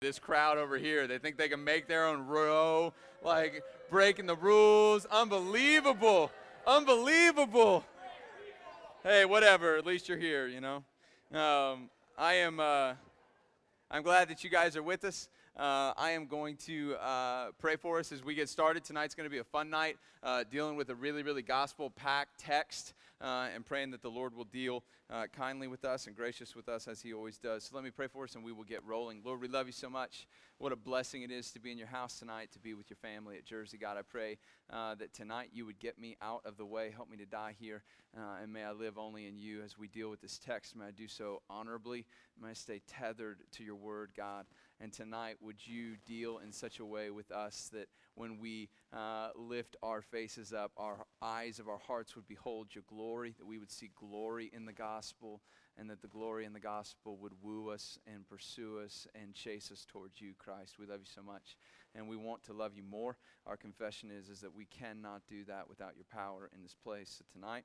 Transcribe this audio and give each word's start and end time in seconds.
this 0.00 0.18
crowd 0.18 0.58
over 0.58 0.76
here. 0.76 1.06
They 1.06 1.18
think 1.18 1.38
they 1.38 1.48
can 1.48 1.64
make 1.64 1.88
their 1.88 2.06
own 2.06 2.26
row, 2.26 2.92
like 3.22 3.62
breaking 3.90 4.26
the 4.26 4.36
rules. 4.36 5.06
Unbelievable. 5.06 6.30
Unbelievable. 6.66 7.84
Hey, 9.02 9.24
whatever. 9.24 9.76
At 9.76 9.86
least 9.86 10.08
you're 10.08 10.18
here, 10.18 10.48
you 10.48 10.60
know. 10.60 10.84
Um, 11.32 11.90
I 12.18 12.34
am. 12.34 12.60
Uh, 12.60 12.94
I'm 13.90 14.02
glad 14.02 14.28
that 14.28 14.44
you 14.44 14.50
guys 14.50 14.76
are 14.76 14.82
with 14.82 15.04
us. 15.04 15.28
Uh, 15.56 15.94
I 15.96 16.10
am 16.10 16.26
going 16.26 16.56
to 16.66 16.96
uh, 16.96 17.46
pray 17.58 17.76
for 17.76 17.98
us 17.98 18.12
as 18.12 18.22
we 18.22 18.34
get 18.34 18.50
started. 18.50 18.84
Tonight's 18.84 19.14
going 19.14 19.24
to 19.24 19.30
be 19.30 19.38
a 19.38 19.44
fun 19.44 19.70
night, 19.70 19.96
uh, 20.22 20.44
dealing 20.50 20.76
with 20.76 20.90
a 20.90 20.94
really, 20.94 21.22
really 21.22 21.40
gospel 21.40 21.88
packed 21.88 22.38
text 22.38 22.92
uh, 23.22 23.48
and 23.54 23.64
praying 23.64 23.92
that 23.92 24.02
the 24.02 24.10
Lord 24.10 24.36
will 24.36 24.44
deal 24.44 24.84
uh, 25.08 25.24
kindly 25.32 25.66
with 25.66 25.86
us 25.86 26.08
and 26.08 26.14
gracious 26.14 26.54
with 26.54 26.68
us 26.68 26.86
as 26.88 27.00
He 27.00 27.14
always 27.14 27.38
does. 27.38 27.64
So 27.64 27.74
let 27.74 27.84
me 27.84 27.90
pray 27.90 28.06
for 28.06 28.24
us 28.24 28.34
and 28.34 28.44
we 28.44 28.52
will 28.52 28.64
get 28.64 28.84
rolling. 28.84 29.22
Lord, 29.24 29.40
we 29.40 29.48
love 29.48 29.66
you 29.66 29.72
so 29.72 29.88
much. 29.88 30.26
What 30.58 30.72
a 30.72 30.76
blessing 30.76 31.22
it 31.22 31.30
is 31.30 31.50
to 31.52 31.58
be 31.58 31.72
in 31.72 31.78
your 31.78 31.86
house 31.86 32.18
tonight, 32.18 32.50
to 32.52 32.58
be 32.58 32.74
with 32.74 32.90
your 32.90 32.98
family 32.98 33.38
at 33.38 33.46
Jersey. 33.46 33.78
God, 33.78 33.96
I 33.96 34.02
pray 34.02 34.36
uh, 34.70 34.94
that 34.96 35.14
tonight 35.14 35.50
you 35.54 35.64
would 35.64 35.78
get 35.78 35.98
me 35.98 36.16
out 36.20 36.42
of 36.44 36.58
the 36.58 36.66
way, 36.66 36.90
help 36.90 37.10
me 37.10 37.16
to 37.18 37.26
die 37.26 37.54
here, 37.58 37.82
and 38.42 38.50
may 38.50 38.64
I 38.64 38.72
live 38.72 38.96
only 38.96 39.26
in 39.26 39.36
you 39.36 39.62
as 39.62 39.76
we 39.76 39.86
deal 39.88 40.08
with 40.08 40.22
this 40.22 40.38
text. 40.38 40.74
May 40.74 40.86
I 40.86 40.90
do 40.92 41.08
so 41.08 41.42
honorably. 41.50 42.06
May 42.42 42.50
I 42.50 42.54
stay 42.54 42.80
tethered 42.86 43.40
to 43.52 43.64
your 43.64 43.74
word, 43.74 44.12
God. 44.16 44.46
And 44.78 44.92
tonight, 44.92 45.36
would 45.40 45.66
you 45.66 45.96
deal 46.04 46.38
in 46.38 46.52
such 46.52 46.80
a 46.80 46.84
way 46.84 47.10
with 47.10 47.30
us 47.30 47.70
that 47.72 47.88
when 48.14 48.38
we 48.38 48.68
uh, 48.92 49.30
lift 49.34 49.74
our 49.82 50.02
faces 50.02 50.52
up, 50.52 50.72
our 50.76 51.06
eyes 51.22 51.58
of 51.58 51.66
our 51.66 51.78
hearts 51.78 52.14
would 52.14 52.28
behold 52.28 52.74
your 52.74 52.84
glory, 52.86 53.34
that 53.38 53.46
we 53.46 53.58
would 53.58 53.70
see 53.70 53.90
glory 53.98 54.50
in 54.52 54.66
the 54.66 54.74
gospel, 54.74 55.40
and 55.78 55.88
that 55.88 56.02
the 56.02 56.08
glory 56.08 56.44
in 56.44 56.52
the 56.52 56.60
gospel 56.60 57.16
would 57.16 57.32
woo 57.42 57.70
us 57.70 57.98
and 58.06 58.28
pursue 58.28 58.78
us 58.78 59.06
and 59.14 59.34
chase 59.34 59.70
us 59.72 59.86
towards 59.90 60.20
you, 60.20 60.34
Christ. 60.38 60.78
We 60.78 60.86
love 60.86 61.00
you 61.00 61.06
so 61.06 61.22
much, 61.22 61.56
and 61.94 62.06
we 62.06 62.16
want 62.16 62.42
to 62.44 62.52
love 62.52 62.74
you 62.74 62.82
more. 62.82 63.16
Our 63.46 63.56
confession 63.56 64.10
is, 64.10 64.28
is 64.28 64.40
that 64.40 64.54
we 64.54 64.66
cannot 64.66 65.22
do 65.26 65.44
that 65.44 65.68
without 65.68 65.96
your 65.96 66.06
power 66.10 66.50
in 66.54 66.62
this 66.62 66.76
place. 66.84 67.16
So 67.18 67.24
tonight, 67.32 67.64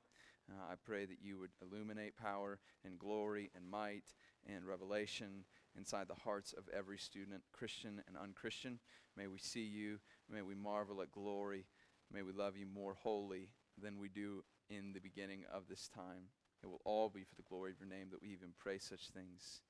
uh, 0.50 0.72
I 0.72 0.74
pray 0.84 1.04
that 1.04 1.18
you 1.22 1.38
would 1.38 1.52
illuminate 1.60 2.16
power 2.16 2.58
and 2.84 2.98
glory 2.98 3.50
and 3.54 3.68
might 3.70 4.14
and 4.46 4.66
revelation 4.66 5.44
inside 5.76 6.08
the 6.08 6.22
hearts 6.22 6.52
of 6.52 6.68
every 6.76 6.98
student, 6.98 7.42
Christian 7.52 8.02
and 8.06 8.16
unchristian. 8.16 8.78
May 9.16 9.26
we 9.26 9.38
see 9.38 9.64
you. 9.64 9.98
May 10.30 10.42
we 10.42 10.54
marvel 10.54 11.02
at 11.02 11.12
glory. 11.12 11.66
May 12.12 12.22
we 12.22 12.32
love 12.32 12.56
you 12.56 12.66
more 12.66 12.94
wholly 12.94 13.50
than 13.80 13.98
we 13.98 14.08
do 14.08 14.44
in 14.68 14.92
the 14.92 15.00
beginning 15.00 15.44
of 15.52 15.68
this 15.68 15.88
time. 15.88 16.28
It 16.62 16.66
will 16.66 16.80
all 16.84 17.08
be 17.08 17.24
for 17.24 17.34
the 17.34 17.42
glory 17.42 17.72
of 17.72 17.80
your 17.80 17.88
name 17.88 18.08
that 18.10 18.22
we 18.22 18.28
even 18.28 18.50
pray 18.58 18.78
such 18.78 19.08
things. 19.10 19.60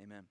Amen. 0.00 0.24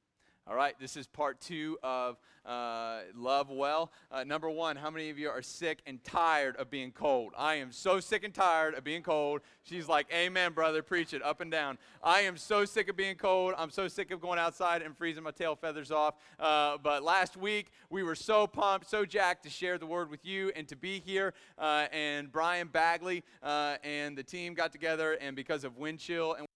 All 0.49 0.55
right, 0.55 0.75
this 0.79 0.95
is 0.95 1.07
part 1.07 1.41
two 1.41 1.77
of 1.83 2.15
uh, 2.45 2.99
Love 3.17 3.49
Well. 3.49 3.91
Uh, 4.09 4.23
number 4.23 4.49
one, 4.49 4.77
how 4.77 4.89
many 4.89 5.09
of 5.09 5.19
you 5.19 5.27
are 5.27 5.41
sick 5.41 5.81
and 5.85 6.01
tired 6.05 6.55
of 6.55 6.69
being 6.69 6.93
cold? 6.93 7.33
I 7.37 7.55
am 7.55 7.73
so 7.73 7.99
sick 7.99 8.23
and 8.23 8.33
tired 8.33 8.73
of 8.73 8.85
being 8.85 9.03
cold. 9.03 9.41
She's 9.63 9.89
like, 9.89 10.07
Amen, 10.13 10.53
brother, 10.53 10.81
preach 10.81 11.13
it 11.13 11.21
up 11.21 11.41
and 11.41 11.51
down. 11.51 11.77
I 12.01 12.21
am 12.21 12.37
so 12.37 12.63
sick 12.63 12.87
of 12.87 12.95
being 12.95 13.17
cold. 13.17 13.55
I'm 13.57 13.69
so 13.69 13.89
sick 13.89 14.09
of 14.11 14.21
going 14.21 14.39
outside 14.39 14.81
and 14.81 14.95
freezing 14.95 15.23
my 15.23 15.31
tail 15.31 15.53
feathers 15.57 15.91
off. 15.91 16.15
Uh, 16.39 16.77
but 16.81 17.03
last 17.03 17.35
week, 17.35 17.69
we 17.89 18.01
were 18.01 18.15
so 18.15 18.47
pumped, 18.47 18.89
so 18.89 19.03
jacked 19.03 19.43
to 19.43 19.49
share 19.49 19.77
the 19.77 19.85
word 19.85 20.09
with 20.09 20.25
you 20.25 20.53
and 20.55 20.65
to 20.69 20.77
be 20.77 21.01
here. 21.01 21.33
Uh, 21.57 21.87
and 21.91 22.31
Brian 22.31 22.69
Bagley 22.69 23.25
uh, 23.43 23.75
and 23.83 24.17
the 24.17 24.23
team 24.23 24.53
got 24.53 24.71
together, 24.71 25.17
and 25.19 25.35
because 25.35 25.65
of 25.65 25.75
wind 25.75 25.99
chill 25.99 26.35
and 26.35 26.47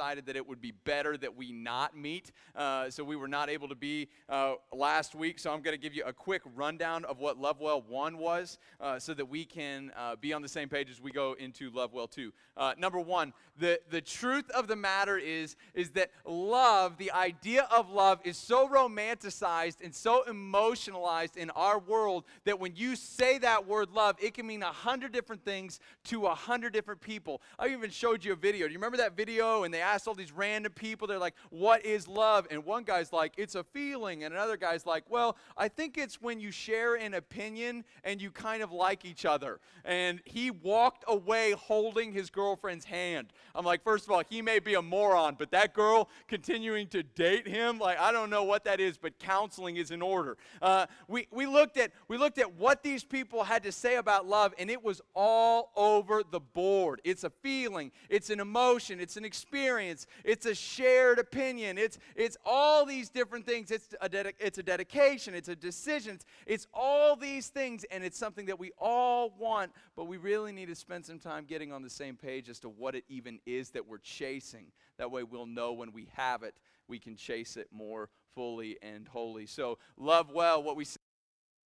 decided 0.00 0.24
that 0.24 0.34
it 0.34 0.48
would 0.48 0.62
be 0.62 0.72
better 0.84 1.18
that 1.18 1.36
we 1.36 1.52
not 1.52 1.94
meet. 1.94 2.32
Uh, 2.56 2.88
so 2.88 3.04
we 3.04 3.16
were 3.16 3.28
not 3.28 3.50
able 3.50 3.68
to 3.68 3.74
be 3.74 4.08
uh, 4.30 4.54
last 4.72 5.14
week. 5.14 5.38
So 5.38 5.52
I'm 5.52 5.60
going 5.60 5.76
to 5.76 5.82
give 5.82 5.92
you 5.92 6.04
a 6.06 6.12
quick 6.12 6.40
rundown 6.56 7.04
of 7.04 7.18
what 7.18 7.38
Lovewell 7.38 7.84
1 7.86 8.16
was 8.16 8.56
uh, 8.80 8.98
so 8.98 9.12
that 9.12 9.26
we 9.26 9.44
can 9.44 9.92
uh, 9.94 10.16
be 10.16 10.32
on 10.32 10.40
the 10.40 10.48
same 10.48 10.70
page 10.70 10.88
as 10.90 11.02
we 11.02 11.12
go 11.12 11.34
into 11.38 11.70
Lovewell 11.70 12.06
2. 12.06 12.32
Uh, 12.56 12.72
number 12.78 12.98
one, 12.98 13.34
the, 13.58 13.78
the 13.90 14.00
truth 14.00 14.50
of 14.50 14.68
the 14.68 14.76
matter 14.76 15.18
is, 15.18 15.56
is 15.74 15.90
that 15.90 16.10
love, 16.24 16.96
the 16.96 17.12
idea 17.12 17.68
of 17.70 17.90
love, 17.90 18.20
is 18.24 18.38
so 18.38 18.68
romanticized 18.68 19.84
and 19.84 19.94
so 19.94 20.22
emotionalized 20.28 21.36
in 21.36 21.50
our 21.50 21.78
world 21.78 22.24
that 22.44 22.58
when 22.58 22.74
you 22.74 22.96
say 22.96 23.36
that 23.38 23.66
word 23.66 23.90
love, 23.90 24.16
it 24.18 24.32
can 24.32 24.46
mean 24.46 24.62
a 24.62 24.72
hundred 24.72 25.12
different 25.12 25.44
things 25.44 25.78
to 26.04 26.26
a 26.26 26.34
hundred 26.34 26.72
different 26.72 27.02
people. 27.02 27.42
I 27.58 27.68
even 27.68 27.90
showed 27.90 28.24
you 28.24 28.32
a 28.32 28.36
video. 28.36 28.66
Do 28.66 28.72
you 28.72 28.78
remember 28.78 28.96
that 28.96 29.14
video? 29.14 29.64
And 29.64 29.74
they 29.74 29.82
asked 29.90 30.06
all 30.06 30.14
these 30.14 30.32
random 30.32 30.72
people, 30.72 31.06
they're 31.06 31.18
like, 31.18 31.34
What 31.50 31.84
is 31.84 32.06
love? 32.06 32.46
And 32.50 32.64
one 32.64 32.84
guy's 32.84 33.12
like, 33.12 33.34
It's 33.36 33.54
a 33.54 33.64
feeling. 33.64 34.24
And 34.24 34.32
another 34.32 34.56
guy's 34.56 34.86
like, 34.86 35.04
Well, 35.08 35.36
I 35.56 35.68
think 35.68 35.98
it's 35.98 36.20
when 36.20 36.40
you 36.40 36.50
share 36.50 36.94
an 36.94 37.14
opinion 37.14 37.84
and 38.04 38.22
you 38.22 38.30
kind 38.30 38.62
of 38.62 38.72
like 38.72 39.04
each 39.04 39.24
other. 39.24 39.60
And 39.84 40.20
he 40.24 40.50
walked 40.50 41.04
away 41.08 41.52
holding 41.52 42.12
his 42.12 42.30
girlfriend's 42.30 42.84
hand. 42.84 43.32
I'm 43.54 43.64
like, 43.64 43.82
First 43.82 44.04
of 44.04 44.12
all, 44.12 44.22
he 44.28 44.42
may 44.42 44.58
be 44.58 44.74
a 44.74 44.82
moron, 44.82 45.36
but 45.38 45.50
that 45.50 45.74
girl 45.74 46.08
continuing 46.28 46.86
to 46.88 47.02
date 47.02 47.48
him, 47.48 47.78
like, 47.78 47.98
I 47.98 48.12
don't 48.12 48.30
know 48.30 48.44
what 48.44 48.64
that 48.64 48.80
is, 48.80 48.96
but 48.96 49.18
counseling 49.18 49.76
is 49.76 49.90
in 49.90 50.02
order. 50.02 50.36
Uh, 50.62 50.86
we, 51.08 51.26
we, 51.30 51.46
looked 51.46 51.76
at, 51.76 51.92
we 52.08 52.16
looked 52.16 52.38
at 52.38 52.54
what 52.54 52.82
these 52.82 53.02
people 53.04 53.44
had 53.44 53.62
to 53.64 53.72
say 53.72 53.96
about 53.96 54.26
love, 54.26 54.54
and 54.58 54.70
it 54.70 54.82
was 54.82 55.00
all 55.14 55.72
over 55.76 56.22
the 56.28 56.40
board. 56.40 57.00
It's 57.04 57.24
a 57.24 57.30
feeling, 57.30 57.90
it's 58.08 58.30
an 58.30 58.40
emotion, 58.40 59.00
it's 59.00 59.16
an 59.16 59.24
experience 59.24 59.79
experience, 59.80 60.06
it's 60.24 60.46
a 60.46 60.54
shared 60.54 61.18
opinion, 61.18 61.78
it's, 61.78 61.98
it's 62.14 62.36
all 62.44 62.84
these 62.84 63.08
different 63.08 63.46
things. 63.46 63.70
It's 63.70 63.94
a, 64.00 64.32
it's 64.38 64.58
a 64.58 64.62
dedication, 64.62 65.34
it's 65.34 65.48
a 65.48 65.56
decision, 65.56 66.14
it's, 66.16 66.24
it's 66.46 66.66
all 66.74 67.16
these 67.16 67.48
things, 67.48 67.84
and 67.90 68.04
it's 68.04 68.18
something 68.18 68.46
that 68.46 68.58
we 68.58 68.72
all 68.78 69.34
want, 69.38 69.72
but 69.96 70.04
we 70.04 70.16
really 70.16 70.52
need 70.52 70.68
to 70.68 70.74
spend 70.74 71.06
some 71.06 71.18
time 71.18 71.44
getting 71.44 71.72
on 71.72 71.82
the 71.82 71.90
same 71.90 72.16
page 72.16 72.48
as 72.48 72.58
to 72.60 72.68
what 72.68 72.94
it 72.94 73.04
even 73.08 73.38
is 73.46 73.70
that 73.70 73.86
we're 73.86 73.98
chasing. 73.98 74.66
That 74.98 75.10
way 75.10 75.22
we'll 75.22 75.46
know 75.46 75.72
when 75.72 75.92
we 75.92 76.08
have 76.12 76.42
it, 76.42 76.54
we 76.88 76.98
can 76.98 77.16
chase 77.16 77.56
it 77.56 77.68
more 77.72 78.08
fully 78.34 78.78
and 78.82 79.08
wholly. 79.08 79.46
So, 79.46 79.78
love 79.96 80.30
well. 80.32 80.62
What 80.62 80.76
we 80.76 80.84
say 80.84 80.96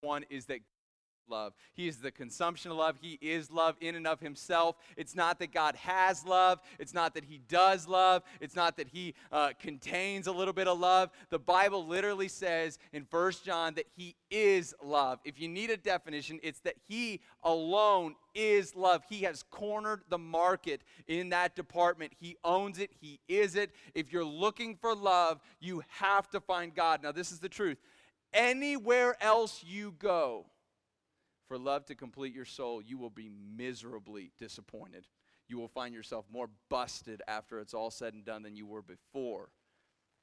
one 0.01 0.25
is 0.29 0.47
that 0.47 0.61
love. 1.29 1.55
He 1.75 1.89
is 1.89 1.99
the 1.99 2.11
consumption 2.11 2.71
of 2.71 2.77
love. 2.77 2.97
He 3.01 3.19
is 3.21 3.51
love 3.51 3.77
in 3.81 3.95
and 3.95 4.07
of 4.07 4.21
himself. 4.21 4.77
It's 4.97 5.15
not 5.15 5.39
that 5.39 5.53
God 5.53 5.77
has 5.77 6.25
love. 6.25 6.61
It's 6.79 6.95
not 6.95 7.15
that 7.15 7.25
he 7.25 7.41
does 7.49 7.89
love. 7.89 8.23
It's 8.41 8.57
not 8.57 8.77
that 8.77 8.89
he 8.89 9.15
uh, 9.33 9.51
contains 9.59 10.27
a 10.27 10.33
little 10.33 10.55
bit 10.55 10.69
of 10.69 10.79
love. 10.79 11.11
The 11.31 11.39
Bible 11.39 11.87
literally 11.87 12.29
says 12.29 12.79
in 12.93 13.05
First 13.05 13.45
John 13.45 13.75
that 13.75 13.87
he 13.97 14.17
is 14.31 14.75
love. 14.83 15.21
If 15.25 15.41
you 15.41 15.49
need 15.49 15.71
a 15.71 15.77
definition, 15.77 16.41
it's 16.43 16.61
that 16.61 16.77
he 16.89 17.21
alone 17.43 18.15
is 18.35 18.75
love. 18.75 19.03
He 19.09 19.23
has 19.23 19.43
cornered 19.51 20.03
the 20.09 20.19
market 20.19 20.83
in 21.07 21.31
that 21.31 21.55
department. 21.55 22.13
He 22.19 22.37
owns 22.45 22.79
it. 22.79 22.91
He 23.01 23.21
is 23.29 23.55
it. 23.55 23.71
If 23.95 24.13
you're 24.13 24.25
looking 24.25 24.77
for 24.77 24.95
love, 24.95 25.41
you 25.61 25.83
have 25.89 26.29
to 26.31 26.41
find 26.41 26.75
God. 26.75 27.03
Now, 27.03 27.13
this 27.13 27.33
is 27.33 27.39
the 27.39 27.49
truth. 27.49 27.79
Anywhere 28.33 29.17
else 29.23 29.63
you 29.65 29.95
go, 29.99 30.47
for 31.47 31.59
love 31.59 31.85
to 31.87 31.95
complete 31.95 32.35
your 32.35 32.45
soul, 32.45 32.83
you 32.83 32.99
will 32.99 33.11
be 33.11 33.31
miserably 33.57 34.31
disappointed. 34.39 35.07
You 35.49 35.59
will 35.59 35.69
find 35.69 35.95
yourself 35.95 36.25
more 36.33 36.49
busted 36.71 37.23
after 37.29 37.61
it's 37.61 37.75
all 37.75 37.91
said 37.91 38.15
and 38.15 38.25
done 38.25 38.43
than 38.43 38.57
you 38.57 38.67
were 38.67 38.83
before. 38.83 39.51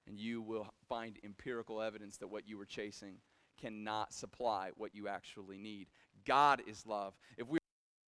And 0.08 0.20
you 0.20 0.42
will 0.42 0.68
find 0.90 1.20
empirical 1.24 1.82
evidence 1.82 2.18
that 2.18 2.28
what 2.28 2.48
you 2.48 2.58
were 2.58 2.66
chasing 2.66 3.18
cannot 3.60 4.14
supply 4.14 4.72
what 4.76 4.96
you 4.96 5.08
actually 5.08 5.58
need. 5.58 5.88
God 6.26 6.62
is 6.68 6.86
love. 6.88 7.14
If 7.38 7.48
we 7.48 7.60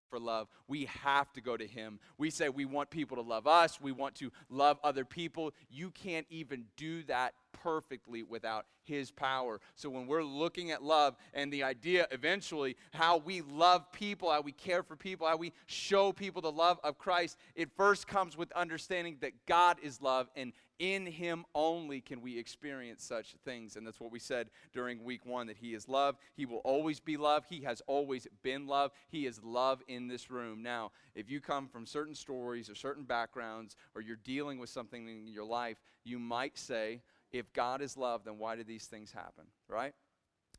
for 0.09 0.19
love, 0.19 0.47
we 0.67 0.85
have 0.85 1.33
to 1.33 1.41
go 1.41 1.57
to 1.57 1.65
Him. 1.65 1.99
We 2.19 2.29
say 2.29 2.47
we 2.47 2.65
want 2.65 2.91
people 2.91 3.17
to 3.17 3.23
love 3.23 3.47
us, 3.47 3.81
we 3.81 3.91
want 3.91 4.13
to 4.15 4.31
love 4.47 4.77
other 4.83 5.05
people. 5.05 5.53
You 5.71 5.89
can't 5.89 6.27
even 6.29 6.65
do 6.77 7.01
that 7.05 7.33
perfectly 7.63 8.23
without 8.23 8.65
His 8.83 9.09
power. 9.09 9.61
So 9.75 9.89
when 9.89 10.05
we're 10.05 10.23
looking 10.23 10.71
at 10.71 10.83
love 10.83 11.15
and 11.33 11.51
the 11.51 11.63
idea 11.63 12.07
eventually 12.11 12.75
how 12.91 13.17
we 13.17 13.41
love 13.41 13.91
people, 13.91 14.29
how 14.29 14.41
we 14.41 14.51
care 14.51 14.83
for 14.83 14.95
people, 14.95 15.25
how 15.25 15.37
we 15.37 15.53
show 15.65 16.11
people 16.11 16.41
the 16.41 16.51
love 16.51 16.79
of 16.83 16.97
Christ, 16.97 17.37
it 17.55 17.69
first 17.75 18.07
comes 18.07 18.37
with 18.37 18.51
understanding 18.51 19.17
that 19.21 19.31
God 19.47 19.77
is 19.81 20.01
love 20.01 20.29
and 20.35 20.51
in 20.79 21.05
Him 21.05 21.45
only 21.55 22.01
can 22.01 22.21
we 22.21 22.37
experience 22.37 23.03
such 23.03 23.35
things. 23.45 23.77
And 23.77 23.87
that's 23.87 23.99
what 23.99 24.11
we 24.11 24.19
said 24.19 24.49
during 24.73 25.03
week 25.03 25.25
one 25.25 25.47
that 25.47 25.55
He 25.55 25.73
is 25.73 25.87
love. 25.87 26.17
He 26.35 26.45
will 26.45 26.57
always 26.65 26.99
be 26.99 27.15
love. 27.15 27.45
He 27.49 27.61
has 27.61 27.81
always 27.87 28.27
been 28.41 28.67
love. 28.67 28.91
He 29.07 29.25
is 29.25 29.41
love 29.43 29.81
in 29.87 30.07
this 30.07 30.29
room. 30.29 30.61
Now, 30.61 30.91
if 31.15 31.29
you 31.29 31.39
come 31.39 31.67
from 31.69 31.85
certain 31.85 32.15
stories 32.15 32.69
or 32.69 32.75
certain 32.75 33.03
backgrounds 33.03 33.77
or 33.95 34.01
you're 34.01 34.17
dealing 34.17 34.59
with 34.59 34.69
something 34.69 35.07
in 35.07 35.31
your 35.31 35.45
life, 35.45 35.77
you 36.03 36.19
might 36.19 36.57
say, 36.57 36.99
if 37.33 37.51
God 37.51 37.81
is 37.81 37.97
love, 37.97 38.23
then 38.23 38.37
why 38.37 38.55
do 38.55 38.63
these 38.63 38.85
things 38.85 39.11
happen, 39.11 39.45
right? 39.67 39.93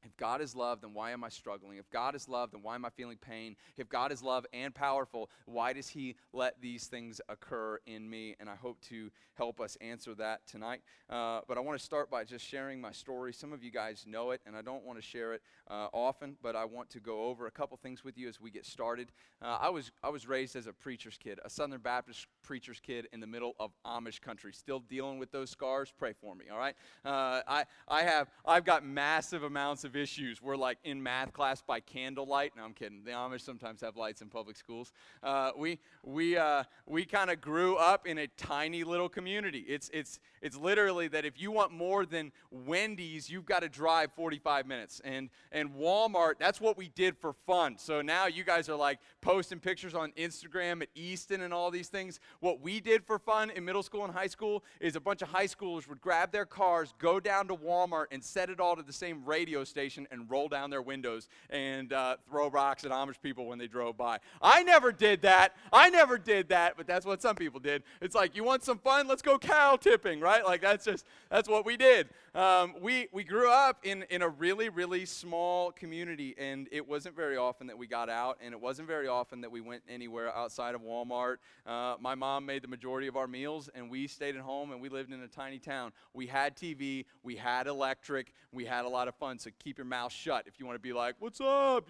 If 0.05 0.17
God 0.17 0.41
is 0.41 0.55
love, 0.55 0.81
then 0.81 0.95
why 0.95 1.13
am 1.13 1.25
I 1.25 1.29
struggling? 1.29 1.79
If 1.79 1.91
God 1.91 2.15
is 2.15 2.29
love, 2.29 2.51
then 2.51 2.63
why 2.63 2.75
am 2.75 2.85
I 2.85 2.91
feeling 2.91 3.17
pain? 3.17 3.57
If 3.77 3.89
God 3.89 4.13
is 4.13 4.23
love 4.23 4.47
and 4.53 4.75
powerful, 4.75 5.31
why 5.47 5.73
does 5.73 5.89
He 5.89 6.17
let 6.33 6.61
these 6.61 6.87
things 6.87 7.21
occur 7.29 7.79
in 7.87 8.09
me? 8.09 8.37
And 8.39 8.49
I 8.49 8.57
hope 8.57 8.81
to 8.89 9.11
help 9.35 9.61
us 9.61 9.77
answer 9.81 10.15
that 10.15 10.47
tonight. 10.47 10.83
Uh, 11.11 11.41
but 11.47 11.59
I 11.59 11.61
want 11.61 11.79
to 11.79 11.85
start 11.85 12.11
by 12.11 12.25
just 12.25 12.47
sharing 12.47 12.81
my 12.81 12.93
story. 12.93 13.33
Some 13.33 13.53
of 13.53 13.63
you 13.63 13.71
guys 13.71 14.05
know 14.07 14.31
it, 14.31 14.41
and 14.47 14.57
I 14.57 14.63
don't 14.63 14.85
want 14.85 14.99
to 14.99 15.03
share 15.03 15.35
it 15.35 15.43
uh, 15.69 15.89
often, 15.93 16.37
but 16.43 16.57
I 16.57 16.65
want 16.65 16.91
to 16.91 17.01
go 17.01 17.25
over 17.25 17.47
a 17.47 17.51
couple 17.51 17.77
things 17.77 18.05
with 18.05 18.17
you 18.17 18.29
as 18.29 18.41
we 18.41 18.51
get 18.51 18.65
started. 18.65 19.13
Uh, 19.43 19.59
I 19.61 19.71
was 19.71 19.91
I 20.03 20.09
was 20.11 20.27
raised 20.27 20.57
as 20.57 20.67
a 20.67 20.73
preacher's 20.73 21.19
kid, 21.19 21.41
a 21.45 21.51
Southern 21.51 21.81
Baptist 21.81 22.27
preacher's 22.43 22.81
kid 22.81 23.09
in 23.13 23.21
the 23.21 23.27
middle 23.27 23.55
of 23.59 23.73
Amish 23.87 24.21
country, 24.21 24.53
still 24.53 24.81
dealing 24.81 25.19
with 25.19 25.31
those 25.33 25.51
scars. 25.51 25.93
Pray 25.97 26.13
for 26.13 26.35
me, 26.35 26.47
all 26.53 26.59
right? 26.59 26.75
Uh, 27.05 27.43
I 27.47 27.65
I 27.89 28.03
have 28.03 28.31
I've 28.47 28.65
got 28.65 28.85
massive 28.85 29.43
amounts 29.43 29.85
of 29.85 29.94
issues. 29.97 30.43
We're 30.43 30.57
like 30.57 30.79
in 30.85 31.03
math 31.03 31.33
class 31.33 31.63
by 31.63 31.81
candlelight. 31.81 32.53
No, 32.57 32.65
I'm 32.65 32.73
kidding. 32.73 33.03
The 33.05 33.13
Amish 33.13 33.43
sometimes 33.43 33.81
have 33.81 33.97
lights 33.97 34.23
in 34.23 34.29
public 34.29 34.57
schools. 34.57 34.93
Uh, 35.23 35.53
we 35.57 35.79
we 36.03 36.37
uh, 36.37 36.65
we 36.87 37.05
kind 37.05 37.31
of 37.31 37.41
grew 37.41 37.77
up 37.77 38.07
in 38.07 38.19
a 38.19 38.27
tiny 38.27 38.85
little 38.85 39.09
community. 39.09 39.65
It's 39.69 39.91
it's 39.93 40.19
it's 40.43 40.57
literally 40.57 41.09
that 41.09 41.25
if 41.25 41.41
you 41.41 41.51
want 41.51 41.73
more 41.73 42.05
than 42.05 42.33
Wendy's, 42.51 43.31
you've 43.31 43.47
got 43.47 43.61
to 43.61 43.69
drive 43.69 44.13
45 44.15 44.67
minutes. 44.67 45.01
And 45.05 45.31
and 45.53 45.71
Walmart, 45.75 46.35
that's 46.39 46.61
what 46.61 46.77
we 46.77 46.89
did 46.89 47.17
for 47.17 47.33
fun. 47.33 47.79
So 47.79 48.03
now 48.03 48.27
you 48.27 48.45
guys 48.45 48.69
are 48.69 48.77
like 48.77 48.99
posting 49.21 49.61
pictures 49.61 49.95
on 49.95 50.13
Instagram 50.13 50.83
at 50.83 50.89
Easton 50.95 51.43
and 51.43 51.55
all 51.55 51.71
these 51.71 51.89
things. 51.89 52.21
What 52.41 52.61
we 52.61 52.81
did 52.81 53.05
for 53.05 53.19
fun 53.19 53.51
in 53.51 53.65
middle 53.65 53.83
school 53.83 54.05
and 54.05 54.13
high 54.13 54.27
school 54.27 54.65
is 54.81 54.97
a 54.97 55.01
bunch 55.01 55.23
of 55.23 55.29
high 55.29 55.47
schoolers 55.47 55.89
would 55.89 56.01
grab 56.01 56.33
their 56.33 56.47
cars, 56.47 56.93
go 56.99 57.21
down 57.21 57.49
to 57.49 57.55
Walmart, 57.57 58.07
and 58.11 58.23
set 58.23 58.51
it 58.51 58.61
all 58.61 58.77
to 58.77 58.83
the 58.83 58.93
same 58.93 59.25
radio 59.25 59.63
station 59.65 59.84
and 59.85 60.31
roll 60.31 60.49
down 60.49 60.71
their 60.71 60.83
windows 60.83 61.29
and 61.51 61.93
uh, 61.93 62.17
throw 62.29 62.49
rocks 62.49 62.85
at 62.85 62.91
Amish 62.91 63.21
people 63.23 63.47
when 63.47 63.59
they 63.59 63.67
drove 63.67 63.97
by. 63.97 64.19
I 64.41 64.63
never 64.63 64.93
did 64.93 65.23
that. 65.23 65.55
I 65.73 65.91
never 65.91 66.19
did 66.19 66.49
that, 66.49 66.77
but 66.77 66.87
that's 66.87 67.05
what 67.05 67.21
some 67.21 67.37
people 67.37 67.61
did. 67.61 67.83
It's 68.01 68.15
like, 68.15 68.35
you 68.37 68.45
want 68.45 68.65
some 68.65 68.79
fun? 68.79 69.07
Let's 69.07 69.23
go 69.23 69.39
cow 69.39 69.77
tipping, 69.77 70.21
right? 70.21 70.45
Like 70.45 70.63
that's 70.63 70.85
just 70.85 71.05
that's 71.31 71.49
what 71.49 71.67
we 71.67 71.77
did. 71.77 72.09
Um, 72.35 72.75
we 72.81 73.09
we 73.13 73.23
grew 73.25 73.51
up 73.51 73.79
in 73.85 74.05
in 74.11 74.23
a 74.23 74.29
really 74.29 74.69
really 74.69 75.05
small 75.05 75.71
community, 75.73 76.35
and 76.39 76.69
it 76.73 76.87
wasn't 76.87 77.15
very 77.15 77.37
often 77.37 77.67
that 77.69 77.79
we 77.79 77.87
got 77.87 78.09
out, 78.09 78.39
and 78.43 78.53
it 78.53 78.61
wasn't 78.61 78.89
very 78.89 79.07
often 79.07 79.41
that 79.43 79.51
we 79.51 79.61
went 79.61 79.83
anywhere 79.89 80.35
outside 80.35 80.75
of 80.75 80.83
Walmart. 80.83 81.37
Uh, 81.67 81.97
my 82.01 82.15
mom 82.15 82.47
made 82.47 82.63
the 82.63 82.69
majority 82.69 83.07
of 83.07 83.17
our 83.17 83.27
meals, 83.27 83.69
and 83.75 83.91
we 83.91 84.07
stayed 84.07 84.37
at 84.37 84.43
home, 84.43 84.73
and 84.73 84.81
we 84.81 84.89
lived 84.89 85.13
in 85.13 85.21
a 85.21 85.29
tiny 85.29 85.59
town. 85.59 85.93
We 86.13 86.27
had 86.27 86.57
TV, 86.57 87.05
we 87.23 87.37
had 87.37 87.67
electric, 87.67 88.33
we 88.53 88.65
had 88.65 88.85
a 88.85 88.89
lot 88.89 89.09
of 89.09 89.15
fun. 89.15 89.39
So 89.39 89.51
keep 89.63 89.74
your 89.79 89.87
mouth 89.87 90.13
shut 90.13 90.45
if 90.47 90.59
you 90.59 90.67
want 90.67 90.77
to 90.77 90.83
be 90.83 90.93
like, 90.93 91.17
"What's 91.19 91.41
up?" 91.41 91.89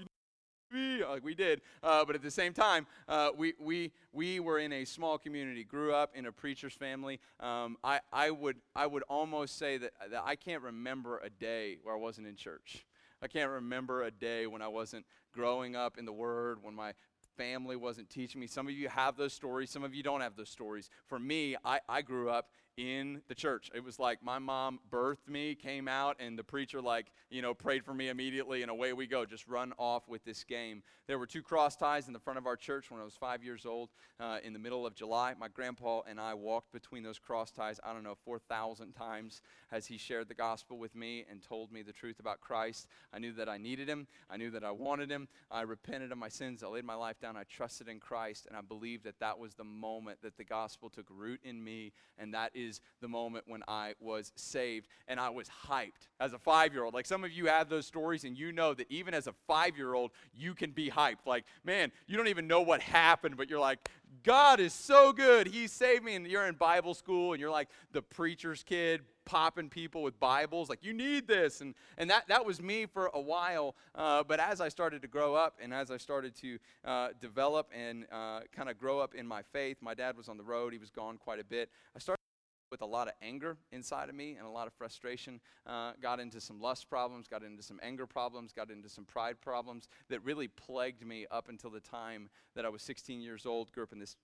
like 1.08 1.24
we 1.24 1.34
did. 1.34 1.60
Uh, 1.82 2.04
but 2.04 2.14
at 2.14 2.22
the 2.22 2.30
same 2.30 2.52
time, 2.52 2.86
uh, 3.08 3.30
we, 3.36 3.54
we, 3.60 3.92
we 4.12 4.40
were 4.40 4.58
in 4.58 4.72
a 4.72 4.84
small 4.84 5.18
community, 5.18 5.64
grew 5.64 5.94
up 5.94 6.12
in 6.14 6.26
a 6.26 6.32
preacher's 6.32 6.74
family. 6.74 7.20
Um, 7.40 7.76
I, 7.84 8.00
I, 8.12 8.30
would, 8.30 8.56
I 8.74 8.86
would 8.86 9.02
almost 9.04 9.58
say 9.58 9.78
that, 9.78 9.92
that 10.10 10.22
I 10.24 10.36
can't 10.36 10.62
remember 10.62 11.18
a 11.18 11.30
day 11.30 11.78
where 11.82 11.94
I 11.94 11.98
wasn't 11.98 12.26
in 12.26 12.36
church. 12.36 12.86
I 13.22 13.28
can't 13.28 13.50
remember 13.50 14.02
a 14.02 14.10
day 14.10 14.46
when 14.46 14.62
I 14.62 14.68
wasn't 14.68 15.06
growing 15.32 15.76
up 15.76 15.96
in 15.98 16.04
the 16.04 16.12
Word, 16.12 16.58
when 16.62 16.74
my 16.74 16.92
family 17.36 17.76
wasn't 17.76 18.10
teaching 18.10 18.40
me. 18.40 18.46
Some 18.46 18.66
of 18.66 18.74
you 18.74 18.88
have 18.88 19.16
those 19.16 19.32
stories, 19.32 19.70
some 19.70 19.82
of 19.82 19.94
you 19.94 20.02
don't 20.02 20.20
have 20.20 20.36
those 20.36 20.50
stories. 20.50 20.90
For 21.06 21.18
me, 21.18 21.56
I, 21.64 21.80
I 21.88 22.02
grew 22.02 22.28
up 22.28 22.50
in 22.76 23.22
the 23.28 23.34
church. 23.34 23.70
It 23.74 23.84
was 23.84 23.98
like 23.98 24.22
my 24.22 24.38
mom 24.38 24.80
birthed 24.90 25.28
me, 25.28 25.54
came 25.54 25.88
out, 25.88 26.16
and 26.18 26.38
the 26.38 26.44
preacher, 26.44 26.80
like, 26.80 27.12
you 27.30 27.42
know, 27.42 27.54
prayed 27.54 27.84
for 27.84 27.94
me 27.94 28.08
immediately, 28.08 28.62
and 28.62 28.70
away 28.70 28.92
we 28.92 29.06
go. 29.06 29.24
Just 29.24 29.46
run 29.46 29.72
off 29.78 30.08
with 30.08 30.24
this 30.24 30.44
game. 30.44 30.82
There 31.06 31.18
were 31.18 31.26
two 31.26 31.42
cross 31.42 31.76
ties 31.76 32.06
in 32.06 32.12
the 32.12 32.18
front 32.18 32.38
of 32.38 32.46
our 32.46 32.56
church 32.56 32.90
when 32.90 33.00
I 33.00 33.04
was 33.04 33.14
five 33.14 33.44
years 33.44 33.66
old 33.66 33.90
uh, 34.18 34.38
in 34.42 34.52
the 34.52 34.58
middle 34.58 34.86
of 34.86 34.94
July. 34.94 35.34
My 35.38 35.48
grandpa 35.48 36.00
and 36.08 36.18
I 36.18 36.32
walked 36.34 36.72
between 36.72 37.02
those 37.02 37.18
cross 37.18 37.50
ties, 37.50 37.78
I 37.84 37.92
don't 37.92 38.04
know, 38.04 38.16
4,000 38.24 38.92
times 38.92 39.42
as 39.70 39.86
he 39.86 39.98
shared 39.98 40.28
the 40.28 40.34
gospel 40.34 40.78
with 40.78 40.94
me 40.94 41.26
and 41.30 41.42
told 41.42 41.70
me 41.70 41.82
the 41.82 41.92
truth 41.92 42.20
about 42.20 42.40
Christ. 42.40 42.86
I 43.12 43.18
knew 43.18 43.32
that 43.34 43.48
I 43.48 43.58
needed 43.58 43.88
him, 43.88 44.06
I 44.30 44.38
knew 44.38 44.50
that 44.50 44.64
I 44.64 44.70
wanted 44.70 45.10
him. 45.10 45.28
I 45.50 45.62
repented 45.62 46.10
of 46.10 46.18
my 46.18 46.28
sins, 46.28 46.62
I 46.62 46.68
laid 46.68 46.84
my 46.84 46.94
life 46.94 47.20
down, 47.20 47.36
I 47.36 47.44
trusted 47.44 47.88
in 47.88 48.00
Christ, 48.00 48.46
and 48.46 48.56
I 48.56 48.62
believed 48.62 49.04
that 49.04 49.20
that 49.20 49.38
was 49.38 49.54
the 49.54 49.64
moment 49.64 50.18
that 50.22 50.38
the 50.38 50.44
gospel 50.44 50.88
took 50.88 51.06
root 51.10 51.40
in 51.44 51.62
me, 51.62 51.92
and 52.18 52.32
that 52.32 52.50
is 52.54 52.63
is 52.64 52.80
the 53.00 53.08
moment 53.08 53.44
when 53.46 53.62
I 53.68 53.94
was 54.00 54.32
saved 54.36 54.88
and 55.08 55.20
I 55.20 55.30
was 55.30 55.48
hyped 55.68 56.08
as 56.20 56.32
a 56.32 56.38
five 56.38 56.72
year 56.72 56.84
old. 56.84 56.94
Like 56.94 57.06
some 57.06 57.24
of 57.24 57.32
you 57.32 57.46
have 57.46 57.68
those 57.68 57.86
stories 57.86 58.24
and 58.24 58.36
you 58.36 58.52
know 58.52 58.74
that 58.74 58.90
even 58.90 59.14
as 59.14 59.26
a 59.26 59.34
five 59.46 59.76
year 59.76 59.94
old, 59.94 60.10
you 60.34 60.54
can 60.54 60.70
be 60.70 60.90
hyped. 60.90 61.26
Like, 61.26 61.44
man, 61.64 61.92
you 62.06 62.16
don't 62.16 62.28
even 62.28 62.46
know 62.46 62.62
what 62.62 62.80
happened, 62.80 63.36
but 63.36 63.48
you're 63.50 63.60
like, 63.60 63.88
God 64.22 64.60
is 64.60 64.72
so 64.72 65.12
good. 65.12 65.46
He 65.46 65.66
saved 65.66 66.04
me. 66.04 66.14
And 66.14 66.26
you're 66.26 66.46
in 66.46 66.54
Bible 66.54 66.94
school 66.94 67.32
and 67.32 67.40
you're 67.40 67.50
like 67.50 67.68
the 67.92 68.02
preacher's 68.02 68.62
kid, 68.62 69.02
popping 69.24 69.68
people 69.68 70.02
with 70.02 70.18
Bibles, 70.20 70.68
like, 70.68 70.84
you 70.84 70.92
need 70.92 71.26
this. 71.26 71.60
And, 71.60 71.74
and 71.98 72.08
that, 72.10 72.28
that 72.28 72.44
was 72.44 72.60
me 72.60 72.86
for 72.86 73.10
a 73.14 73.20
while. 73.20 73.74
Uh, 73.94 74.22
but 74.22 74.40
as 74.40 74.60
I 74.60 74.68
started 74.68 75.02
to 75.02 75.08
grow 75.08 75.34
up 75.34 75.58
and 75.62 75.72
as 75.72 75.90
I 75.90 75.96
started 75.96 76.34
to 76.36 76.58
uh, 76.84 77.08
develop 77.20 77.70
and 77.74 78.06
uh, 78.12 78.40
kind 78.54 78.68
of 78.68 78.78
grow 78.78 79.00
up 79.00 79.14
in 79.14 79.26
my 79.26 79.42
faith, 79.42 79.78
my 79.80 79.94
dad 79.94 80.16
was 80.16 80.28
on 80.28 80.36
the 80.36 80.44
road, 80.44 80.72
he 80.72 80.78
was 80.78 80.90
gone 80.90 81.16
quite 81.16 81.40
a 81.40 81.44
bit. 81.44 81.70
I 81.96 81.98
started 81.98 82.23
with 82.70 82.82
a 82.82 82.86
lot 82.86 83.08
of 83.08 83.14
anger 83.22 83.56
inside 83.72 84.08
of 84.08 84.14
me 84.14 84.36
and 84.36 84.46
a 84.46 84.50
lot 84.50 84.66
of 84.66 84.72
frustration. 84.72 85.40
Uh, 85.66 85.92
got 86.00 86.20
into 86.20 86.40
some 86.40 86.60
lust 86.60 86.88
problems, 86.88 87.28
got 87.28 87.42
into 87.42 87.62
some 87.62 87.78
anger 87.82 88.06
problems, 88.06 88.52
got 88.52 88.70
into 88.70 88.88
some 88.88 89.04
pride 89.04 89.40
problems 89.40 89.88
that 90.08 90.24
really 90.24 90.48
plagued 90.48 91.06
me 91.06 91.26
up 91.30 91.48
until 91.48 91.70
the 91.70 91.80
time 91.80 92.28
that 92.54 92.64
I 92.64 92.68
was 92.68 92.82
16 92.82 93.20
years 93.20 93.46
old. 93.46 93.72
Grew 93.72 93.82
up 93.82 93.92
in 93.92 93.98
this 93.98 94.16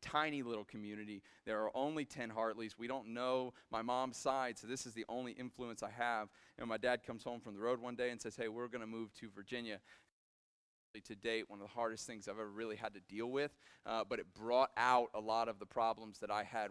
tiny 0.00 0.42
little 0.42 0.64
community. 0.64 1.22
There 1.46 1.60
are 1.62 1.70
only 1.74 2.04
10 2.04 2.30
Hartleys. 2.30 2.78
We 2.78 2.86
don't 2.86 3.08
know 3.08 3.54
my 3.70 3.82
mom's 3.82 4.16
side, 4.16 4.58
so 4.58 4.66
this 4.66 4.86
is 4.86 4.92
the 4.92 5.06
only 5.08 5.32
influence 5.32 5.82
I 5.82 5.90
have. 5.90 6.28
And 6.58 6.68
my 6.68 6.76
dad 6.76 7.02
comes 7.04 7.24
home 7.24 7.40
from 7.40 7.54
the 7.54 7.60
road 7.60 7.80
one 7.80 7.96
day 7.96 8.10
and 8.10 8.20
says, 8.20 8.36
Hey, 8.36 8.48
we're 8.48 8.68
going 8.68 8.82
to 8.82 8.86
move 8.86 9.12
to 9.20 9.28
Virginia 9.34 9.78
to 11.00 11.16
date 11.16 11.50
one 11.50 11.60
of 11.60 11.66
the 11.66 11.72
hardest 11.72 12.06
things 12.06 12.28
I've 12.28 12.38
ever 12.38 12.48
really 12.48 12.76
had 12.76 12.94
to 12.94 13.00
deal 13.08 13.26
with, 13.26 13.56
uh, 13.84 14.04
but 14.08 14.20
it 14.20 14.26
brought 14.32 14.70
out 14.76 15.08
a 15.14 15.20
lot 15.20 15.48
of 15.48 15.58
the 15.58 15.66
problems 15.66 16.20
that 16.20 16.30
I 16.30 16.44
had 16.44 16.70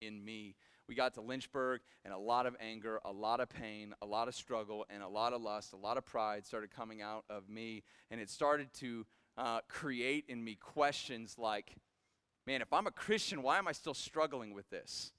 in 0.00 0.24
me. 0.24 0.54
We 0.88 0.94
got 0.94 1.14
to 1.14 1.20
Lynchburg, 1.20 1.80
and 2.04 2.14
a 2.14 2.18
lot 2.18 2.46
of 2.46 2.56
anger, 2.60 3.00
a 3.04 3.12
lot 3.12 3.40
of 3.40 3.48
pain, 3.48 3.94
a 4.00 4.06
lot 4.06 4.28
of 4.28 4.34
struggle, 4.34 4.86
and 4.88 5.02
a 5.02 5.08
lot 5.08 5.32
of 5.32 5.42
lust, 5.42 5.74
a 5.74 5.76
lot 5.76 5.98
of 5.98 6.06
pride 6.06 6.46
started 6.46 6.70
coming 6.70 7.02
out 7.02 7.24
of 7.28 7.48
me. 7.48 7.82
And 8.10 8.20
it 8.20 8.30
started 8.30 8.72
to 8.74 9.06
uh, 9.36 9.60
create 9.68 10.24
in 10.28 10.42
me 10.42 10.54
questions 10.54 11.36
like, 11.38 11.74
man, 12.46 12.62
if 12.62 12.72
I'm 12.72 12.86
a 12.86 12.90
Christian, 12.90 13.42
why 13.42 13.58
am 13.58 13.68
I 13.68 13.72
still 13.72 13.94
struggling 13.94 14.54
with 14.54 14.68
this? 14.70 15.12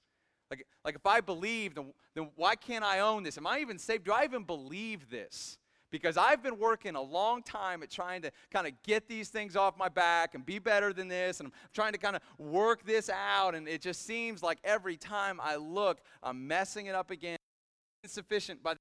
Like, 0.50 0.66
like 0.84 0.96
if 0.96 1.06
I 1.06 1.20
believe, 1.20 1.74
then, 1.74 1.92
then 2.14 2.30
why 2.34 2.56
can't 2.56 2.84
I 2.84 2.98
own 2.98 3.22
this? 3.22 3.38
Am 3.38 3.46
I 3.46 3.60
even 3.60 3.78
saved? 3.78 4.04
Do 4.04 4.12
I 4.12 4.24
even 4.24 4.42
believe 4.42 5.08
this? 5.08 5.56
Because 5.90 6.16
I've 6.16 6.42
been 6.42 6.58
working 6.58 6.94
a 6.94 7.02
long 7.02 7.42
time 7.42 7.82
at 7.82 7.90
trying 7.90 8.22
to 8.22 8.30
kind 8.50 8.66
of 8.66 8.72
get 8.82 9.08
these 9.08 9.28
things 9.28 9.56
off 9.56 9.76
my 9.76 9.88
back 9.88 10.34
and 10.34 10.44
be 10.44 10.58
better 10.58 10.92
than 10.92 11.08
this. 11.08 11.40
And 11.40 11.48
I'm 11.48 11.52
trying 11.72 11.92
to 11.92 11.98
kind 11.98 12.16
of 12.16 12.22
work 12.38 12.84
this 12.84 13.10
out. 13.10 13.54
And 13.54 13.68
it 13.68 13.80
just 13.80 14.06
seems 14.06 14.42
like 14.42 14.58
every 14.64 14.96
time 14.96 15.40
I 15.42 15.56
look, 15.56 16.00
I'm 16.22 16.46
messing 16.46 16.86
it 16.86 16.94
up 16.94 17.10
again. 17.10 17.36
Insufficient. 18.04 18.62
By 18.62 18.74
the 18.74 18.78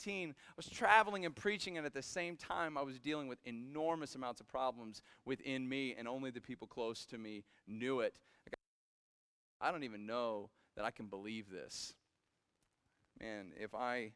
18, 0.00 0.30
I 0.30 0.34
was 0.56 0.66
traveling 0.66 1.26
and 1.26 1.36
preaching, 1.36 1.76
and 1.76 1.86
at 1.86 1.92
the 1.92 2.02
same 2.02 2.36
time, 2.36 2.78
I 2.78 2.82
was 2.82 2.98
dealing 2.98 3.28
with 3.28 3.38
enormous 3.44 4.14
amounts 4.14 4.40
of 4.40 4.48
problems 4.48 5.02
within 5.26 5.68
me, 5.68 5.94
and 5.98 6.08
only 6.08 6.30
the 6.30 6.40
people 6.40 6.66
close 6.66 7.04
to 7.06 7.18
me 7.18 7.44
knew 7.66 8.00
it. 8.00 8.14
I 9.60 9.70
don't 9.70 9.84
even 9.84 10.06
know 10.06 10.48
that 10.76 10.86
I 10.86 10.90
can 10.90 11.06
believe 11.06 11.50
this. 11.50 11.92
Man, 13.20 13.52
if 13.60 13.74
I 13.74 14.12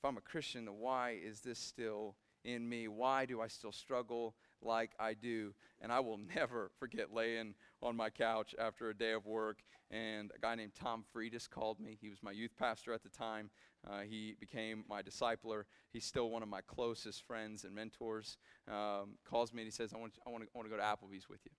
if 0.00 0.06
I'm 0.06 0.16
a 0.16 0.22
Christian, 0.22 0.66
why 0.78 1.18
is 1.22 1.40
this 1.40 1.58
still 1.58 2.16
in 2.42 2.66
me? 2.66 2.88
Why 2.88 3.26
do 3.26 3.42
I 3.42 3.48
still 3.48 3.70
struggle 3.70 4.34
like 4.62 4.92
I 4.98 5.12
do? 5.12 5.52
And 5.82 5.92
I 5.92 6.00
will 6.00 6.18
never 6.34 6.70
forget 6.78 7.12
laying 7.12 7.54
on 7.82 7.96
my 7.96 8.08
couch 8.08 8.54
after 8.58 8.88
a 8.88 8.94
day 8.96 9.12
of 9.12 9.26
work, 9.26 9.58
and 9.90 10.30
a 10.34 10.38
guy 10.38 10.54
named 10.54 10.72
Tom 10.74 11.04
Friedis 11.14 11.50
called 11.50 11.80
me. 11.80 11.98
He 12.00 12.08
was 12.08 12.22
my 12.22 12.30
youth 12.30 12.56
pastor 12.58 12.94
at 12.94 13.02
the 13.02 13.10
time. 13.10 13.50
Uh, 13.86 14.00
he 14.00 14.36
became 14.40 14.84
my 14.88 15.02
discipler. 15.02 15.64
He's 15.92 16.06
still 16.06 16.30
one 16.30 16.42
of 16.42 16.48
my 16.48 16.62
closest 16.62 17.26
friends 17.26 17.64
and 17.64 17.74
mentors. 17.74 18.38
Um, 18.68 19.18
calls 19.28 19.52
me 19.52 19.60
and 19.62 19.66
he 19.66 19.70
says, 19.70 19.92
I 19.92 19.98
want, 19.98 20.14
I, 20.26 20.30
want 20.30 20.44
to, 20.44 20.48
I 20.54 20.58
want 20.58 20.70
to 20.70 20.74
go 20.74 20.80
to 20.80 20.82
Applebee's 20.82 21.28
with 21.28 21.40
you. 21.44 21.52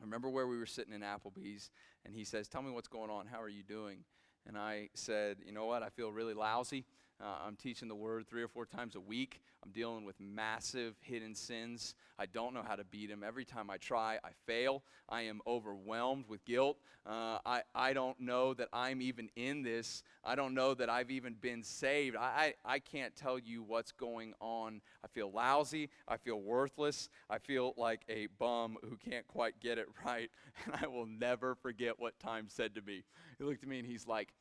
I 0.00 0.04
remember 0.04 0.30
where 0.30 0.46
we 0.46 0.56
were 0.56 0.66
sitting 0.66 0.94
in 0.94 1.00
Applebee's, 1.00 1.70
and 2.04 2.14
he 2.14 2.22
says, 2.22 2.46
Tell 2.46 2.62
me 2.62 2.70
what's 2.70 2.86
going 2.86 3.10
on. 3.10 3.26
How 3.26 3.42
are 3.42 3.48
you 3.48 3.64
doing? 3.64 4.04
And 4.46 4.56
I 4.56 4.90
said, 4.94 5.38
You 5.44 5.52
know 5.52 5.66
what? 5.66 5.82
I 5.82 5.88
feel 5.88 6.12
really 6.12 6.34
lousy. 6.34 6.84
Uh, 7.18 7.46
I'm 7.46 7.56
teaching 7.56 7.88
the 7.88 7.94
word 7.94 8.26
three 8.28 8.42
or 8.42 8.48
four 8.48 8.66
times 8.66 8.94
a 8.94 9.00
week. 9.00 9.40
I'm 9.64 9.70
dealing 9.70 10.04
with 10.04 10.20
massive 10.20 10.96
hidden 11.00 11.34
sins. 11.34 11.94
I 12.18 12.26
don't 12.26 12.52
know 12.52 12.62
how 12.62 12.76
to 12.76 12.84
beat 12.84 13.08
them. 13.08 13.24
Every 13.26 13.46
time 13.46 13.70
I 13.70 13.78
try, 13.78 14.18
I 14.22 14.30
fail. 14.46 14.82
I 15.08 15.22
am 15.22 15.40
overwhelmed 15.46 16.26
with 16.28 16.44
guilt. 16.44 16.76
Uh, 17.06 17.38
I, 17.46 17.62
I 17.74 17.94
don't 17.94 18.20
know 18.20 18.52
that 18.54 18.68
I'm 18.70 19.00
even 19.00 19.30
in 19.34 19.62
this. 19.62 20.02
I 20.24 20.34
don't 20.34 20.52
know 20.52 20.74
that 20.74 20.90
I've 20.90 21.10
even 21.10 21.34
been 21.34 21.62
saved. 21.62 22.16
I, 22.16 22.54
I, 22.66 22.74
I 22.74 22.78
can't 22.80 23.16
tell 23.16 23.38
you 23.38 23.62
what's 23.62 23.92
going 23.92 24.34
on. 24.38 24.82
I 25.02 25.08
feel 25.08 25.30
lousy. 25.30 25.88
I 26.06 26.18
feel 26.18 26.40
worthless. 26.40 27.08
I 27.30 27.38
feel 27.38 27.72
like 27.78 28.02
a 28.10 28.26
bum 28.38 28.76
who 28.82 28.96
can't 28.96 29.26
quite 29.26 29.58
get 29.58 29.78
it 29.78 29.86
right. 30.04 30.30
And 30.66 30.74
I 30.82 30.86
will 30.86 31.06
never 31.06 31.54
forget 31.54 31.98
what 31.98 32.18
Tom 32.18 32.48
said 32.48 32.74
to 32.74 32.82
me. 32.82 33.04
He 33.38 33.44
looked 33.44 33.62
at 33.62 33.68
me 33.68 33.78
and 33.78 33.88
he's 33.88 34.06
like, 34.06 34.34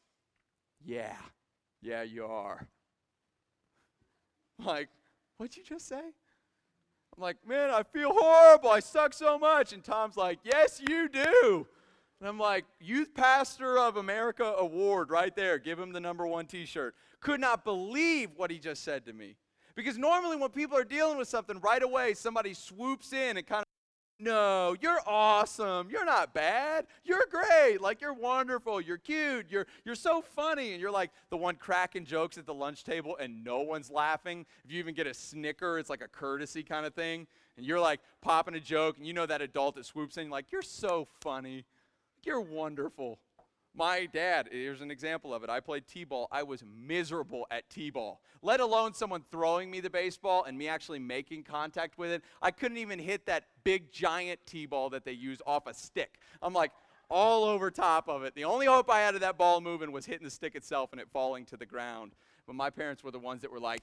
Yeah 0.84 1.16
yeah, 1.82 2.04
you 2.04 2.26
are. 2.26 2.68
like, 4.64 4.90
what'd 5.38 5.56
you 5.58 5.64
just 5.64 5.88
say? 5.88 6.02
I'm 7.16 7.22
like, 7.22 7.38
Man, 7.48 7.70
I 7.70 7.84
feel 7.84 8.12
horrible. 8.14 8.70
I 8.70 8.80
suck 8.80 9.14
so 9.14 9.38
much. 9.38 9.74
And 9.74 9.84
Tom's 9.84 10.18
like, 10.18 10.40
Yes, 10.44 10.82
you 10.88 11.08
do. 11.10 11.68
And 12.20 12.30
I'm 12.30 12.40
like, 12.40 12.66
Youth 12.80 13.14
Pastor 13.14 13.78
of 13.78 13.98
America 13.98 14.56
Award 14.58 15.10
right 15.10 15.36
there. 15.36 15.58
Give 15.60 15.78
him 15.78 15.92
the 15.92 16.00
number 16.00 16.26
one 16.26 16.46
t 16.46 16.66
shirt. 16.66 16.96
Could 17.20 17.40
not 17.40 17.66
believe 17.66 18.30
what 18.36 18.52
he 18.52 18.60
just 18.60 18.84
said 18.84 19.06
to 19.06 19.14
me. 19.14 19.36
Because 19.76 19.98
normally, 19.98 20.38
when 20.38 20.50
people 20.52 20.78
are 20.78 20.86
dealing 20.86 21.18
with 21.18 21.28
something, 21.28 21.60
right 21.60 21.84
away 21.84 22.14
somebody 22.14 22.54
swoops 22.54 23.12
in 23.12 23.38
and 23.38 23.46
kind 23.46 23.62
of 23.62 23.65
no, 24.18 24.76
you're 24.80 25.00
awesome. 25.06 25.90
You're 25.90 26.06
not 26.06 26.34
bad. 26.34 26.88
You're 27.04 27.26
great. 27.30 27.82
Like 27.82 28.00
you're 28.00 28.14
wonderful. 28.14 28.80
You're 28.80 28.98
cute. 28.98 29.48
You're 29.50 29.68
you're 29.84 29.96
so 29.96 30.22
funny. 30.22 30.72
And 30.72 30.82
you're 30.82 30.92
like 30.92 31.12
the 31.30 31.38
one 31.38 31.56
cracking 31.56 32.06
jokes 32.06 32.38
at 32.38 32.46
the 32.46 32.54
lunch 32.54 32.84
table 32.84 33.18
and 33.20 33.44
no 33.44 33.60
one's 33.60 33.92
laughing. 33.92 34.46
If 34.64 34.72
you 34.72 34.80
even 34.80 34.94
get 34.96 35.06
a 35.08 35.14
snicker, 35.14 35.78
it's 35.78 35.90
like 35.90 36.02
a 36.02 36.08
courtesy 36.08 36.64
kind 36.64 36.86
of 36.86 36.94
thing. 36.94 37.28
And 37.58 37.66
you're 37.66 37.80
like 37.80 38.00
popping 38.22 38.56
a 38.56 38.60
joke 38.60 38.98
and 38.98 39.06
you 39.06 39.14
know 39.14 39.26
that 39.26 39.42
adult 39.42 39.76
that 39.76 39.86
swoops 39.86 40.18
in 40.18 40.30
like 40.30 40.52
you're 40.52 40.62
so 40.62 41.08
funny. 41.22 41.66
You're 42.24 42.42
wonderful. 42.42 43.20
My 43.78 44.06
dad, 44.06 44.48
here's 44.52 44.80
an 44.80 44.90
example 44.90 45.34
of 45.34 45.44
it. 45.44 45.50
I 45.50 45.60
played 45.60 45.86
T 45.86 46.06
ball. 46.06 46.30
I 46.32 46.44
was 46.44 46.64
miserable 46.78 47.46
at 47.52 47.70
T 47.70 47.90
ball, 47.90 48.22
let 48.42 48.62
alone 48.62 48.94
someone 48.94 49.24
throwing 49.32 49.70
me 49.70 49.82
the 49.82 49.90
baseball 49.90 50.46
and 50.46 50.58
me 50.58 50.70
actually 50.70 51.00
making 51.00 51.44
contact 51.44 51.98
with 51.98 52.12
it. 52.12 52.24
I 52.42 52.52
couldn't 52.52 52.78
even 52.78 53.00
hit 53.00 53.26
that 53.26 53.44
big 53.66 53.92
giant 53.92 54.40
T 54.46 54.66
ball 54.66 54.90
that 54.92 55.04
they 55.04 55.12
use 55.12 55.42
off 55.46 55.68
a 55.68 55.74
stick. 55.74 56.20
I'm 56.42 56.54
like 56.54 56.72
all 57.10 57.44
over 57.44 57.70
top 57.70 58.08
of 58.08 58.24
it. 58.24 58.34
The 58.34 58.46
only 58.46 58.66
hope 58.66 58.90
I 58.90 59.02
had 59.02 59.14
of 59.16 59.22
that 59.22 59.38
ball 59.38 59.60
moving 59.60 59.92
was 59.92 60.06
hitting 60.06 60.24
the 60.24 60.32
stick 60.32 60.56
itself 60.56 60.94
and 60.94 61.02
it 61.02 61.10
falling 61.12 61.46
to 61.48 61.58
the 61.58 61.66
ground. 61.66 62.14
But 62.48 62.56
my 62.56 62.70
parents 62.70 63.04
were 63.04 63.12
the 63.12 63.20
ones 63.20 63.42
that 63.42 63.52
were 63.52 63.60
like, 63.60 63.82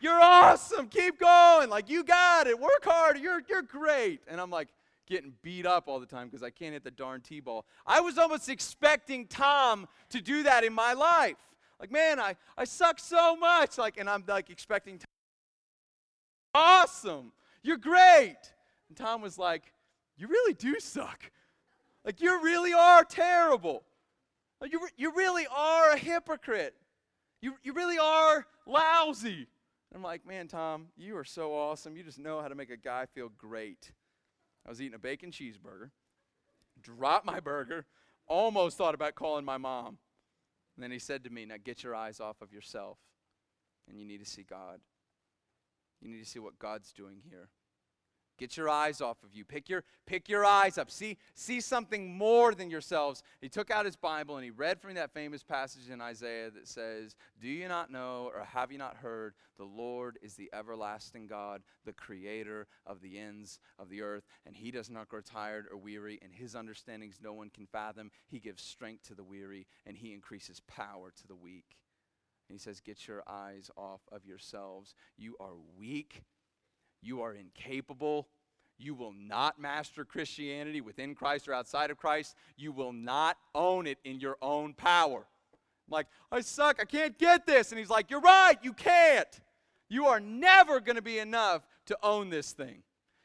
You're 0.00 0.20
awesome. 0.20 0.86
Keep 0.86 1.18
going. 1.18 1.70
Like, 1.70 1.90
you 1.90 2.04
got 2.04 2.46
it. 2.46 2.58
Work 2.58 2.84
hard. 2.84 3.18
You're, 3.18 3.42
you're 3.48 3.62
great. 3.62 4.20
And 4.28 4.40
I'm 4.40 4.50
like, 4.50 4.68
getting 5.08 5.32
beat 5.42 5.66
up 5.66 5.88
all 5.88 6.00
the 6.00 6.06
time 6.06 6.28
because 6.28 6.42
I 6.42 6.50
can't 6.50 6.72
hit 6.72 6.84
the 6.84 6.90
darn 6.90 7.20
T 7.20 7.40
ball. 7.40 7.66
I 7.86 8.00
was 8.00 8.18
almost 8.18 8.48
expecting 8.48 9.26
Tom 9.26 9.88
to 10.10 10.20
do 10.20 10.42
that 10.44 10.64
in 10.64 10.72
my 10.72 10.92
life. 10.92 11.36
Like, 11.80 11.90
man, 11.90 12.20
I, 12.20 12.36
I 12.56 12.64
suck 12.64 12.98
so 12.98 13.36
much. 13.36 13.78
Like, 13.78 13.98
and 13.98 14.08
I'm 14.08 14.24
like 14.26 14.50
expecting 14.50 14.98
Tom, 14.98 15.06
awesome. 16.54 17.32
You're 17.62 17.76
great. 17.76 18.36
And 18.88 18.96
Tom 18.96 19.22
was 19.22 19.38
like, 19.38 19.72
You 20.16 20.28
really 20.28 20.54
do 20.54 20.78
suck. 20.80 21.30
Like, 22.04 22.20
you 22.20 22.42
really 22.42 22.72
are 22.72 23.04
terrible. 23.04 23.82
You, 24.64 24.88
you 24.96 25.12
really 25.14 25.46
are 25.54 25.92
a 25.92 25.98
hypocrite. 25.98 26.74
You, 27.40 27.54
you 27.62 27.72
really 27.72 27.98
are 27.98 28.46
lousy. 28.66 29.46
I'm 29.94 30.02
like, 30.02 30.26
man, 30.26 30.48
Tom, 30.48 30.88
you 30.96 31.16
are 31.16 31.24
so 31.24 31.54
awesome. 31.54 31.96
You 31.96 32.02
just 32.02 32.18
know 32.18 32.40
how 32.40 32.48
to 32.48 32.54
make 32.54 32.70
a 32.70 32.76
guy 32.76 33.06
feel 33.14 33.30
great. 33.38 33.92
I 34.68 34.70
was 34.70 34.82
eating 34.82 34.94
a 34.94 34.98
bacon 34.98 35.30
cheeseburger, 35.30 35.92
dropped 36.82 37.24
my 37.24 37.40
burger, 37.40 37.86
almost 38.26 38.76
thought 38.76 38.94
about 38.94 39.14
calling 39.14 39.42
my 39.42 39.56
mom. 39.56 39.96
And 40.76 40.82
then 40.82 40.90
he 40.90 40.98
said 40.98 41.24
to 41.24 41.30
me, 41.30 41.46
Now 41.46 41.54
get 41.64 41.82
your 41.82 41.94
eyes 41.94 42.20
off 42.20 42.42
of 42.42 42.52
yourself, 42.52 42.98
and 43.88 43.98
you 43.98 44.04
need 44.04 44.22
to 44.22 44.30
see 44.30 44.42
God. 44.42 44.80
You 46.02 46.10
need 46.10 46.22
to 46.22 46.28
see 46.28 46.38
what 46.38 46.58
God's 46.58 46.92
doing 46.92 47.22
here. 47.26 47.48
Get 48.38 48.56
your 48.56 48.68
eyes 48.68 49.00
off 49.00 49.22
of 49.24 49.34
you. 49.34 49.44
Pick 49.44 49.68
your, 49.68 49.82
pick 50.06 50.28
your 50.28 50.44
eyes 50.44 50.78
up. 50.78 50.90
See, 50.90 51.18
see 51.34 51.60
something 51.60 52.16
more 52.16 52.54
than 52.54 52.70
yourselves. 52.70 53.22
He 53.40 53.48
took 53.48 53.70
out 53.70 53.84
his 53.84 53.96
Bible 53.96 54.36
and 54.36 54.44
he 54.44 54.50
read 54.50 54.80
from 54.80 54.94
that 54.94 55.12
famous 55.12 55.42
passage 55.42 55.90
in 55.90 56.00
Isaiah 56.00 56.50
that 56.50 56.68
says, 56.68 57.16
Do 57.40 57.48
you 57.48 57.66
not 57.66 57.90
know 57.90 58.30
or 58.34 58.44
have 58.44 58.70
you 58.70 58.78
not 58.78 58.96
heard? 58.96 59.34
The 59.58 59.64
Lord 59.64 60.18
is 60.22 60.34
the 60.34 60.48
everlasting 60.52 61.26
God, 61.26 61.62
the 61.84 61.92
creator 61.92 62.68
of 62.86 63.00
the 63.00 63.18
ends 63.18 63.58
of 63.78 63.90
the 63.90 64.02
earth. 64.02 64.24
And 64.46 64.54
he 64.54 64.70
does 64.70 64.88
not 64.88 65.08
grow 65.08 65.20
tired 65.20 65.66
or 65.70 65.76
weary, 65.76 66.20
and 66.22 66.32
his 66.32 66.54
understandings 66.54 67.18
no 67.20 67.32
one 67.32 67.50
can 67.50 67.66
fathom. 67.66 68.12
He 68.28 68.38
gives 68.38 68.62
strength 68.62 69.08
to 69.08 69.14
the 69.14 69.24
weary, 69.24 69.66
and 69.84 69.96
he 69.96 70.14
increases 70.14 70.60
power 70.68 71.12
to 71.16 71.26
the 71.26 71.34
weak. 71.34 71.76
And 72.48 72.54
he 72.54 72.58
says, 72.58 72.80
Get 72.80 73.08
your 73.08 73.22
eyes 73.28 73.70
off 73.76 74.00
of 74.12 74.24
yourselves. 74.24 74.94
You 75.16 75.36
are 75.40 75.54
weak 75.76 76.22
you 77.00 77.22
are 77.22 77.34
incapable. 77.34 78.28
You 78.78 78.94
will 78.94 79.12
not 79.12 79.60
master 79.60 80.04
Christianity 80.04 80.80
within 80.80 81.14
Christ 81.14 81.48
or 81.48 81.54
outside 81.54 81.90
of 81.90 81.96
Christ. 81.96 82.36
You 82.56 82.70
will 82.72 82.92
not 82.92 83.36
own 83.54 83.86
it 83.86 83.98
in 84.04 84.20
your 84.20 84.36
own 84.40 84.72
power. 84.72 85.26
I'm 85.88 85.92
like, 85.92 86.06
I 86.30 86.40
suck. 86.40 86.78
I 86.80 86.84
can't 86.84 87.18
get 87.18 87.46
this. 87.46 87.72
And 87.72 87.78
he's 87.78 87.90
like, 87.90 88.10
You're 88.10 88.20
right. 88.20 88.56
You 88.62 88.72
can't. 88.72 89.40
You 89.88 90.06
are 90.06 90.20
never 90.20 90.80
going 90.80 90.96
to 90.96 91.02
be 91.02 91.18
enough 91.18 91.66
to 91.86 91.98
own 92.02 92.30
this 92.30 92.52
thing. 92.52 92.82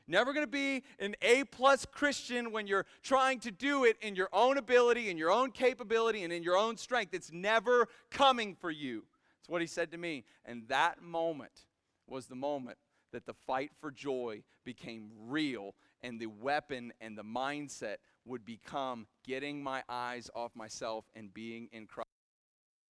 Never 0.07 0.33
going 0.33 0.45
to 0.45 0.51
be 0.51 0.83
an 0.99 1.15
A 1.21 1.43
plus 1.45 1.85
Christian 1.85 2.51
when 2.51 2.67
you're 2.67 2.85
trying 3.03 3.39
to 3.41 3.51
do 3.51 3.85
it 3.85 3.97
in 4.01 4.15
your 4.15 4.29
own 4.33 4.57
ability, 4.57 5.09
in 5.09 5.17
your 5.17 5.31
own 5.31 5.51
capability, 5.51 6.23
and 6.23 6.33
in 6.33 6.43
your 6.43 6.57
own 6.57 6.77
strength. 6.77 7.13
It's 7.13 7.31
never 7.31 7.87
coming 8.11 8.55
for 8.55 8.71
you. 8.71 9.03
That's 9.39 9.49
what 9.49 9.61
he 9.61 9.67
said 9.67 9.91
to 9.91 9.97
me. 9.97 10.25
And 10.45 10.67
that 10.67 11.01
moment 11.01 11.65
was 12.07 12.27
the 12.27 12.35
moment 12.35 12.77
that 13.13 13.25
the 13.25 13.33
fight 13.33 13.71
for 13.79 13.91
joy 13.91 14.43
became 14.65 15.09
real 15.27 15.75
and 16.01 16.19
the 16.19 16.27
weapon 16.27 16.91
and 16.99 17.17
the 17.17 17.23
mindset 17.23 17.97
would 18.25 18.45
become 18.45 19.07
getting 19.25 19.63
my 19.63 19.83
eyes 19.87 20.29
off 20.35 20.55
myself 20.55 21.05
and 21.15 21.33
being 21.33 21.69
in 21.71 21.87
Christ. 21.87 22.09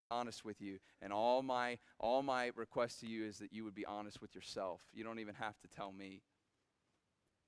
Honest 0.09 0.43
with 0.45 0.61
you 0.61 0.77
and 1.01 1.11
all 1.11 1.41
my 1.41 1.77
all 1.99 2.21
my 2.21 2.51
request 2.55 2.99
to 2.99 3.07
you 3.07 3.25
is 3.25 3.39
that 3.39 3.51
you 3.51 3.63
would 3.63 3.73
be 3.73 3.85
honest 3.85 4.21
with 4.21 4.35
yourself. 4.35 4.81
You 4.93 5.03
don't 5.03 5.19
even 5.19 5.33
have 5.35 5.59
to 5.61 5.67
tell 5.67 5.91
me. 5.91 6.21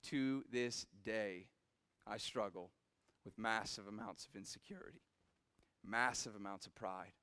To 0.10 0.44
this 0.52 0.86
day 1.04 1.48
i 2.08 2.18
struggle 2.18 2.72
with 3.24 3.38
massive 3.38 3.88
amounts 3.88 4.28
of 4.28 4.36
insecurity 4.36 5.02
massive 5.86 6.36
amounts 6.36 6.68
of 6.68 6.76
pride 6.76 7.14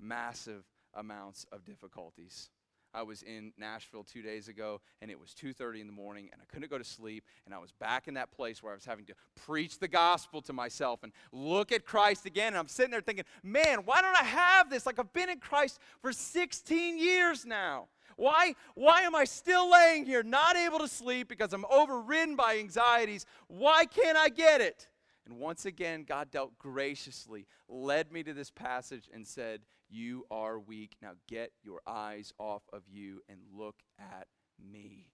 massive 0.00 0.64
amounts 0.94 1.46
of 1.52 1.64
difficulties 1.64 2.50
I 2.96 3.02
was 3.02 3.22
in 3.22 3.52
Nashville 3.58 4.04
two 4.04 4.22
days 4.22 4.48
ago, 4.48 4.80
and 5.02 5.10
it 5.10 5.20
was 5.20 5.34
2:30 5.34 5.82
in 5.82 5.86
the 5.86 5.92
morning, 5.92 6.30
and 6.32 6.40
I 6.40 6.46
couldn't 6.46 6.70
go 6.70 6.78
to 6.78 6.84
sleep, 6.84 7.24
and 7.44 7.54
I 7.54 7.58
was 7.58 7.70
back 7.72 8.08
in 8.08 8.14
that 8.14 8.30
place 8.30 8.62
where 8.62 8.72
I 8.72 8.74
was 8.74 8.86
having 8.86 9.04
to 9.04 9.14
preach 9.34 9.78
the 9.78 9.86
gospel 9.86 10.40
to 10.42 10.54
myself 10.54 11.02
and 11.02 11.12
look 11.30 11.72
at 11.72 11.84
Christ 11.84 12.24
again. 12.24 12.48
And 12.48 12.56
I'm 12.56 12.68
sitting 12.68 12.90
there 12.90 13.02
thinking, 13.02 13.26
man, 13.42 13.80
why 13.84 14.00
don't 14.00 14.16
I 14.16 14.24
have 14.24 14.70
this? 14.70 14.86
Like 14.86 14.98
I've 14.98 15.12
been 15.12 15.28
in 15.28 15.40
Christ 15.40 15.78
for 16.00 16.10
16 16.10 16.98
years 16.98 17.44
now. 17.44 17.88
Why, 18.16 18.54
why 18.74 19.02
am 19.02 19.14
I 19.14 19.24
still 19.24 19.70
laying 19.70 20.06
here, 20.06 20.22
not 20.22 20.56
able 20.56 20.78
to 20.78 20.88
sleep 20.88 21.28
because 21.28 21.52
I'm 21.52 21.66
overridden 21.66 22.34
by 22.34 22.56
anxieties? 22.56 23.26
Why 23.48 23.84
can't 23.84 24.16
I 24.16 24.30
get 24.30 24.62
it? 24.62 24.88
And 25.26 25.38
once 25.38 25.66
again, 25.66 26.04
God 26.08 26.30
dealt 26.30 26.56
graciously, 26.56 27.46
led 27.68 28.10
me 28.10 28.22
to 28.22 28.32
this 28.32 28.50
passage, 28.50 29.10
and 29.12 29.26
said, 29.26 29.60
You 29.88 30.26
are 30.30 30.58
weak. 30.58 30.96
Now 31.00 31.12
get 31.28 31.52
your 31.62 31.80
eyes 31.86 32.32
off 32.38 32.62
of 32.72 32.82
you 32.88 33.22
and 33.28 33.38
look 33.54 33.76
at 33.98 34.26
me 34.72 35.08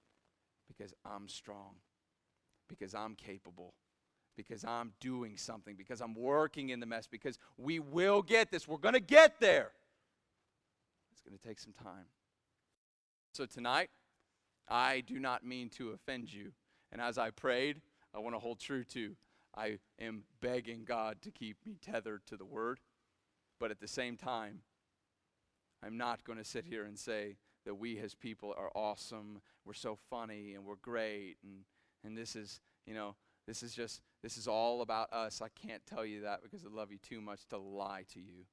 because 0.69 0.95
I'm 1.05 1.29
strong, 1.29 1.75
because 2.69 2.95
I'm 2.95 3.14
capable, 3.14 3.75
because 4.37 4.64
I'm 4.64 4.93
doing 5.00 5.37
something, 5.37 5.76
because 5.76 6.00
I'm 6.00 6.14
working 6.14 6.71
in 6.71 6.81
the 6.81 6.87
mess, 6.87 7.07
because 7.07 7.38
we 7.59 7.79
will 7.79 8.23
get 8.23 8.50
this. 8.50 8.67
We're 8.67 8.79
going 8.79 8.95
to 8.95 9.00
get 9.00 9.41
there. 9.41 9.73
It's 11.12 11.21
going 11.21 11.38
to 11.38 11.47
take 11.47 11.61
some 11.61 11.75
time. 11.75 12.07
So 13.35 13.47
tonight, 13.47 13.91
I 14.69 15.00
do 15.00 15.19
not 15.19 15.45
mean 15.45 15.69
to 15.71 15.91
offend 15.91 16.33
you. 16.33 16.52
And 16.91 17.00
as 17.00 17.19
I 17.19 17.31
prayed, 17.31 17.81
I 18.14 18.19
want 18.19 18.35
to 18.35 18.38
hold 18.38 18.61
true 18.61 18.85
to 18.85 19.17
I 19.55 19.79
am 20.00 20.25
begging 20.41 20.85
God 20.85 21.21
to 21.23 21.31
keep 21.31 21.59
me 21.67 21.76
tethered 21.81 22.26
to 22.26 22.37
the 22.37 22.45
Word. 22.45 22.81
But 23.62 23.71
at 23.71 23.78
the 23.78 23.87
same 23.87 24.16
time, 24.16 24.62
I'm 25.85 25.97
not 25.97 26.25
going 26.25 26.37
to 26.37 26.45
sit 26.45 26.64
here 26.64 26.83
and 26.83 26.99
say 26.99 27.37
that 27.64 27.76
we 27.76 27.97
as 28.00 28.12
people 28.12 28.52
are 28.59 28.73
awesome, 28.75 29.40
we're 29.64 29.73
so 29.73 29.97
funny, 30.11 30.54
and 30.54 30.64
we're 30.64 30.75
great, 30.83 31.37
and, 31.45 31.61
and 32.02 32.19
this 32.19 32.35
is, 32.35 32.61
you 32.88 32.92
know, 32.92 33.14
this 33.47 33.62
is 33.62 33.73
just, 33.73 34.00
this 34.21 34.37
is 34.37 34.49
all 34.49 34.83
about 34.83 35.12
us. 35.12 35.40
I 35.40 35.47
can't 35.50 35.87
tell 35.87 36.04
you 36.04 36.23
that 36.23 36.42
because 36.42 36.66
I 36.66 36.75
love 36.75 36.90
you 36.90 36.99
too 36.99 37.21
much 37.21 37.47
to 37.50 37.59
lie 37.59 38.04
to 38.14 38.19
you. 38.19 38.47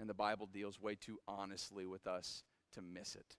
And 0.00 0.10
the 0.10 0.14
Bible 0.14 0.48
deals 0.52 0.80
way 0.82 0.96
too 0.96 1.20
honestly 1.28 1.86
with 1.86 2.08
us 2.08 2.42
to 2.72 2.82
miss 2.82 3.14
it. 3.14 3.36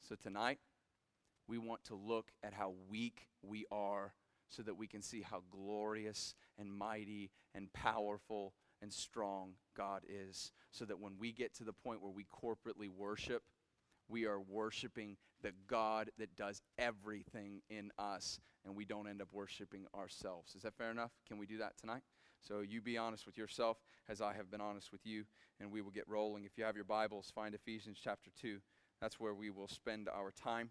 So 0.00 0.14
tonight, 0.14 0.60
we 1.46 1.58
want 1.58 1.84
to 1.84 1.94
look 1.94 2.30
at 2.42 2.54
how 2.54 2.72
weak 2.88 3.28
we 3.42 3.66
are 3.70 4.14
so 4.48 4.62
that 4.62 4.78
we 4.78 4.86
can 4.86 5.02
see 5.02 5.20
how 5.20 5.42
glorious 5.50 6.34
and 6.58 6.72
mighty 6.72 7.30
and 7.54 7.70
powerful 7.74 8.54
and 8.82 8.92
strong 8.92 9.52
God 9.76 10.02
is. 10.08 10.52
So 10.70 10.84
that 10.84 11.00
when 11.00 11.12
we 11.18 11.32
get 11.32 11.54
to 11.56 11.64
the 11.64 11.72
point 11.72 12.02
where 12.02 12.12
we 12.12 12.24
corporately 12.24 12.88
worship, 12.88 13.42
we 14.08 14.24
are 14.24 14.40
worshiping 14.40 15.16
the 15.42 15.52
God 15.66 16.10
that 16.18 16.34
does 16.36 16.62
everything 16.78 17.62
in 17.68 17.90
us, 17.98 18.40
and 18.64 18.74
we 18.74 18.84
don't 18.84 19.08
end 19.08 19.22
up 19.22 19.28
worshiping 19.32 19.86
ourselves. 19.94 20.54
Is 20.54 20.62
that 20.62 20.76
fair 20.76 20.90
enough? 20.90 21.12
Can 21.26 21.38
we 21.38 21.46
do 21.46 21.58
that 21.58 21.78
tonight? 21.78 22.02
So 22.40 22.60
you 22.60 22.80
be 22.80 22.96
honest 22.96 23.26
with 23.26 23.36
yourself 23.36 23.78
as 24.08 24.20
I 24.20 24.32
have 24.34 24.50
been 24.50 24.60
honest 24.60 24.92
with 24.92 25.04
you, 25.04 25.24
and 25.60 25.70
we 25.70 25.82
will 25.82 25.90
get 25.90 26.08
rolling. 26.08 26.44
If 26.44 26.56
you 26.56 26.64
have 26.64 26.76
your 26.76 26.84
Bibles, 26.84 27.30
find 27.34 27.54
Ephesians 27.54 27.98
chapter 28.02 28.30
2. 28.40 28.58
That's 29.00 29.20
where 29.20 29.34
we 29.34 29.50
will 29.50 29.68
spend 29.68 30.08
our 30.08 30.30
time. 30.30 30.70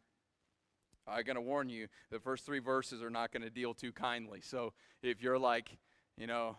I'm 1.08 1.24
going 1.24 1.36
to 1.36 1.42
warn 1.42 1.70
you, 1.70 1.88
the 2.12 2.20
first 2.20 2.46
three 2.46 2.60
verses 2.60 3.02
are 3.02 3.10
not 3.10 3.32
going 3.32 3.44
to 3.44 3.50
deal 3.50 3.74
too 3.74 3.94
kindly. 3.94 4.42
So 4.42 4.74
if 5.02 5.22
you're 5.22 5.40
like, 5.40 5.78
you 6.18 6.28
know, 6.28 6.58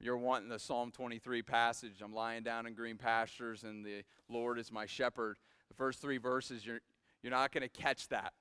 you're 0.00 0.16
wanting 0.16 0.48
the 0.48 0.58
Psalm 0.58 0.90
23 0.90 1.42
passage, 1.42 2.00
I'm 2.02 2.14
lying 2.14 2.42
down 2.42 2.66
in 2.66 2.74
green 2.74 2.96
pastures 2.96 3.64
and 3.64 3.84
the 3.84 4.02
Lord 4.28 4.58
is 4.58 4.70
my 4.70 4.86
shepherd, 4.86 5.38
the 5.68 5.74
first 5.74 6.00
three 6.00 6.18
verses, 6.18 6.64
you're, 6.64 6.80
you're 7.22 7.32
not 7.32 7.52
going 7.52 7.62
to 7.62 7.68
catch 7.68 8.08
that. 8.08 8.32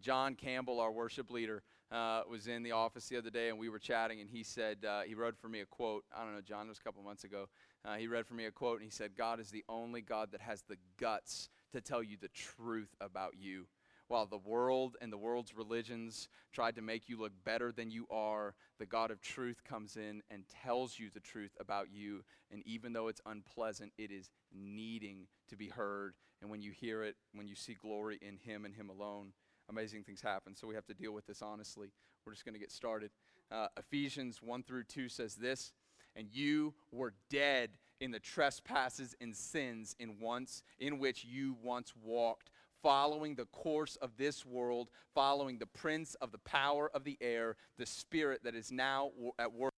John 0.00 0.34
Campbell, 0.34 0.80
our 0.80 0.90
worship 0.90 1.30
leader, 1.30 1.62
uh, 1.92 2.22
was 2.28 2.48
in 2.48 2.64
the 2.64 2.72
office 2.72 3.08
the 3.08 3.16
other 3.16 3.30
day 3.30 3.48
and 3.48 3.58
we 3.58 3.68
were 3.68 3.78
chatting, 3.78 4.20
and 4.20 4.28
he 4.28 4.42
said, 4.42 4.78
uh, 4.84 5.02
he 5.02 5.14
wrote 5.14 5.36
for 5.38 5.48
me 5.48 5.60
a 5.60 5.66
quote. 5.66 6.04
I 6.16 6.24
don't 6.24 6.34
know, 6.34 6.40
John, 6.40 6.66
it 6.66 6.70
was 6.70 6.78
a 6.78 6.82
couple 6.82 7.02
months 7.02 7.24
ago. 7.24 7.48
Uh, 7.84 7.94
he 7.94 8.08
read 8.08 8.26
for 8.26 8.34
me 8.34 8.46
a 8.46 8.50
quote, 8.50 8.80
and 8.80 8.84
he 8.84 8.90
said, 8.90 9.12
God 9.16 9.38
is 9.38 9.50
the 9.50 9.64
only 9.68 10.00
God 10.00 10.32
that 10.32 10.40
has 10.40 10.62
the 10.62 10.76
guts 10.98 11.48
to 11.72 11.80
tell 11.80 12.02
you 12.02 12.16
the 12.20 12.28
truth 12.28 12.94
about 13.00 13.34
you. 13.38 13.66
While 14.08 14.26
the 14.26 14.38
world 14.38 14.96
and 15.00 15.12
the 15.12 15.18
world's 15.18 15.56
religions 15.56 16.28
tried 16.52 16.76
to 16.76 16.82
make 16.82 17.08
you 17.08 17.18
look 17.18 17.32
better 17.44 17.72
than 17.72 17.90
you 17.90 18.06
are, 18.10 18.54
the 18.78 18.86
God 18.86 19.10
of 19.10 19.20
truth 19.22 19.64
comes 19.64 19.96
in 19.96 20.22
and 20.30 20.44
tells 20.62 20.98
you 20.98 21.08
the 21.12 21.20
truth 21.20 21.56
about 21.58 21.88
you. 21.90 22.22
And 22.50 22.62
even 22.66 22.92
though 22.92 23.08
it's 23.08 23.22
unpleasant, 23.24 23.92
it 23.96 24.10
is 24.10 24.30
needing 24.52 25.26
to 25.48 25.56
be 25.56 25.68
heard. 25.68 26.14
And 26.42 26.50
when 26.50 26.60
you 26.60 26.72
hear 26.72 27.02
it, 27.02 27.16
when 27.32 27.48
you 27.48 27.54
see 27.54 27.74
glory 27.74 28.18
in 28.20 28.36
Him 28.36 28.66
and 28.66 28.74
Him 28.74 28.90
alone, 28.90 29.32
amazing 29.70 30.04
things 30.04 30.20
happen. 30.20 30.54
So 30.54 30.66
we 30.66 30.74
have 30.74 30.86
to 30.86 30.94
deal 30.94 31.12
with 31.12 31.26
this 31.26 31.40
honestly. 31.40 31.88
We're 32.26 32.32
just 32.32 32.44
going 32.44 32.54
to 32.54 32.60
get 32.60 32.72
started. 32.72 33.10
Uh, 33.50 33.68
Ephesians 33.78 34.40
1 34.42 34.62
through 34.64 34.84
2 34.84 35.08
says 35.08 35.34
this 35.36 35.72
And 36.14 36.28
you 36.30 36.74
were 36.92 37.14
dead 37.30 37.70
in 38.00 38.10
the 38.10 38.18
trespasses 38.18 39.14
and 39.20 39.34
sins 39.34 39.96
in 39.98 40.18
once 40.20 40.62
in 40.78 40.98
which 40.98 41.24
you 41.24 41.56
once 41.62 41.92
walked 42.02 42.50
following 42.84 43.34
the 43.34 43.46
course 43.46 43.96
of 43.96 44.10
this 44.18 44.44
world, 44.44 44.90
following 45.14 45.56
the 45.56 45.64
prince 45.64 46.14
of 46.20 46.30
the 46.32 46.38
power 46.38 46.90
of 46.92 47.02
the 47.02 47.16
air, 47.22 47.56
the 47.78 47.86
spirit 47.86 48.44
that 48.44 48.54
is 48.54 48.70
now 48.70 49.10
at 49.38 49.50
work 49.54 49.72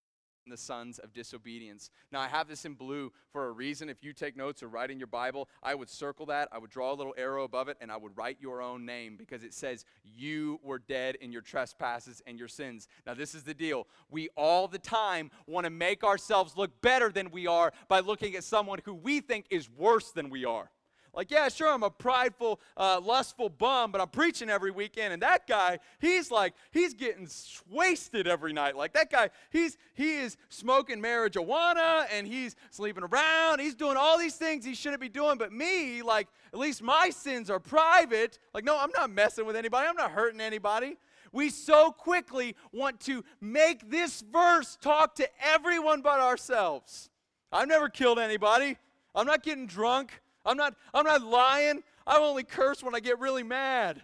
in 0.44 0.50
the 0.50 0.56
sons 0.56 0.98
of 0.98 1.12
disobedience. 1.12 1.88
Now, 2.10 2.18
I 2.18 2.26
have 2.26 2.48
this 2.48 2.64
in 2.64 2.74
blue 2.74 3.12
for 3.30 3.46
a 3.46 3.52
reason. 3.52 3.88
If 3.88 4.02
you 4.02 4.12
take 4.12 4.36
notes 4.36 4.60
or 4.60 4.68
write 4.68 4.90
in 4.90 4.98
your 4.98 5.06
Bible, 5.06 5.48
I 5.62 5.76
would 5.76 5.88
circle 5.88 6.26
that, 6.26 6.48
I 6.50 6.58
would 6.58 6.70
draw 6.70 6.92
a 6.92 6.94
little 6.94 7.14
arrow 7.16 7.44
above 7.44 7.68
it, 7.68 7.76
and 7.80 7.92
I 7.92 7.96
would 7.96 8.16
write 8.16 8.38
your 8.40 8.60
own 8.60 8.84
name 8.84 9.16
because 9.16 9.44
it 9.44 9.54
says, 9.54 9.84
You 10.02 10.58
were 10.64 10.80
dead 10.80 11.14
in 11.20 11.30
your 11.30 11.42
trespasses 11.42 12.22
and 12.26 12.40
your 12.40 12.48
sins. 12.48 12.88
Now, 13.06 13.14
this 13.14 13.36
is 13.36 13.44
the 13.44 13.54
deal. 13.54 13.86
We 14.10 14.30
all 14.36 14.66
the 14.66 14.80
time 14.80 15.30
want 15.46 15.64
to 15.64 15.70
make 15.70 16.02
ourselves 16.02 16.56
look 16.56 16.80
better 16.80 17.10
than 17.10 17.30
we 17.30 17.46
are 17.46 17.72
by 17.86 18.00
looking 18.00 18.34
at 18.34 18.42
someone 18.42 18.80
who 18.84 18.94
we 18.94 19.20
think 19.20 19.46
is 19.48 19.70
worse 19.70 20.10
than 20.10 20.28
we 20.28 20.44
are. 20.44 20.70
Like, 21.16 21.30
yeah, 21.30 21.48
sure, 21.48 21.72
I'm 21.72 21.82
a 21.82 21.88
prideful, 21.88 22.60
uh, 22.76 23.00
lustful 23.02 23.48
bum, 23.48 23.90
but 23.90 24.02
I'm 24.02 24.08
preaching 24.08 24.50
every 24.50 24.70
weekend. 24.70 25.14
And 25.14 25.22
that 25.22 25.46
guy, 25.46 25.78
he's 25.98 26.30
like, 26.30 26.52
he's 26.72 26.92
getting 26.92 27.26
wasted 27.70 28.28
every 28.28 28.52
night. 28.52 28.76
Like 28.76 28.92
that 28.92 29.10
guy, 29.10 29.30
he's 29.50 29.78
he 29.94 30.18
is 30.18 30.36
smoking 30.50 31.00
marijuana 31.00 32.06
and 32.12 32.26
he's 32.26 32.54
sleeping 32.70 33.02
around. 33.02 33.60
He's 33.60 33.74
doing 33.74 33.96
all 33.96 34.18
these 34.18 34.36
things 34.36 34.66
he 34.66 34.74
shouldn't 34.74 35.00
be 35.00 35.08
doing. 35.08 35.38
But 35.38 35.52
me, 35.52 36.02
like, 36.02 36.28
at 36.52 36.58
least 36.58 36.82
my 36.82 37.08
sins 37.08 37.48
are 37.48 37.60
private. 37.60 38.38
Like, 38.52 38.64
no, 38.64 38.78
I'm 38.78 38.90
not 38.94 39.10
messing 39.10 39.46
with 39.46 39.56
anybody. 39.56 39.88
I'm 39.88 39.96
not 39.96 40.10
hurting 40.10 40.42
anybody. 40.42 40.98
We 41.32 41.48
so 41.48 41.92
quickly 41.92 42.56
want 42.72 43.00
to 43.00 43.24
make 43.40 43.90
this 43.90 44.22
verse 44.30 44.76
talk 44.82 45.14
to 45.14 45.28
everyone 45.42 46.02
but 46.02 46.20
ourselves. 46.20 47.08
I've 47.50 47.68
never 47.68 47.88
killed 47.88 48.18
anybody. 48.18 48.76
I'm 49.14 49.26
not 49.26 49.42
getting 49.42 49.66
drunk. 49.66 50.20
I'm 50.46 50.56
not, 50.56 50.74
I'm 50.94 51.04
not 51.04 51.22
lying. 51.22 51.82
I 52.06 52.18
only 52.18 52.44
curse 52.44 52.82
when 52.82 52.94
I 52.94 53.00
get 53.00 53.18
really 53.18 53.42
mad. 53.42 54.00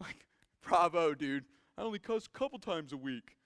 Like, 0.00 0.26
bravo, 0.62 1.14
dude. 1.14 1.44
I 1.78 1.82
only 1.82 1.98
cuss 1.98 2.26
a 2.26 2.38
couple 2.38 2.58
times 2.58 2.92
a 2.92 2.96
week. 2.96 3.36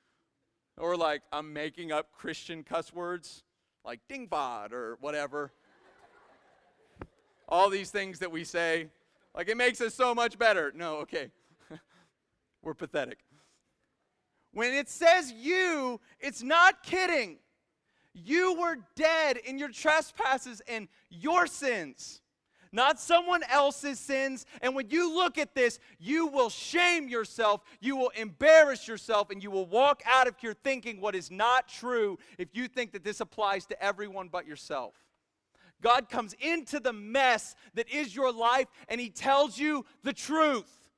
Or 0.77 0.97
like, 0.97 1.23
I'm 1.33 1.53
making 1.53 1.93
up 1.93 2.13
Christian 2.13 2.65
cuss 2.65 2.93
words, 2.93 3.45
like 3.85 4.01
dingfod 4.11 4.73
or 4.73 4.99
whatever. 5.01 5.53
All 7.49 7.71
these 7.71 7.91
things 7.91 8.19
that 8.19 8.31
we 8.31 8.45
say, 8.45 8.89
like 9.35 9.49
it 9.49 9.57
makes 9.57 9.81
us 9.81 9.95
so 9.95 10.15
much 10.15 10.39
better. 10.39 10.73
No, 10.75 10.97
okay. 10.97 11.31
We're 12.63 12.75
pathetic. 12.75 13.19
When 14.53 14.75
it 14.75 14.89
says 14.89 15.33
you, 15.33 16.01
it's 16.21 16.43
not 16.43 16.83
kidding. 16.83 17.39
You 18.25 18.59
were 18.61 18.79
dead 18.97 19.37
in 19.39 19.59
your 19.59 19.71
trespasses 19.71 20.61
and 20.69 20.89
your 21.11 21.47
sins, 21.47 22.21
not 22.73 23.01
someone 23.01 23.43
else's 23.51 23.99
sins. 23.99 24.45
And 24.61 24.75
when 24.75 24.91
you 24.91 25.15
look 25.15 25.39
at 25.39 25.55
this, 25.55 25.79
you 25.99 26.27
will 26.27 26.51
shame 26.51 27.09
yourself, 27.09 27.63
you 27.81 27.97
will 27.97 28.11
embarrass 28.11 28.89
yourself, 28.89 29.31
and 29.31 29.43
you 29.43 29.51
will 29.51 29.67
walk 29.67 30.03
out 30.07 30.27
of 30.27 30.37
here 30.39 30.55
thinking 30.65 31.01
what 31.01 31.15
is 31.15 31.31
not 31.31 31.69
true 31.69 32.19
if 32.39 32.49
you 32.53 32.69
think 32.69 32.93
that 32.93 33.05
this 33.05 33.21
applies 33.21 33.67
to 33.67 33.83
everyone 33.83 34.29
but 34.29 34.47
yourself. 34.47 34.95
God 35.81 36.09
comes 36.09 36.35
into 36.41 36.81
the 36.81 36.93
mess 36.93 37.55
that 37.75 37.89
is 37.89 38.15
your 38.15 38.33
life 38.33 38.67
and 38.89 39.01
He 39.01 39.11
tells 39.11 39.59
you 39.59 39.85
the 40.03 40.13
truth. 40.13 40.91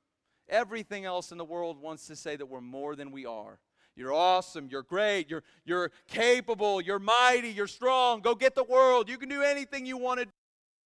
Everything 0.48 1.04
else 1.04 1.32
in 1.32 1.38
the 1.38 1.44
world 1.44 1.80
wants 1.80 2.06
to 2.06 2.16
say 2.16 2.34
that 2.36 2.46
we're 2.46 2.60
more 2.60 2.96
than 2.96 3.12
we 3.12 3.26
are. 3.26 3.58
You're 4.00 4.14
awesome. 4.14 4.66
You're 4.70 4.82
great. 4.82 5.28
You're, 5.28 5.42
you're 5.66 5.92
capable. 6.08 6.80
You're 6.80 6.98
mighty. 6.98 7.50
You're 7.50 7.66
strong. 7.66 8.22
Go 8.22 8.34
get 8.34 8.54
the 8.54 8.64
world. 8.64 9.10
You 9.10 9.18
can 9.18 9.28
do 9.28 9.42
anything 9.42 9.84
you 9.84 9.98
want 9.98 10.20
to 10.20 10.24
do. 10.24 10.30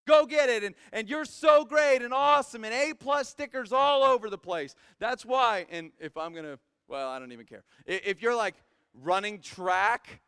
Go 0.05 0.27
get 0.27 0.48
it. 0.48 0.64
And, 0.64 0.74
and 0.92 1.09
you're 1.09 1.24
so 1.24 1.64
great 1.64 2.03
and 2.03 2.12
awesome 2.12 2.64
and 2.64 2.74
A 2.74 2.92
plus 2.92 3.29
stickers 3.29 3.72
all 3.72 4.03
over 4.03 4.29
the 4.29 4.37
place. 4.37 4.74
That's 4.98 5.24
why, 5.24 5.64
and 5.70 5.92
if 6.00 6.16
I'm 6.16 6.33
going 6.33 6.44
to, 6.44 6.59
well, 6.88 7.09
I 7.09 7.20
don't 7.20 7.31
even 7.31 7.46
care. 7.46 7.62
If 7.87 8.20
you're 8.20 8.35
like 8.35 8.57
running 9.00 9.38
track, 9.38 10.20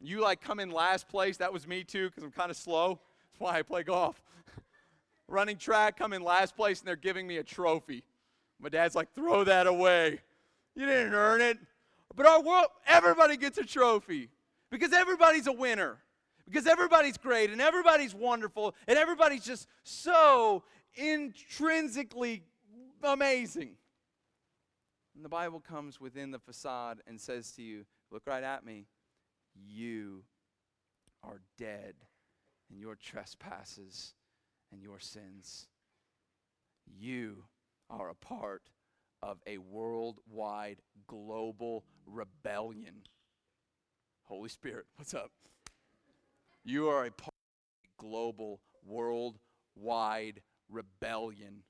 you 0.00 0.20
like 0.20 0.40
come 0.40 0.58
in 0.58 0.72
last 0.72 1.08
place, 1.08 1.36
that 1.36 1.52
was 1.52 1.68
me 1.68 1.84
too 1.84 2.08
because 2.08 2.24
I'm 2.24 2.32
kind 2.32 2.50
of 2.50 2.56
slow. 2.56 2.98
That's 3.30 3.40
why 3.40 3.56
I 3.56 3.62
play 3.62 3.84
golf. 3.84 4.20
running 5.28 5.58
track, 5.58 5.96
come 5.96 6.12
in 6.12 6.22
last 6.22 6.56
place, 6.56 6.80
and 6.80 6.88
they're 6.88 6.96
giving 6.96 7.24
me 7.24 7.36
a 7.36 7.44
trophy. 7.44 8.02
My 8.60 8.68
dad's 8.68 8.96
like, 8.96 9.14
throw 9.14 9.44
that 9.44 9.68
away. 9.68 10.18
You 10.74 10.86
didn't 10.86 11.14
earn 11.14 11.40
it. 11.40 11.58
But 12.14 12.26
our 12.26 12.42
world, 12.42 12.66
everybody 12.86 13.36
gets 13.36 13.58
a 13.58 13.64
trophy 13.64 14.28
because 14.70 14.92
everybody's 14.92 15.46
a 15.46 15.52
winner, 15.52 15.98
because 16.44 16.66
everybody's 16.66 17.16
great 17.16 17.50
and 17.50 17.60
everybody's 17.60 18.14
wonderful 18.14 18.74
and 18.86 18.98
everybody's 18.98 19.44
just 19.44 19.66
so 19.82 20.62
intrinsically 20.94 22.42
amazing. 23.02 23.76
And 25.14 25.24
the 25.24 25.28
Bible 25.28 25.60
comes 25.60 26.00
within 26.00 26.30
the 26.30 26.38
facade 26.38 27.00
and 27.06 27.20
says 27.20 27.52
to 27.52 27.62
you, 27.62 27.84
Look 28.10 28.24
right 28.26 28.42
at 28.44 28.64
me. 28.64 28.86
You 29.54 30.24
are 31.22 31.40
dead 31.58 31.94
in 32.70 32.78
your 32.78 32.94
trespasses 32.94 34.14
and 34.70 34.82
your 34.82 35.00
sins. 35.00 35.68
You 36.86 37.44
are 37.88 38.10
a 38.10 38.14
part 38.14 38.62
of 39.22 39.38
a 39.46 39.58
worldwide 39.58 40.78
global 41.06 41.84
rebellion. 42.06 43.02
Holy 44.24 44.48
Spirit, 44.48 44.86
what's 44.96 45.14
up? 45.14 45.30
You 46.64 46.88
are 46.88 47.06
a 47.06 47.10
part 47.10 47.28
of 47.28 48.04
a 48.04 48.08
global 48.08 48.60
worldwide 48.84 50.40
rebellion 50.68 51.62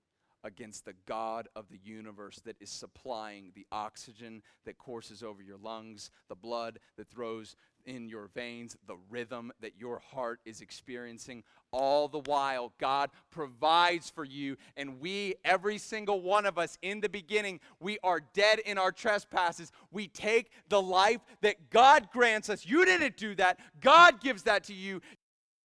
against 0.44 0.84
the 0.84 0.94
God 1.06 1.48
of 1.54 1.68
the 1.68 1.78
universe 1.82 2.40
that 2.44 2.56
is 2.60 2.70
supplying 2.70 3.52
the 3.54 3.66
oxygen 3.70 4.42
that 4.64 4.78
courses 4.78 5.22
over 5.22 5.42
your 5.42 5.56
lungs, 5.56 6.10
the 6.28 6.34
blood 6.34 6.78
that 6.96 7.08
throws 7.08 7.54
in 7.86 8.08
your 8.08 8.28
veins, 8.34 8.76
the 8.86 8.96
rhythm 9.10 9.52
that 9.60 9.72
your 9.78 9.98
heart 9.98 10.40
is 10.44 10.60
experiencing. 10.60 11.42
All 11.72 12.08
the 12.08 12.20
while, 12.20 12.72
God 12.78 13.10
provides 13.30 14.10
for 14.10 14.24
you. 14.24 14.56
And 14.76 15.00
we, 15.00 15.34
every 15.44 15.78
single 15.78 16.20
one 16.20 16.46
of 16.46 16.58
us 16.58 16.78
in 16.82 17.00
the 17.00 17.08
beginning, 17.08 17.60
we 17.80 17.98
are 18.02 18.20
dead 18.34 18.58
in 18.60 18.78
our 18.78 18.92
trespasses. 18.92 19.72
We 19.90 20.08
take 20.08 20.50
the 20.68 20.82
life 20.82 21.20
that 21.40 21.70
God 21.70 22.08
grants 22.12 22.50
us. 22.50 22.66
You 22.66 22.84
didn't 22.84 23.16
do 23.16 23.34
that, 23.36 23.58
God 23.80 24.20
gives 24.20 24.42
that 24.44 24.64
to 24.64 24.74
you 24.74 25.00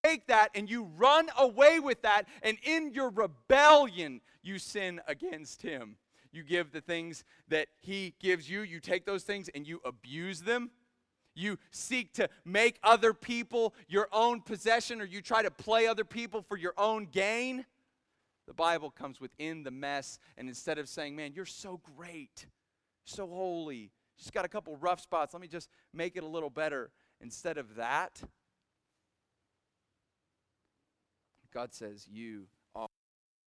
take 0.03 0.27
that 0.27 0.49
and 0.56 0.69
you 0.69 0.84
run 0.97 1.27
away 1.38 1.80
with 1.80 2.01
that, 2.03 2.23
and 2.41 2.58
in 2.63 2.93
your 2.93 3.10
rebellion, 3.10 4.21
you 4.41 4.60
sin 4.60 5.01
against 5.08 5.62
Him. 5.62 5.97
You 6.32 6.43
give 6.43 6.71
the 6.71 6.82
things 6.82 7.23
that 7.47 7.67
He 7.82 8.13
gives 8.19 8.49
you, 8.49 8.62
you 8.62 8.80
take 8.80 9.06
those 9.06 9.23
things 9.23 9.49
and 9.53 9.67
you 9.67 9.82
abuse 9.84 10.41
them. 10.41 10.71
You 11.38 11.60
seek 11.69 12.13
to 12.13 12.30
make 12.43 12.80
other 12.82 13.13
people 13.13 13.76
your 13.88 14.10
own 14.12 14.41
possession, 14.41 15.02
or 15.02 15.06
you 15.06 15.21
try 15.21 15.43
to 15.43 15.52
play 15.52 15.86
other 15.86 16.04
people 16.04 16.41
for 16.41 16.58
your 16.58 16.73
own 16.80 17.06
gain. 17.06 17.63
The 18.47 18.56
Bible 18.56 18.89
comes 18.89 19.21
within 19.21 19.62
the 19.62 19.69
mess, 19.69 20.17
and 20.36 20.50
instead 20.50 20.80
of 20.80 20.89
saying, 20.89 21.15
Man, 21.15 21.34
you're 21.36 21.45
so 21.45 21.80
great, 21.95 22.47
so 23.06 23.28
holy, 23.28 23.91
just 24.17 24.34
got 24.34 24.45
a 24.45 24.47
couple 24.47 24.76
rough 24.78 25.00
spots, 25.00 25.36
let 25.36 25.41
me 25.41 25.47
just 25.47 25.69
make 25.93 26.15
it 26.15 26.23
a 26.23 26.28
little 26.28 26.50
better. 26.50 26.89
Instead 27.21 27.60
of 27.60 27.76
that, 27.76 28.19
God 31.54 31.71
says, 31.71 32.08
You 32.12 32.47
are 32.73 32.88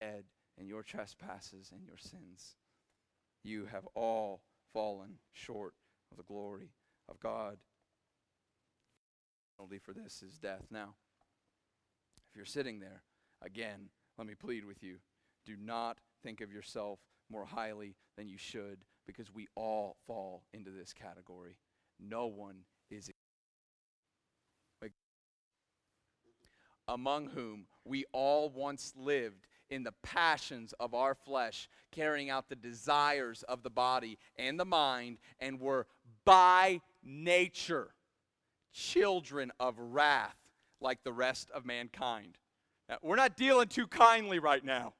dead 0.00 0.22
in 0.56 0.68
your 0.68 0.84
trespasses 0.84 1.72
and 1.72 1.84
your 1.84 1.98
sins. 1.98 2.54
You 3.42 3.66
have 3.66 3.88
all 3.96 4.42
fallen 4.72 5.14
short 5.32 5.74
of 6.12 6.18
the 6.18 6.22
glory 6.22 6.68
of 7.08 7.18
God. 7.18 7.58
Penalty 9.60 9.78
for 9.78 9.92
this 9.92 10.22
is 10.26 10.38
death. 10.38 10.62
Now, 10.70 10.94
if 12.30 12.34
you're 12.34 12.46
sitting 12.46 12.80
there, 12.80 13.02
again, 13.42 13.90
let 14.16 14.26
me 14.26 14.32
plead 14.34 14.64
with 14.64 14.82
you 14.82 14.96
do 15.44 15.54
not 15.62 15.98
think 16.22 16.40
of 16.40 16.50
yourself 16.50 16.98
more 17.30 17.44
highly 17.44 17.94
than 18.16 18.26
you 18.26 18.38
should 18.38 18.78
because 19.06 19.30
we 19.34 19.48
all 19.56 19.98
fall 20.06 20.44
into 20.54 20.70
this 20.70 20.94
category. 20.94 21.58
No 21.98 22.26
one 22.26 22.60
is 22.90 23.10
among 26.88 27.28
whom 27.28 27.66
we 27.84 28.06
all 28.12 28.48
once 28.48 28.94
lived 28.96 29.46
in 29.68 29.82
the 29.82 29.92
passions 30.02 30.72
of 30.80 30.94
our 30.94 31.14
flesh, 31.14 31.68
carrying 31.92 32.30
out 32.30 32.48
the 32.48 32.56
desires 32.56 33.42
of 33.42 33.62
the 33.62 33.68
body 33.68 34.18
and 34.36 34.58
the 34.58 34.64
mind, 34.64 35.18
and 35.38 35.60
were 35.60 35.86
by 36.24 36.80
nature 37.04 37.90
children 38.72 39.52
of 39.60 39.78
wrath 39.78 40.36
like 40.80 41.02
the 41.04 41.12
rest 41.12 41.50
of 41.50 41.64
mankind. 41.64 42.38
Now, 42.88 42.96
we're 43.02 43.16
not 43.16 43.36
dealing 43.36 43.68
too 43.68 43.86
kindly 43.86 44.38
right 44.38 44.64
now. 44.64 44.94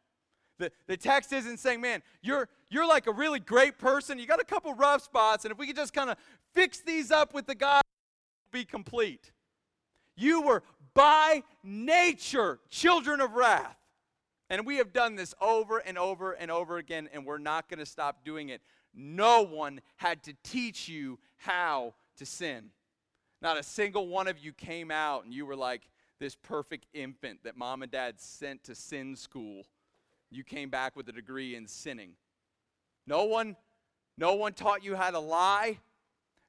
The, 0.59 0.71
the 0.87 0.97
text 0.97 1.33
isn't 1.33 1.59
saying, 1.59 1.81
man, 1.81 2.03
you're, 2.23 2.49
you're 2.69 2.87
like 2.87 3.07
a 3.07 3.13
really 3.13 3.41
great 3.41 3.79
person. 3.79 4.19
You 4.19 4.27
got 4.27 4.41
a 4.41 4.45
couple 4.45 4.75
rough 4.75 5.03
spots, 5.03 5.45
and 5.45 5.53
if 5.53 5.59
we 5.59 5.67
could 5.67 5.77
just 5.77 5.95
kind 5.95 6.11
of 6.11 6.19
fix 6.55 6.81
these 6.81 7.11
up 7.11 7.33
with 7.33 7.47
the 7.47 7.55
God, 7.55 7.83
be 8.53 8.65
complete. 8.65 9.33
You 10.17 10.43
were 10.43 10.63
by 10.93 11.43
nature 11.65 12.59
children 12.69 13.21
of 13.21 13.33
wrath. 13.33 13.77
And 14.51 14.67
we 14.67 14.77
have 14.77 14.93
done 14.93 15.15
this 15.15 15.33
over 15.41 15.79
and 15.79 15.97
over 15.97 16.33
and 16.33 16.51
over 16.51 16.77
again, 16.77 17.09
and 17.13 17.25
we're 17.25 17.39
not 17.39 17.69
going 17.69 17.79
to 17.79 17.87
stop 17.87 18.25
doing 18.25 18.49
it. 18.49 18.61
No 18.93 19.43
one 19.43 19.81
had 19.97 20.25
to 20.25 20.35
teach 20.43 20.89
you 20.89 21.21
how 21.37 21.95
to 22.17 22.27
sin. 22.27 22.71
Not 23.43 23.59
a 23.59 23.63
single 23.63 24.09
one 24.09 24.29
of 24.29 24.39
you 24.39 24.53
came 24.53 24.91
out 24.91 25.25
and 25.25 25.33
you 25.33 25.47
were 25.47 25.57
like 25.57 25.89
this 26.19 26.35
perfect 26.35 26.87
infant 26.93 27.43
that 27.45 27.57
mom 27.57 27.83
and 27.83 27.91
dad 27.91 28.21
sent 28.21 28.65
to 28.65 28.75
sin 28.75 29.17
school. 29.17 29.65
You 30.31 30.45
came 30.45 30.69
back 30.69 30.95
with 30.95 31.09
a 31.09 31.13
degree 31.13 31.57
in 31.57 31.67
sinning. 31.67 32.13
No 33.07 33.25
one 33.25 33.57
no 34.19 34.35
one 34.35 34.53
taught 34.53 34.85
you 34.85 34.97
how 34.97 35.11
to 35.11 35.19
lie. 35.19 35.79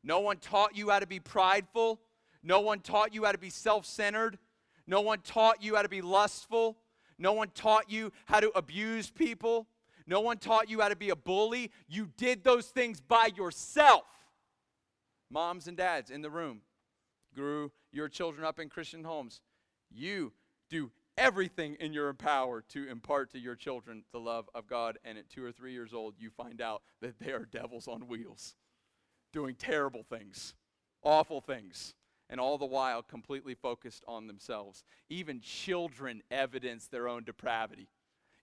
No 0.04 0.20
one 0.20 0.38
taught 0.38 0.76
you 0.76 0.90
how 0.90 1.00
to 1.00 1.08
be 1.08 1.22
prideful. 1.22 2.02
No 2.44 2.60
one 2.60 2.82
taught 2.82 3.14
you 3.14 3.24
how 3.24 3.32
to 3.32 3.38
be 3.38 3.50
self-centered. 3.50 4.38
No 4.86 5.00
one 5.00 5.20
taught 5.20 5.64
you 5.64 5.76
how 5.76 5.82
to 5.84 5.90
be 5.90 6.02
lustful. 6.02 6.78
No 7.18 7.32
one 7.32 7.50
taught 7.56 7.90
you 7.90 8.12
how 8.26 8.42
to 8.42 8.52
abuse 8.58 9.10
people. 9.10 9.68
No 10.06 10.20
one 10.20 10.38
taught 10.38 10.70
you 10.70 10.82
how 10.82 10.90
to 10.90 10.98
be 10.98 11.12
a 11.12 11.16
bully. 11.16 11.72
You 11.88 12.10
did 12.18 12.44
those 12.44 12.66
things 12.66 13.00
by 13.00 13.30
yourself. 13.38 14.04
Moms 15.30 15.68
and 15.68 15.78
dads 15.78 16.12
in 16.12 16.22
the 16.22 16.30
room 16.30 16.62
grew 17.34 17.72
your 17.92 18.10
children 18.10 18.46
up 18.46 18.60
in 18.60 18.70
Christian 18.70 19.04
homes. 19.04 19.42
You 19.90 20.34
do 20.70 20.92
everything 21.18 21.76
in 21.80 21.94
your 21.94 22.14
power 22.14 22.64
to 22.70 22.88
impart 22.88 23.32
to 23.32 23.40
your 23.40 23.56
children 23.56 24.04
the 24.12 24.20
love 24.20 24.50
of 24.56 24.68
God. 24.68 24.98
And 25.04 25.18
at 25.18 25.30
two 25.30 25.44
or 25.44 25.52
three 25.52 25.74
years 25.74 25.94
old, 25.94 26.16
you 26.18 26.30
find 26.30 26.62
out 26.62 26.82
that 27.02 27.20
they 27.20 27.32
are 27.32 27.46
devils 27.46 27.88
on 27.88 28.08
wheels, 28.08 28.56
doing 29.34 29.56
terrible 29.56 30.04
things, 30.04 30.54
awful 31.04 31.42
things 31.42 31.94
and 32.32 32.40
all 32.40 32.58
the 32.58 32.66
while 32.66 33.04
completely 33.04 33.54
focused 33.54 34.04
on 34.08 34.26
themselves. 34.26 34.84
Even 35.10 35.42
children 35.42 36.24
evidence 36.32 36.88
their 36.88 37.08
own 37.08 37.24
depravity. 37.24 37.90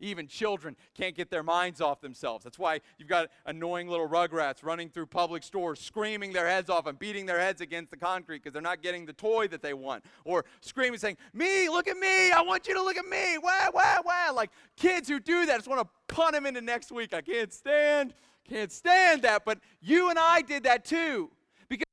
Even 0.01 0.29
children 0.29 0.77
can't 0.95 1.17
get 1.17 1.31
their 1.31 1.43
minds 1.43 1.81
off 1.81 2.01
themselves. 2.01 2.45
That's 2.45 2.59
why 2.59 2.81
you've 2.99 3.09
got 3.09 3.29
annoying 3.47 3.89
little 3.89 4.09
rugrats 4.09 4.63
running 4.63 4.89
through 4.89 5.07
public 5.07 5.43
stores, 5.43 5.81
screaming 5.81 6.33
their 6.33 6.47
heads 6.47 6.71
off 6.71 6.87
and 6.87 6.99
beating 6.99 7.27
their 7.27 7.41
heads 7.41 7.61
against 7.61 7.91
the 7.91 7.97
concrete 7.97 8.39
because 8.39 8.53
they're 8.53 8.63
not 8.63 8.83
getting 8.83 9.07
the 9.07 9.13
toy 9.13 9.49
that 9.49 9.63
they 9.63 9.75
want. 9.75 10.05
Or 10.25 10.45
screaming, 10.61 10.99
saying, 10.99 11.17
Me, 11.33 11.69
look 11.69 11.89
at 11.89 11.97
me. 11.97 12.31
I 12.31 12.43
want 12.43 12.69
you 12.69 12.75
to 12.75 12.83
look 12.83 12.97
at 12.97 13.07
me. 13.07 13.39
Wah, 13.39 13.71
wah, 13.75 13.99
wah. 14.05 14.33
Like 14.33 14.51
kids 14.77 15.09
who 15.09 15.19
do 15.19 15.47
that 15.47 15.57
just 15.57 15.69
want 15.69 15.81
to 15.81 16.15
punt 16.15 16.33
them 16.33 16.47
into 16.47 16.61
next 16.61 16.93
week. 16.93 17.13
I 17.13 17.21
can't 17.21 17.53
stand, 17.53 18.15
can't 18.49 18.71
stand 18.71 19.23
that. 19.23 19.45
But 19.45 19.59
you 19.81 20.11
and 20.11 20.19
I 20.19 20.43
did 20.43 20.65
that 20.65 20.85
too 20.85 21.31
Because 21.69 21.85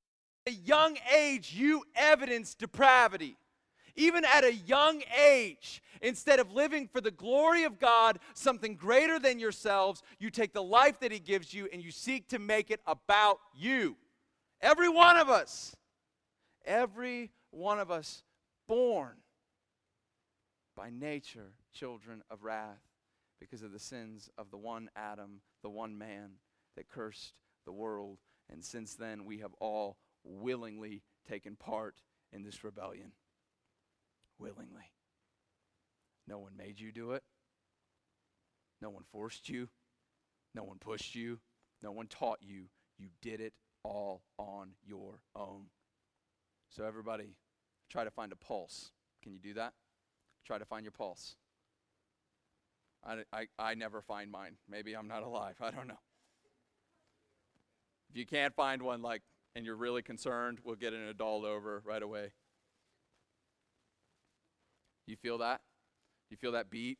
at 0.45 0.53
a 0.53 0.55
young 0.55 0.97
age, 1.15 1.53
you 1.53 1.83
evidence 1.95 2.53
depravity. 2.53 3.37
Even 3.95 4.25
at 4.25 4.43
a 4.43 4.53
young 4.53 5.01
age, 5.17 5.81
instead 6.01 6.39
of 6.39 6.51
living 6.51 6.87
for 6.87 6.99
the 7.01 7.11
glory 7.11 7.63
of 7.63 7.79
God, 7.79 8.19
something 8.33 8.75
greater 8.75 9.19
than 9.19 9.39
yourselves, 9.39 10.03
you 10.19 10.29
take 10.29 10.53
the 10.53 10.63
life 10.63 10.99
that 10.99 11.11
He 11.11 11.19
gives 11.19 11.53
you 11.53 11.69
and 11.71 11.81
you 11.81 11.91
seek 11.91 12.27
to 12.29 12.39
make 12.39 12.71
it 12.71 12.81
about 12.85 13.39
you. 13.55 13.95
Every 14.61 14.89
one 14.89 15.17
of 15.17 15.29
us, 15.29 15.75
every 16.65 17.31
one 17.51 17.79
of 17.79 17.91
us 17.91 18.23
born 18.67 19.15
by 20.75 20.89
nature 20.89 21.53
children 21.73 22.21
of 22.29 22.43
wrath 22.43 22.81
because 23.39 23.61
of 23.61 23.71
the 23.71 23.79
sins 23.79 24.29
of 24.37 24.51
the 24.51 24.57
one 24.57 24.89
Adam, 24.95 25.41
the 25.61 25.69
one 25.69 25.97
man 25.97 26.31
that 26.75 26.89
cursed 26.89 27.33
the 27.65 27.71
world. 27.71 28.17
And 28.51 28.63
since 28.63 28.95
then, 28.95 29.25
we 29.25 29.39
have 29.39 29.53
all 29.59 29.97
willingly 30.23 31.03
taken 31.27 31.55
part 31.55 32.01
in 32.31 32.43
this 32.43 32.63
rebellion. 32.63 33.11
Willingly. 34.39 34.91
No 36.27 36.39
one 36.39 36.57
made 36.57 36.79
you 36.79 36.91
do 36.91 37.11
it. 37.11 37.23
No 38.81 38.89
one 38.89 39.03
forced 39.11 39.49
you. 39.49 39.69
No 40.53 40.63
one 40.63 40.77
pushed 40.79 41.15
you. 41.15 41.39
No 41.81 41.91
one 41.91 42.07
taught 42.07 42.39
you. 42.41 42.65
You 42.97 43.07
did 43.21 43.41
it 43.41 43.53
all 43.83 44.23
on 44.37 44.71
your 44.83 45.21
own. 45.35 45.65
So, 46.69 46.83
everybody, 46.83 47.35
try 47.89 48.03
to 48.03 48.11
find 48.11 48.31
a 48.31 48.35
pulse. 48.35 48.91
Can 49.21 49.33
you 49.33 49.39
do 49.39 49.53
that? 49.53 49.73
Try 50.45 50.57
to 50.57 50.65
find 50.65 50.83
your 50.83 50.91
pulse. 50.91 51.35
I, 53.05 53.23
I, 53.31 53.47
I 53.59 53.75
never 53.75 54.01
find 54.01 54.31
mine. 54.31 54.57
Maybe 54.69 54.93
I'm 54.93 55.07
not 55.07 55.23
alive. 55.23 55.55
I 55.61 55.71
don't 55.71 55.87
know. 55.87 55.99
If 58.09 58.17
you 58.17 58.25
can't 58.25 58.55
find 58.55 58.81
one, 58.81 59.01
like, 59.01 59.21
and 59.55 59.65
you're 59.65 59.75
really 59.75 60.01
concerned, 60.01 60.59
we'll 60.63 60.75
get 60.75 60.93
an 60.93 61.07
adult 61.07 61.45
over 61.45 61.81
right 61.85 62.01
away. 62.01 62.33
You 65.07 65.15
feel 65.15 65.37
that? 65.39 65.61
You 66.29 66.37
feel 66.37 66.53
that 66.53 66.69
beat? 66.69 66.97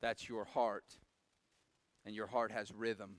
That's 0.00 0.28
your 0.28 0.44
heart. 0.44 0.84
And 2.06 2.14
your 2.14 2.26
heart 2.26 2.52
has 2.52 2.72
rhythm. 2.72 3.16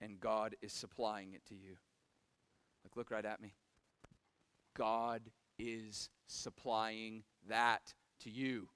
And 0.00 0.18
God 0.20 0.56
is 0.62 0.72
supplying 0.72 1.32
it 1.32 1.44
to 1.48 1.54
you. 1.54 1.76
Like, 2.84 2.96
look 2.96 3.10
right 3.10 3.24
at 3.24 3.40
me. 3.40 3.54
God 4.76 5.22
is 5.58 6.08
supplying 6.26 7.24
that 7.48 7.94
to 8.20 8.30
you 8.30 8.68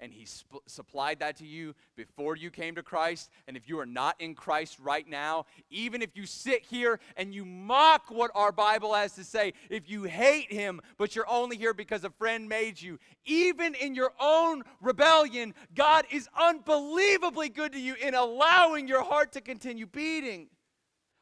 and 0.00 0.12
He 0.12 0.24
sp- 0.26 0.66
supplied 0.66 1.20
that 1.20 1.36
to 1.36 1.46
you 1.46 1.74
before 1.96 2.36
you 2.36 2.50
came 2.50 2.74
to 2.74 2.82
Christ. 2.82 3.30
And 3.46 3.56
if 3.56 3.68
you 3.68 3.78
are 3.78 3.86
not 3.86 4.16
in 4.18 4.34
Christ 4.34 4.78
right 4.80 5.06
now, 5.08 5.46
even 5.70 6.02
if 6.02 6.16
you 6.16 6.26
sit 6.26 6.64
here 6.64 6.98
and 7.16 7.34
you 7.34 7.44
mock 7.44 8.10
what 8.10 8.30
our 8.34 8.50
Bible 8.50 8.94
has 8.94 9.14
to 9.14 9.24
say, 9.24 9.52
if 9.68 9.88
you 9.88 10.04
hate 10.04 10.52
Him, 10.52 10.80
but 10.98 11.14
you're 11.14 11.28
only 11.28 11.56
here 11.56 11.74
because 11.74 12.04
a 12.04 12.10
friend 12.10 12.48
made 12.48 12.80
you, 12.80 12.98
even 13.24 13.74
in 13.74 13.94
your 13.94 14.12
own 14.20 14.62
rebellion, 14.80 15.54
God 15.74 16.06
is 16.10 16.28
unbelievably 16.38 17.50
good 17.50 17.72
to 17.72 17.80
you 17.80 17.94
in 17.94 18.14
allowing 18.14 18.88
your 18.88 19.02
heart 19.02 19.32
to 19.32 19.40
continue 19.40 19.86
beating. 19.86 20.48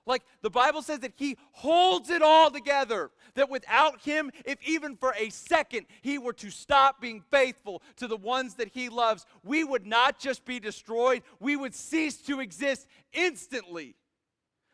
Like 0.09 0.23
the 0.41 0.51
Bible 0.51 0.81
says 0.81 1.01
that 1.01 1.13
He 1.17 1.37
holds 1.53 2.09
it 2.09 2.23
all 2.23 2.51
together. 2.51 3.11
That 3.35 3.51
without 3.51 4.01
Him, 4.01 4.33
if 4.47 4.59
even 4.67 4.97
for 4.97 5.15
a 5.17 5.29
second 5.29 5.87
He 6.01 6.17
were 6.17 6.33
to 6.33 6.51
stop 6.51 7.01
being 7.01 7.23
faithful 7.31 7.83
to 7.97 8.09
the 8.09 8.17
ones 8.17 8.55
that 8.55 8.69
He 8.69 8.89
loves, 8.89 9.27
we 9.45 9.63
would 9.63 9.87
not 9.87 10.19
just 10.19 10.47
be 10.47 10.59
destroyed, 10.59 11.23
we 11.39 11.55
would 11.55 11.75
cease 11.75 12.17
to 12.23 12.41
exist 12.41 12.89
instantly. 13.13 13.95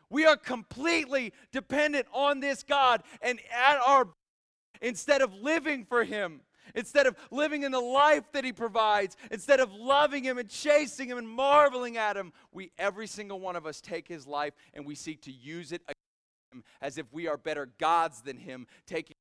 We 0.09 0.25
are 0.25 0.37
completely 0.37 1.33
dependent 1.51 2.07
on 2.13 2.39
this 2.39 2.63
God, 2.63 3.03
and 3.21 3.41
at 3.53 3.79
our 3.85 4.09
instead 4.81 5.21
of 5.21 5.35
living 5.35 5.85
for 5.85 6.05
Him, 6.05 6.43
instead 6.75 7.07
of 7.07 7.17
living 7.31 7.63
in 7.63 7.73
the 7.73 7.81
life 7.81 8.25
that 8.33 8.45
He 8.45 8.53
provides, 8.53 9.17
instead 9.31 9.61
of 9.61 9.73
loving 9.73 10.25
Him 10.25 10.39
and 10.39 10.49
chasing 10.49 11.09
Him 11.09 11.19
and 11.19 11.29
marveling 11.29 11.97
at 11.97 12.17
Him, 12.17 12.33
we, 12.53 12.71
every 12.79 13.07
single 13.07 13.41
one 13.41 13.57
of 13.57 13.67
us, 13.67 13.81
take 13.81 14.09
His 14.09 14.27
life 14.27 14.55
and 14.73 14.87
we 14.87 14.95
seek 14.95 15.23
to 15.23 15.33
use 15.33 15.73
it 15.73 15.83
as 16.81 16.99
if 16.99 17.07
we 17.13 17.27
are 17.29 17.37
better 17.37 17.69
gods 17.79 18.23
than 18.23 18.37
Him, 18.37 18.67
taking 18.87 19.15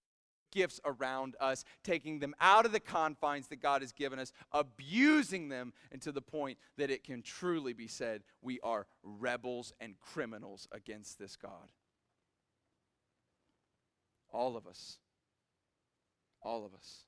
gifts 0.51 0.79
around 0.85 1.35
us, 1.39 1.65
taking 1.83 2.19
them 2.19 2.35
out 2.39 2.65
of 2.65 2.71
the 2.71 2.79
confines 2.79 3.47
that 3.47 3.61
God 3.61 3.81
has 3.81 3.91
given 3.91 4.19
us, 4.19 4.31
abusing 4.51 5.49
them, 5.49 5.73
and 5.91 6.01
to 6.03 6.11
the 6.11 6.21
point 6.21 6.57
that 6.77 6.91
it 6.91 7.03
can 7.03 7.21
truly 7.21 7.73
be 7.73 7.87
said 7.87 8.21
we 8.41 8.59
are 8.61 8.85
rebels 9.01 9.73
and 9.79 9.99
criminals 9.99 10.67
against 10.71 11.17
this 11.17 11.35
God. 11.35 11.69
All 14.31 14.55
of 14.55 14.67
us. 14.67 14.97
All 16.41 16.65
of 16.65 16.73
us. 16.73 17.03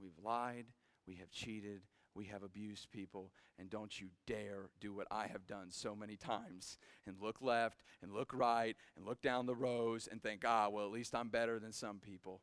We've 0.00 0.18
lied, 0.22 0.66
we 1.06 1.16
have 1.16 1.30
cheated, 1.30 1.82
we 2.14 2.26
have 2.26 2.42
abused 2.42 2.90
people, 2.90 3.32
and 3.58 3.68
don't 3.68 4.00
you 4.00 4.08
dare 4.26 4.70
do 4.80 4.94
what 4.94 5.06
I 5.10 5.26
have 5.26 5.46
done 5.46 5.70
so 5.70 5.96
many 5.96 6.16
times 6.16 6.78
and 7.06 7.16
look 7.20 7.40
left 7.40 7.82
and 8.02 8.12
look 8.12 8.32
right 8.32 8.76
and 8.96 9.04
look 9.04 9.20
down 9.20 9.46
the 9.46 9.54
rows 9.54 10.08
and 10.10 10.22
think, 10.22 10.44
ah, 10.46 10.68
well, 10.68 10.84
at 10.84 10.92
least 10.92 11.14
I'm 11.14 11.28
better 11.28 11.58
than 11.58 11.72
some 11.72 11.98
people. 11.98 12.40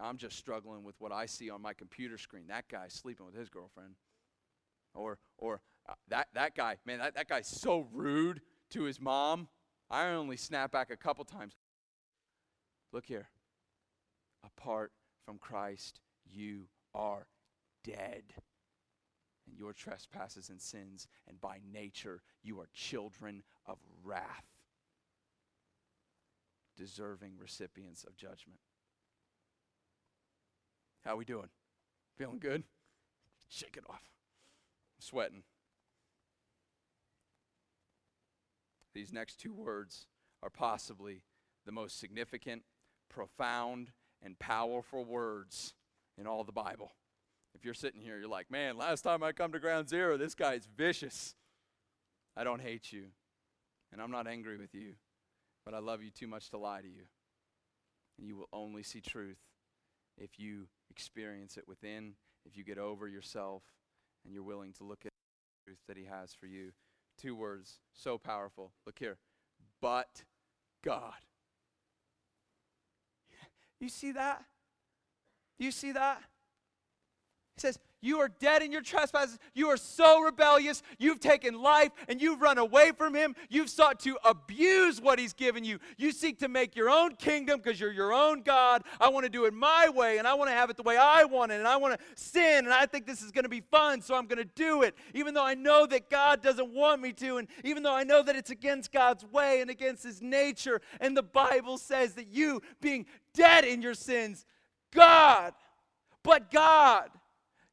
I'm 0.00 0.16
just 0.16 0.36
struggling 0.36 0.84
with 0.84 0.94
what 1.00 1.12
I 1.12 1.26
see 1.26 1.50
on 1.50 1.62
my 1.62 1.72
computer 1.72 2.18
screen. 2.18 2.46
That 2.48 2.68
guy's 2.68 2.92
sleeping 2.92 3.26
with 3.26 3.34
his 3.34 3.48
girlfriend. 3.48 3.94
Or, 4.94 5.18
or 5.36 5.60
uh, 5.88 5.94
that, 6.08 6.28
that 6.34 6.54
guy, 6.54 6.76
man, 6.84 6.98
that, 6.98 7.14
that 7.14 7.28
guy's 7.28 7.48
so 7.48 7.86
rude 7.92 8.40
to 8.70 8.82
his 8.82 9.00
mom. 9.00 9.48
I 9.90 10.08
only 10.08 10.36
snap 10.36 10.72
back 10.72 10.90
a 10.90 10.96
couple 10.96 11.24
times. 11.24 11.54
Look 12.92 13.06
here. 13.06 13.28
Apart 14.44 14.92
from 15.24 15.38
Christ, 15.38 16.00
you 16.32 16.68
are 16.94 17.26
dead 17.84 18.22
in 19.46 19.56
your 19.56 19.72
trespasses 19.72 20.50
and 20.50 20.60
sins, 20.60 21.06
and 21.26 21.40
by 21.40 21.58
nature 21.72 22.22
you 22.42 22.60
are 22.60 22.68
children 22.74 23.42
of 23.66 23.78
wrath, 24.04 24.44
deserving 26.76 27.32
recipients 27.38 28.04
of 28.04 28.16
judgment. 28.16 28.60
How 31.04 31.16
we 31.16 31.24
doing? 31.24 31.48
Feeling 32.16 32.38
good? 32.38 32.64
Shake 33.48 33.76
it 33.76 33.84
off. 33.88 34.02
I'm 34.02 35.00
sweating. 35.00 35.42
These 38.94 39.12
next 39.12 39.40
two 39.40 39.54
words 39.54 40.06
are 40.42 40.50
possibly 40.50 41.22
the 41.64 41.72
most 41.72 41.98
significant, 41.98 42.62
profound, 43.08 43.92
and 44.22 44.38
powerful 44.38 45.04
words 45.04 45.74
in 46.18 46.26
all 46.26 46.44
the 46.44 46.52
Bible. 46.52 46.92
If 47.54 47.64
you're 47.64 47.74
sitting 47.74 48.00
here, 48.00 48.18
you're 48.18 48.28
like, 48.28 48.50
man, 48.50 48.76
last 48.76 49.02
time 49.02 49.22
I 49.22 49.32
come 49.32 49.52
to 49.52 49.58
ground 49.58 49.88
zero, 49.88 50.16
this 50.16 50.34
guy's 50.34 50.66
vicious. 50.76 51.34
I 52.36 52.44
don't 52.44 52.60
hate 52.60 52.92
you, 52.92 53.06
and 53.92 54.00
I'm 54.00 54.10
not 54.10 54.26
angry 54.26 54.58
with 54.58 54.74
you, 54.74 54.94
but 55.64 55.74
I 55.74 55.78
love 55.78 56.02
you 56.02 56.10
too 56.10 56.28
much 56.28 56.50
to 56.50 56.58
lie 56.58 56.80
to 56.80 56.88
you. 56.88 57.04
And 58.18 58.26
you 58.26 58.36
will 58.36 58.48
only 58.52 58.82
see 58.82 59.00
truth 59.00 59.38
if 60.16 60.38
you 60.38 60.68
experience 60.90 61.56
it 61.56 61.66
within, 61.66 62.14
if 62.44 62.56
you 62.56 62.64
get 62.64 62.78
over 62.78 63.08
yourself, 63.08 63.62
and 64.24 64.32
you're 64.32 64.42
willing 64.42 64.72
to 64.74 64.84
look 64.84 65.00
at 65.04 65.12
the 65.12 65.70
truth 65.70 65.80
that 65.88 65.96
He 65.96 66.04
has 66.04 66.34
for 66.34 66.46
you. 66.46 66.72
Two 67.20 67.34
words, 67.34 67.80
so 67.92 68.18
powerful. 68.18 68.72
Look 68.86 68.98
here. 68.98 69.18
But 69.80 70.24
God. 70.84 71.14
You 73.80 73.88
see 73.88 74.10
that? 74.10 74.44
You 75.58 75.70
see 75.70 75.92
that? 75.92 76.22
He 77.58 77.60
says, 77.60 77.78
You 78.00 78.20
are 78.20 78.28
dead 78.28 78.62
in 78.62 78.70
your 78.70 78.82
trespasses. 78.82 79.36
You 79.52 79.66
are 79.66 79.76
so 79.76 80.22
rebellious. 80.22 80.84
You've 80.98 81.18
taken 81.18 81.60
life 81.60 81.90
and 82.06 82.22
you've 82.22 82.40
run 82.40 82.56
away 82.56 82.92
from 82.96 83.16
Him. 83.16 83.34
You've 83.48 83.68
sought 83.68 83.98
to 84.00 84.16
abuse 84.24 85.00
what 85.00 85.18
He's 85.18 85.32
given 85.32 85.64
you. 85.64 85.80
You 85.96 86.12
seek 86.12 86.38
to 86.38 86.48
make 86.48 86.76
your 86.76 86.88
own 86.88 87.16
kingdom 87.16 87.60
because 87.60 87.80
you're 87.80 87.90
your 87.90 88.12
own 88.12 88.42
God. 88.42 88.84
I 89.00 89.08
want 89.08 89.24
to 89.24 89.30
do 89.30 89.46
it 89.46 89.52
my 89.52 89.88
way 89.88 90.18
and 90.18 90.28
I 90.28 90.34
want 90.34 90.50
to 90.50 90.54
have 90.54 90.70
it 90.70 90.76
the 90.76 90.84
way 90.84 90.96
I 90.96 91.24
want 91.24 91.50
it 91.50 91.56
and 91.56 91.66
I 91.66 91.76
want 91.76 91.98
to 91.98 92.06
sin 92.14 92.64
and 92.64 92.72
I 92.72 92.86
think 92.86 93.04
this 93.04 93.22
is 93.22 93.32
going 93.32 93.42
to 93.44 93.48
be 93.48 93.62
fun, 93.62 94.00
so 94.00 94.14
I'm 94.14 94.26
going 94.26 94.38
to 94.38 94.50
do 94.54 94.82
it, 94.82 94.94
even 95.12 95.34
though 95.34 95.44
I 95.44 95.54
know 95.54 95.84
that 95.86 96.08
God 96.08 96.40
doesn't 96.40 96.72
want 96.72 97.02
me 97.02 97.12
to 97.14 97.38
and 97.38 97.48
even 97.64 97.82
though 97.82 97.94
I 97.94 98.04
know 98.04 98.22
that 98.22 98.36
it's 98.36 98.50
against 98.50 98.92
God's 98.92 99.24
way 99.24 99.60
and 99.60 99.68
against 99.68 100.04
His 100.04 100.22
nature. 100.22 100.80
And 101.00 101.16
the 101.16 101.24
Bible 101.24 101.76
says 101.76 102.14
that 102.14 102.28
you, 102.28 102.62
being 102.80 103.06
dead 103.34 103.64
in 103.64 103.82
your 103.82 103.94
sins, 103.94 104.46
God, 104.92 105.54
but 106.22 106.50
God, 106.50 107.10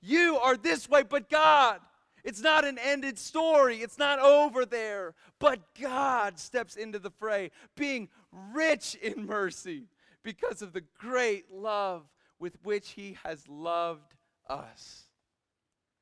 you 0.01 0.38
are 0.38 0.58
this 0.58 0.89
way, 0.89 1.04
but 1.04 1.30
God. 1.30 1.80
It's 2.23 2.41
not 2.41 2.65
an 2.65 2.80
ended 2.80 3.19
story. 3.19 3.78
It's 3.78 3.99
not 3.99 4.19
over 4.19 4.65
there. 4.65 5.13
But 5.38 5.60
God 5.80 6.39
steps 6.39 6.75
into 6.75 6.97
the 6.97 7.12
fray, 7.12 7.51
being 7.75 8.10
rich 8.51 8.95
in 8.95 9.28
mercy 9.28 9.89
because 10.23 10.63
of 10.63 10.73
the 10.73 10.84
great 10.99 11.51
love 11.51 12.04
with 12.39 12.58
which 12.63 12.89
He 12.89 13.17
has 13.23 13.47
loved 13.47 14.15
us. 14.49 15.04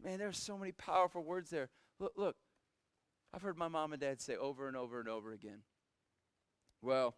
Man, 0.01 0.17
there's 0.17 0.37
so 0.37 0.57
many 0.57 0.71
powerful 0.71 1.23
words 1.23 1.49
there. 1.49 1.69
Look, 1.99 2.13
look, 2.15 2.37
I've 3.33 3.41
heard 3.41 3.57
my 3.57 3.67
mom 3.67 3.91
and 3.91 4.01
dad 4.01 4.21
say 4.21 4.37
over 4.37 4.67
and 4.67 4.77
over 4.77 5.01
and 5.01 5.09
over 5.09 5.33
again, 5.33 5.59
well, 6.81 7.15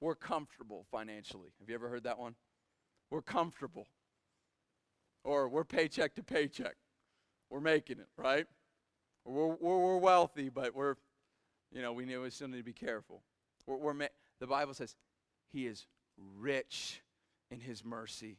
we're 0.00 0.14
comfortable 0.14 0.86
financially. 0.90 1.50
Have 1.60 1.68
you 1.68 1.74
ever 1.74 1.88
heard 1.88 2.04
that 2.04 2.18
one? 2.18 2.34
We're 3.10 3.22
comfortable. 3.22 3.86
Or 5.24 5.48
we're 5.48 5.64
paycheck 5.64 6.14
to 6.14 6.22
paycheck. 6.22 6.76
We're 7.50 7.60
making 7.60 7.98
it, 7.98 8.08
right? 8.16 8.46
We're, 9.24 9.48
we're, 9.48 9.78
we're 9.78 9.98
wealthy, 9.98 10.48
but 10.48 10.74
we're, 10.74 10.94
you 11.72 11.82
know, 11.82 11.92
we, 11.92 12.06
need, 12.06 12.16
we 12.18 12.30
still 12.30 12.48
need 12.48 12.58
to 12.58 12.62
be 12.64 12.72
careful. 12.72 13.22
We're, 13.66 13.76
we're 13.76 13.94
ma- 13.94 14.06
the 14.38 14.46
Bible 14.46 14.72
says 14.72 14.96
he 15.52 15.66
is 15.66 15.86
rich 16.38 17.02
in 17.50 17.60
his 17.60 17.84
mercy 17.84 18.38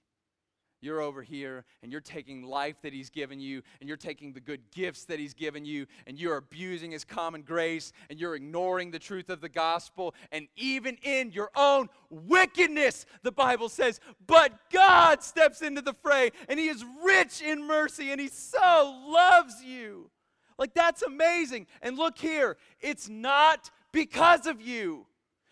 you're 0.82 1.02
over 1.02 1.22
here 1.22 1.64
and 1.84 1.92
you're 1.92 2.02
taking 2.02 2.44
life 2.44 2.76
that 2.82 2.92
He's 2.92 3.10
given 3.10 3.40
you 3.40 3.62
and 3.80 3.88
you're 3.88 3.98
taking 3.98 4.34
the 4.34 4.40
good 4.40 4.62
gifts 4.72 5.06
that 5.06 5.20
He's 5.20 5.34
given 5.34 5.64
you 5.64 5.86
and 6.08 6.20
you're 6.20 6.38
abusing 6.38 6.92
His 6.92 7.06
common 7.06 7.44
grace 7.44 7.94
and 8.10 8.20
you're 8.20 8.36
ignoring 8.36 8.92
the 8.92 9.00
truth 9.00 9.30
of 9.30 9.42
the 9.42 9.50
gospel. 9.50 10.16
And 10.32 10.48
even 10.56 10.98
in 11.04 11.32
your 11.32 11.52
own 11.56 11.90
wickedness, 12.10 13.06
the 13.22 13.32
Bible 13.32 13.70
says, 13.70 14.00
but 14.26 14.54
God 14.72 15.24
steps 15.24 15.62
into 15.62 15.82
the 15.82 15.94
fray 15.94 16.32
and 16.50 16.60
He 16.60 16.68
is 16.68 16.84
rich 17.04 17.42
in 17.42 17.66
mercy 17.66 18.12
and 18.12 18.20
He 18.20 18.28
so 18.28 19.02
loves 19.08 19.64
you. 19.64 20.10
Like, 20.58 20.74
that's 20.74 21.02
amazing. 21.02 21.68
And 21.82 21.98
look 21.98 22.18
here, 22.18 22.58
it's 22.80 23.10
not 23.10 23.72
because 23.92 24.46
of 24.46 24.62
you, 24.62 25.06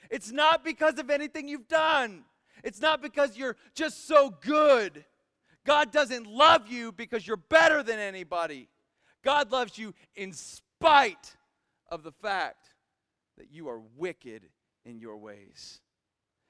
it's 0.10 0.32
not 0.32 0.64
because 0.64 0.98
of 0.98 1.10
anything 1.10 1.48
you've 1.48 1.68
done. 1.68 2.26
It's 2.64 2.82
not 2.82 3.02
because 3.02 3.38
you're 3.38 3.56
just 3.74 4.06
so 4.08 4.36
good. 4.42 5.06
God 5.70 5.92
doesn't 5.92 6.26
love 6.26 6.68
you 6.68 6.92
because 6.92 7.28
you're 7.28 7.38
better 7.38 7.84
than 7.84 8.00
anybody. 8.00 8.68
God 9.24 9.52
loves 9.52 9.78
you 9.78 9.94
in 10.16 10.34
spite 10.34 11.36
of 11.90 12.02
the 12.02 12.12
fact 12.12 12.74
that 13.38 13.52
you 13.52 13.70
are 13.70 13.80
wicked 13.96 14.50
in 14.84 14.98
your 14.98 15.16
ways. 15.18 15.80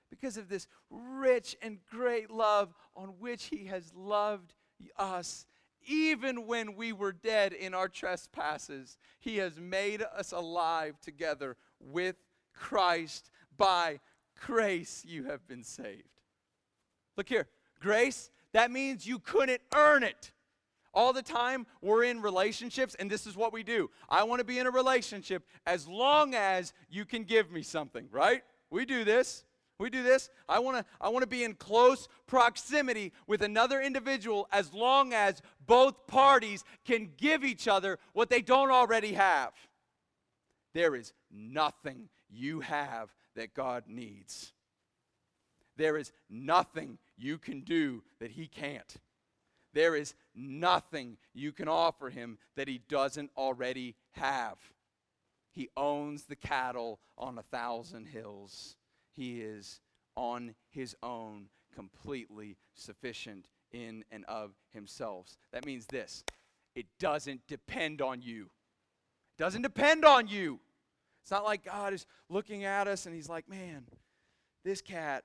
Because 0.09 0.37
of 0.37 0.47
this 0.47 0.69
rich 0.89 1.57
and 1.61 1.79
great 1.91 2.31
love 2.31 2.73
on 2.95 3.09
which 3.19 3.47
He 3.47 3.65
has 3.65 3.91
loved 3.93 4.53
us, 4.95 5.45
even 5.85 6.47
when 6.47 6.77
we 6.77 6.93
were 6.93 7.11
dead 7.11 7.51
in 7.51 7.73
our 7.73 7.89
trespasses, 7.89 8.97
He 9.19 9.35
has 9.39 9.59
made 9.59 10.01
us 10.01 10.31
alive 10.31 10.97
together 11.01 11.57
with 11.81 12.15
Christ. 12.53 13.31
By 13.57 13.99
grace, 14.45 15.03
you 15.05 15.25
have 15.25 15.45
been 15.45 15.65
saved. 15.65 16.21
Look 17.17 17.27
here 17.27 17.49
grace 17.81 18.29
that 18.53 18.71
means 18.71 19.05
you 19.05 19.19
couldn't 19.19 19.61
earn 19.75 20.03
it. 20.03 20.31
All 20.93 21.13
the 21.13 21.21
time 21.21 21.67
we're 21.81 22.03
in 22.03 22.21
relationships, 22.21 22.95
and 22.95 23.09
this 23.09 23.27
is 23.27 23.35
what 23.35 23.53
we 23.53 23.61
do. 23.63 23.89
I 24.09 24.23
want 24.23 24.39
to 24.39 24.45
be 24.45 24.57
in 24.57 24.65
a 24.65 24.71
relationship 24.71 25.43
as 25.67 25.87
long 25.87 26.33
as 26.33 26.73
you 26.89 27.05
can 27.05 27.23
give 27.23 27.51
me 27.51 27.61
something, 27.61 28.07
right? 28.11 28.41
We 28.71 28.85
do 28.85 29.03
this. 29.03 29.43
We 29.77 29.89
do 29.89 30.03
this. 30.03 30.29
I 30.49 30.59
want 30.59 30.77
to 30.77 30.85
I 30.99 31.07
want 31.07 31.23
to 31.23 31.27
be 31.27 31.45
in 31.45 31.53
close 31.53 32.09
proximity 32.27 33.13
with 33.27 33.41
another 33.41 33.79
individual 33.79 34.47
as 34.51 34.73
long 34.73 35.13
as 35.13 35.41
both 35.65 36.05
parties 36.05 36.65
can 36.85 37.11
give 37.15 37.45
each 37.45 37.67
other 37.67 37.97
what 38.11 38.29
they 38.29 38.41
don't 38.41 38.71
already 38.71 39.13
have. 39.13 39.53
There 40.73 40.95
is 40.95 41.13
nothing 41.31 42.09
you 42.29 42.59
have 42.59 43.13
that 43.35 43.53
God 43.53 43.85
needs. 43.87 44.51
There 45.79 45.97
is 45.97 46.11
nothing 46.29 46.97
you 47.17 47.37
can 47.37 47.61
do 47.61 48.03
that 48.19 48.31
he 48.31 48.47
can't. 48.47 48.97
There 49.73 49.95
is 49.95 50.13
nothing 50.35 51.15
you 51.33 51.53
can 51.53 51.69
offer 51.69 52.09
him 52.09 52.37
that 52.57 52.67
he 52.67 52.81
doesn't 52.89 53.31
already 53.37 53.95
have. 54.11 54.57
He 55.53 55.69
owns 55.77 56.25
the 56.25 56.35
cattle 56.35 56.99
on 57.17 57.37
a 57.37 57.43
thousand 57.43 58.07
hills. 58.07 58.75
He 59.15 59.39
is 59.39 59.79
on 60.17 60.53
his 60.69 60.97
own, 61.01 61.45
completely 61.73 62.57
sufficient 62.73 63.47
in 63.71 64.03
and 64.11 64.25
of 64.25 64.51
himself. 64.73 65.37
That 65.53 65.65
means 65.65 65.85
this 65.85 66.25
it 66.75 66.87
doesn't 66.99 67.47
depend 67.47 68.01
on 68.01 68.21
you. 68.21 68.49
It 69.37 69.41
doesn't 69.41 69.61
depend 69.61 70.03
on 70.03 70.27
you. 70.27 70.59
It's 71.21 71.31
not 71.31 71.45
like 71.45 71.63
God 71.63 71.93
is 71.93 72.05
looking 72.27 72.65
at 72.65 72.89
us 72.89 73.05
and 73.05 73.15
he's 73.15 73.29
like, 73.29 73.47
man, 73.47 73.85
this 74.65 74.81
cat, 74.81 75.23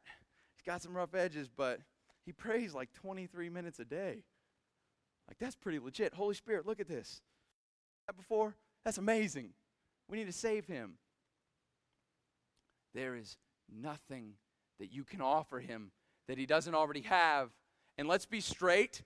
got 0.64 0.82
some 0.82 0.96
rough 0.96 1.14
edges, 1.14 1.48
but 1.54 1.80
he 2.24 2.32
prays 2.32 2.74
like 2.74 2.92
23 2.92 3.48
minutes 3.48 3.78
a 3.78 3.84
day. 3.84 4.24
Like, 5.28 5.38
that's 5.38 5.56
pretty 5.56 5.78
legit. 5.78 6.14
Holy 6.14 6.34
Spirit, 6.34 6.66
look 6.66 6.80
at 6.80 6.88
this. 6.88 7.22
That 8.06 8.16
before? 8.16 8.54
That's 8.84 8.98
amazing. 8.98 9.50
We 10.08 10.18
need 10.18 10.26
to 10.26 10.32
save 10.32 10.66
him. 10.66 10.94
There 12.94 13.16
is 13.16 13.36
nothing 13.72 14.34
that 14.78 14.92
you 14.92 15.04
can 15.04 15.20
offer 15.20 15.60
him 15.60 15.90
that 16.28 16.38
he 16.38 16.46
doesn't 16.46 16.74
already 16.74 17.02
have. 17.02 17.50
And 17.96 18.08
let's 18.08 18.26
be 18.26 18.40
straight. 18.40 19.02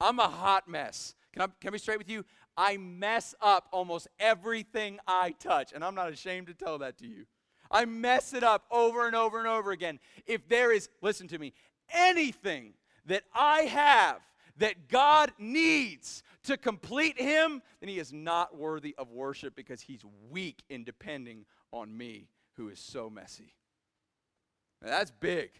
I'm 0.00 0.18
a 0.18 0.28
hot 0.28 0.68
mess. 0.68 1.14
Can 1.32 1.42
I, 1.42 1.46
can 1.60 1.68
I 1.68 1.70
be 1.70 1.78
straight 1.78 1.98
with 1.98 2.10
you? 2.10 2.24
I 2.56 2.76
mess 2.76 3.34
up 3.40 3.68
almost 3.72 4.08
everything 4.18 4.98
I 5.06 5.30
touch, 5.30 5.72
and 5.72 5.84
I'm 5.84 5.94
not 5.94 6.10
ashamed 6.10 6.48
to 6.48 6.54
tell 6.54 6.78
that 6.78 6.98
to 6.98 7.06
you. 7.06 7.26
I 7.70 7.84
mess 7.84 8.32
it 8.32 8.42
up 8.42 8.64
over 8.70 9.06
and 9.06 9.14
over 9.14 9.38
and 9.38 9.48
over 9.48 9.70
again. 9.70 9.98
If 10.26 10.48
there 10.48 10.72
is, 10.72 10.88
listen 11.02 11.28
to 11.28 11.38
me, 11.38 11.52
anything 11.90 12.74
that 13.06 13.24
I 13.34 13.60
have 13.62 14.20
that 14.58 14.88
God 14.88 15.32
needs 15.38 16.22
to 16.44 16.56
complete 16.56 17.20
him, 17.20 17.62
then 17.80 17.88
he 17.88 17.98
is 17.98 18.12
not 18.12 18.56
worthy 18.56 18.94
of 18.98 19.10
worship 19.10 19.54
because 19.54 19.80
he's 19.80 20.02
weak 20.30 20.62
in 20.68 20.84
depending 20.84 21.44
on 21.72 21.96
me, 21.96 22.28
who 22.56 22.68
is 22.68 22.80
so 22.80 23.08
messy. 23.08 23.54
Now, 24.82 24.88
that's 24.88 25.10
big. 25.10 25.50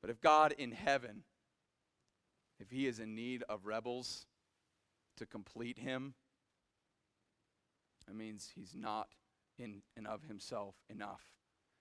But 0.00 0.10
if 0.10 0.20
God 0.20 0.54
in 0.56 0.72
heaven, 0.72 1.22
if 2.60 2.70
he 2.70 2.86
is 2.86 3.00
in 3.00 3.14
need 3.14 3.42
of 3.48 3.66
rebels 3.66 4.26
to 5.16 5.26
complete 5.26 5.78
him, 5.78 6.14
that 8.06 8.14
means 8.14 8.50
he's 8.54 8.74
not 8.74 9.08
in 9.58 9.82
and 9.96 10.06
of 10.06 10.24
himself 10.24 10.74
enough. 10.88 11.22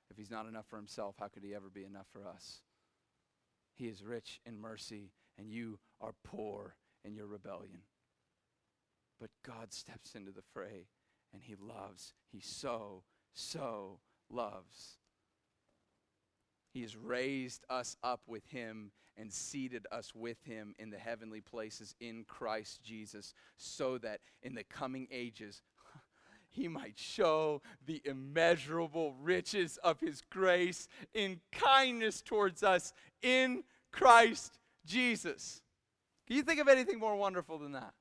If 0.09 0.17
he's 0.17 0.31
not 0.31 0.47
enough 0.47 0.65
for 0.67 0.77
himself, 0.77 1.15
how 1.19 1.27
could 1.27 1.43
he 1.43 1.53
ever 1.53 1.69
be 1.69 1.83
enough 1.83 2.07
for 2.11 2.25
us? 2.25 2.61
He 3.75 3.87
is 3.87 4.03
rich 4.03 4.39
in 4.45 4.59
mercy, 4.59 5.11
and 5.37 5.51
you 5.51 5.79
are 6.01 6.15
poor 6.23 6.75
in 7.03 7.13
your 7.13 7.27
rebellion. 7.27 7.81
But 9.19 9.29
God 9.45 9.73
steps 9.73 10.15
into 10.15 10.31
the 10.31 10.41
fray, 10.53 10.87
and 11.33 11.43
he 11.43 11.55
loves. 11.55 12.13
He 12.31 12.39
so, 12.39 13.03
so 13.33 13.99
loves. 14.29 14.97
He 16.73 16.81
has 16.81 16.95
raised 16.95 17.65
us 17.69 17.97
up 18.03 18.21
with 18.27 18.45
him 18.47 18.91
and 19.15 19.33
seated 19.33 19.87
us 19.91 20.13
with 20.13 20.37
him 20.43 20.75
in 20.77 20.91
the 20.91 20.97
heavenly 20.97 21.41
places 21.41 21.95
in 21.99 22.23
Christ 22.27 22.83
Jesus, 22.83 23.33
so 23.57 23.97
that 23.97 24.21
in 24.43 24.53
the 24.53 24.63
coming 24.63 25.07
ages, 25.11 25.63
he 26.57 26.67
might 26.67 26.97
show 26.97 27.61
the 27.85 28.01
immeasurable 28.03 29.13
riches 29.21 29.77
of 29.83 29.99
his 29.99 30.21
grace 30.29 30.87
in 31.13 31.39
kindness 31.51 32.21
towards 32.21 32.63
us 32.63 32.93
in 33.21 33.63
Christ 33.91 34.57
Jesus. 34.85 35.61
Can 36.25 36.35
you 36.35 36.41
think 36.41 36.59
of 36.59 36.67
anything 36.67 36.99
more 36.99 37.15
wonderful 37.15 37.59
than 37.59 37.73
that? 37.73 37.93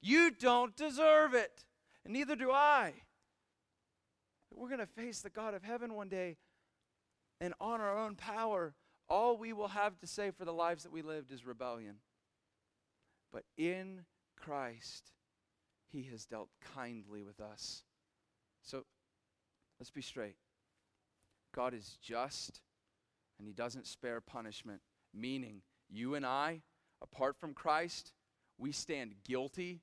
You 0.00 0.30
don't 0.30 0.74
deserve 0.74 1.34
it, 1.34 1.64
and 2.04 2.14
neither 2.14 2.34
do 2.34 2.50
I. 2.50 2.94
We're 4.52 4.68
going 4.68 4.80
to 4.80 4.86
face 4.86 5.20
the 5.20 5.30
God 5.30 5.52
of 5.52 5.62
heaven 5.62 5.94
one 5.94 6.08
day, 6.08 6.38
and 7.38 7.52
on 7.60 7.82
our 7.82 7.98
own 7.98 8.14
power, 8.14 8.74
all 9.08 9.36
we 9.36 9.52
will 9.52 9.68
have 9.68 9.98
to 9.98 10.06
say 10.06 10.30
for 10.30 10.46
the 10.46 10.52
lives 10.52 10.84
that 10.84 10.92
we 10.92 11.02
lived 11.02 11.30
is 11.30 11.44
rebellion. 11.44 11.96
But 13.30 13.44
in 13.58 14.06
Christ, 14.36 15.12
He 15.92 16.04
has 16.10 16.24
dealt 16.24 16.48
kindly 16.74 17.22
with 17.22 17.40
us. 17.40 17.82
So 18.62 18.84
let's 19.78 19.90
be 19.90 20.02
straight. 20.02 20.36
God 21.54 21.74
is 21.74 21.98
just, 22.02 22.60
and 23.38 23.48
He 23.48 23.52
doesn't 23.54 23.86
spare 23.86 24.20
punishment, 24.20 24.80
meaning 25.12 25.62
you 25.88 26.14
and 26.14 26.24
I, 26.24 26.62
apart 27.02 27.36
from 27.40 27.54
Christ, 27.54 28.12
we 28.58 28.72
stand 28.72 29.14
guilty 29.24 29.80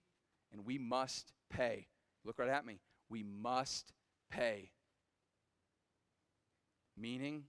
and 0.54 0.66
we 0.66 0.78
must 0.78 1.34
pay. 1.50 1.88
Look 2.24 2.40
right 2.40 2.50
at 2.50 2.66
me. 2.66 2.80
We 3.10 3.24
must 3.24 3.92
pay. 4.32 4.72
Meaning, 6.98 7.44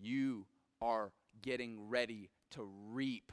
you 0.00 0.46
are 0.80 1.12
getting 1.40 1.88
ready 1.88 2.30
to 2.52 2.68
reap 2.90 3.32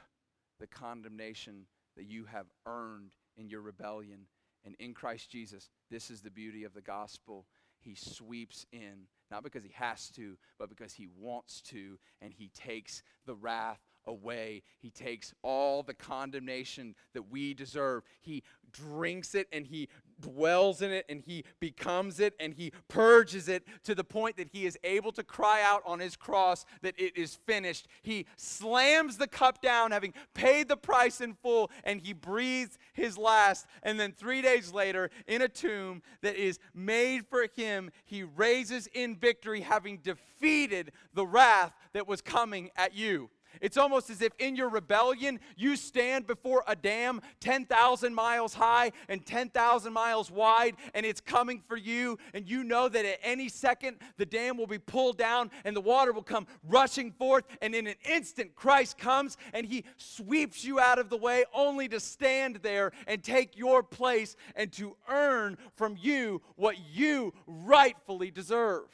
the 0.58 0.66
condemnation 0.66 1.66
that 1.96 2.04
you 2.04 2.24
have 2.26 2.46
earned 2.66 3.14
in 3.36 3.48
your 3.48 3.60
rebellion. 3.60 4.26
And 4.64 4.74
in 4.78 4.94
Christ 4.94 5.30
Jesus, 5.30 5.68
this 5.90 6.10
is 6.10 6.20
the 6.20 6.30
beauty 6.30 6.64
of 6.64 6.74
the 6.74 6.82
gospel. 6.82 7.46
He 7.80 7.94
sweeps 7.94 8.66
in, 8.72 9.06
not 9.30 9.42
because 9.42 9.64
he 9.64 9.72
has 9.74 10.10
to, 10.10 10.36
but 10.58 10.68
because 10.68 10.92
he 10.92 11.08
wants 11.18 11.62
to, 11.62 11.98
and 12.20 12.32
he 12.32 12.50
takes 12.54 13.02
the 13.26 13.34
wrath 13.34 13.80
away. 14.06 14.62
He 14.78 14.90
takes 14.90 15.32
all 15.42 15.82
the 15.82 15.94
condemnation 15.94 16.94
that 17.14 17.30
we 17.30 17.54
deserve. 17.54 18.02
He 18.20 18.42
drinks 18.70 19.34
it 19.34 19.48
and 19.52 19.66
he 19.66 19.88
dwells 20.20 20.82
in 20.82 20.90
it 20.90 21.04
and 21.08 21.20
he 21.20 21.44
becomes 21.60 22.20
it 22.20 22.34
and 22.40 22.54
he 22.54 22.72
purges 22.88 23.48
it 23.48 23.64
to 23.84 23.94
the 23.94 24.04
point 24.04 24.36
that 24.36 24.48
he 24.52 24.66
is 24.66 24.78
able 24.84 25.12
to 25.12 25.22
cry 25.22 25.62
out 25.62 25.82
on 25.86 25.98
his 25.98 26.16
cross 26.16 26.64
that 26.82 26.94
it 26.98 27.16
is 27.16 27.36
finished. 27.46 27.88
He 28.02 28.26
slams 28.36 29.16
the 29.16 29.26
cup 29.26 29.60
down, 29.60 29.90
having 29.90 30.14
paid 30.34 30.68
the 30.68 30.76
price 30.76 31.20
in 31.20 31.34
full, 31.34 31.70
and 31.84 32.00
he 32.00 32.12
breathes 32.12 32.78
his 32.92 33.16
last. 33.16 33.66
And 33.82 33.98
then 33.98 34.12
three 34.12 34.42
days 34.42 34.72
later, 34.72 35.10
in 35.26 35.42
a 35.42 35.48
tomb 35.48 36.02
that 36.22 36.36
is 36.36 36.58
made 36.74 37.26
for 37.26 37.46
him, 37.54 37.90
he 38.04 38.22
raises 38.22 38.86
in 38.88 39.16
victory, 39.16 39.60
having 39.60 39.98
defeated 39.98 40.92
the 41.14 41.26
wrath 41.26 41.72
that 41.92 42.06
was 42.06 42.20
coming 42.20 42.70
at 42.76 42.94
you. 42.94 43.30
It's 43.60 43.76
almost 43.76 44.10
as 44.10 44.22
if 44.22 44.32
in 44.38 44.56
your 44.56 44.68
rebellion, 44.68 45.40
you 45.56 45.76
stand 45.76 46.26
before 46.26 46.62
a 46.66 46.76
dam 46.76 47.20
10,000 47.40 48.14
miles 48.14 48.54
high 48.54 48.92
and 49.08 49.24
10,000 49.24 49.92
miles 49.92 50.30
wide, 50.30 50.76
and 50.94 51.04
it's 51.04 51.20
coming 51.20 51.62
for 51.66 51.76
you. 51.76 52.18
And 52.34 52.48
you 52.48 52.64
know 52.64 52.88
that 52.88 53.04
at 53.04 53.18
any 53.22 53.48
second, 53.48 53.98
the 54.16 54.26
dam 54.26 54.56
will 54.56 54.66
be 54.66 54.78
pulled 54.78 55.18
down 55.18 55.50
and 55.64 55.74
the 55.74 55.80
water 55.80 56.12
will 56.12 56.22
come 56.22 56.46
rushing 56.68 57.12
forth. 57.12 57.44
And 57.60 57.74
in 57.74 57.86
an 57.86 57.96
instant, 58.08 58.54
Christ 58.54 58.98
comes 58.98 59.36
and 59.52 59.66
he 59.66 59.84
sweeps 59.96 60.64
you 60.64 60.80
out 60.80 60.98
of 60.98 61.10
the 61.10 61.16
way, 61.16 61.44
only 61.54 61.88
to 61.88 62.00
stand 62.00 62.56
there 62.62 62.92
and 63.06 63.22
take 63.22 63.56
your 63.56 63.82
place 63.82 64.36
and 64.54 64.72
to 64.72 64.96
earn 65.08 65.58
from 65.76 65.96
you 66.00 66.42
what 66.56 66.76
you 66.92 67.32
rightfully 67.46 68.30
deserve. 68.30 68.88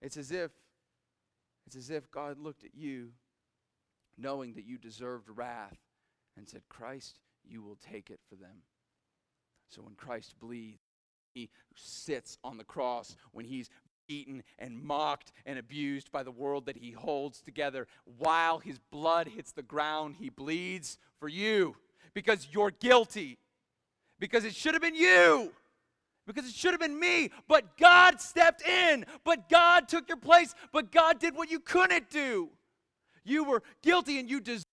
It's 0.00 0.16
as 0.16 0.30
if 0.30 0.50
it's 1.66 1.76
as 1.76 1.90
if 1.90 2.10
God 2.10 2.38
looked 2.38 2.64
at 2.64 2.74
you, 2.74 3.10
knowing 4.16 4.54
that 4.54 4.64
you 4.64 4.78
deserved 4.78 5.28
wrath, 5.28 5.78
and 6.36 6.48
said, 6.48 6.62
Christ, 6.68 7.18
you 7.44 7.62
will 7.62 7.78
take 7.90 8.10
it 8.10 8.20
for 8.28 8.36
them. 8.36 8.62
So 9.68 9.82
when 9.82 9.94
Christ 9.94 10.34
bleeds, 10.40 10.80
he 11.32 11.50
sits 11.74 12.38
on 12.44 12.58
the 12.58 12.64
cross, 12.64 13.16
when 13.32 13.44
he's 13.44 13.68
beaten 14.06 14.42
and 14.58 14.80
mocked 14.80 15.32
and 15.46 15.58
abused 15.58 16.12
by 16.12 16.22
the 16.22 16.30
world 16.30 16.66
that 16.66 16.76
he 16.76 16.90
holds 16.90 17.40
together, 17.40 17.86
while 18.18 18.58
his 18.58 18.78
blood 18.78 19.28
hits 19.28 19.52
the 19.52 19.62
ground, 19.62 20.16
he 20.18 20.28
bleeds 20.28 20.98
for 21.18 21.28
you 21.28 21.76
because 22.12 22.48
you're 22.52 22.70
guilty, 22.70 23.38
because 24.20 24.44
it 24.44 24.54
should 24.54 24.74
have 24.74 24.82
been 24.82 24.94
you 24.94 25.52
because 26.26 26.46
it 26.46 26.54
should 26.54 26.72
have 26.72 26.80
been 26.80 26.98
me, 26.98 27.30
but 27.48 27.76
God 27.76 28.20
stepped 28.20 28.66
in, 28.66 29.04
but 29.24 29.48
God 29.48 29.88
took 29.88 30.08
your 30.08 30.16
place, 30.16 30.54
but 30.72 30.90
God 30.90 31.18
did 31.18 31.34
what 31.36 31.50
you 31.50 31.60
couldn't 31.60 32.10
do. 32.10 32.50
You 33.24 33.44
were 33.44 33.62
guilty 33.82 34.18
and 34.18 34.28
you 34.28 34.40
deserved 34.40 34.64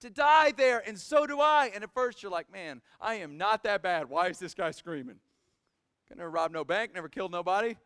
to 0.00 0.10
die 0.10 0.52
there, 0.52 0.82
and 0.86 0.98
so 0.98 1.26
do 1.26 1.40
I. 1.40 1.70
And 1.74 1.84
at 1.84 1.92
first 1.92 2.22
you're 2.22 2.32
like, 2.32 2.50
man, 2.52 2.80
I 3.00 3.16
am 3.16 3.36
not 3.36 3.64
that 3.64 3.82
bad. 3.82 4.08
Why 4.08 4.28
is 4.28 4.38
this 4.38 4.54
guy 4.54 4.70
screaming? 4.70 5.16
I 6.10 6.16
never 6.16 6.30
robbed 6.30 6.54
no 6.54 6.64
bank, 6.64 6.94
never 6.94 7.08
killed 7.08 7.32
nobody. 7.32 7.76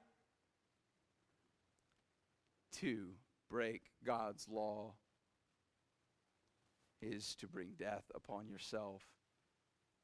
To 2.81 3.09
break 3.51 3.83
God's 4.05 4.49
law 4.49 4.95
is 7.03 7.35
to 7.37 7.47
bring 7.47 7.71
death 7.79 8.05
upon 8.15 8.49
yourself. 8.49 9.03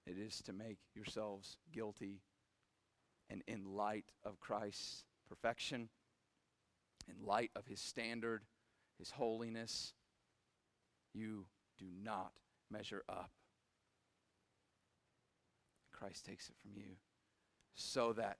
It 0.06 0.16
is 0.18 0.40
to 0.42 0.52
make 0.52 0.78
yourselves 0.94 1.56
guilty 1.72 2.20
and 3.30 3.42
in 3.46 3.64
light 3.64 4.06
of 4.24 4.40
Christ's 4.40 5.04
perfection, 5.28 5.88
in 7.08 7.24
light 7.24 7.50
of 7.54 7.66
his 7.66 7.80
standard, 7.80 8.42
his 8.98 9.10
holiness, 9.10 9.94
you 11.14 11.46
do 11.78 11.86
not 12.02 12.32
measure 12.70 13.04
up. 13.08 13.30
Christ 15.92 16.26
takes 16.26 16.48
it 16.48 16.56
from 16.60 16.72
you 16.74 16.96
so 17.74 18.12
that, 18.14 18.38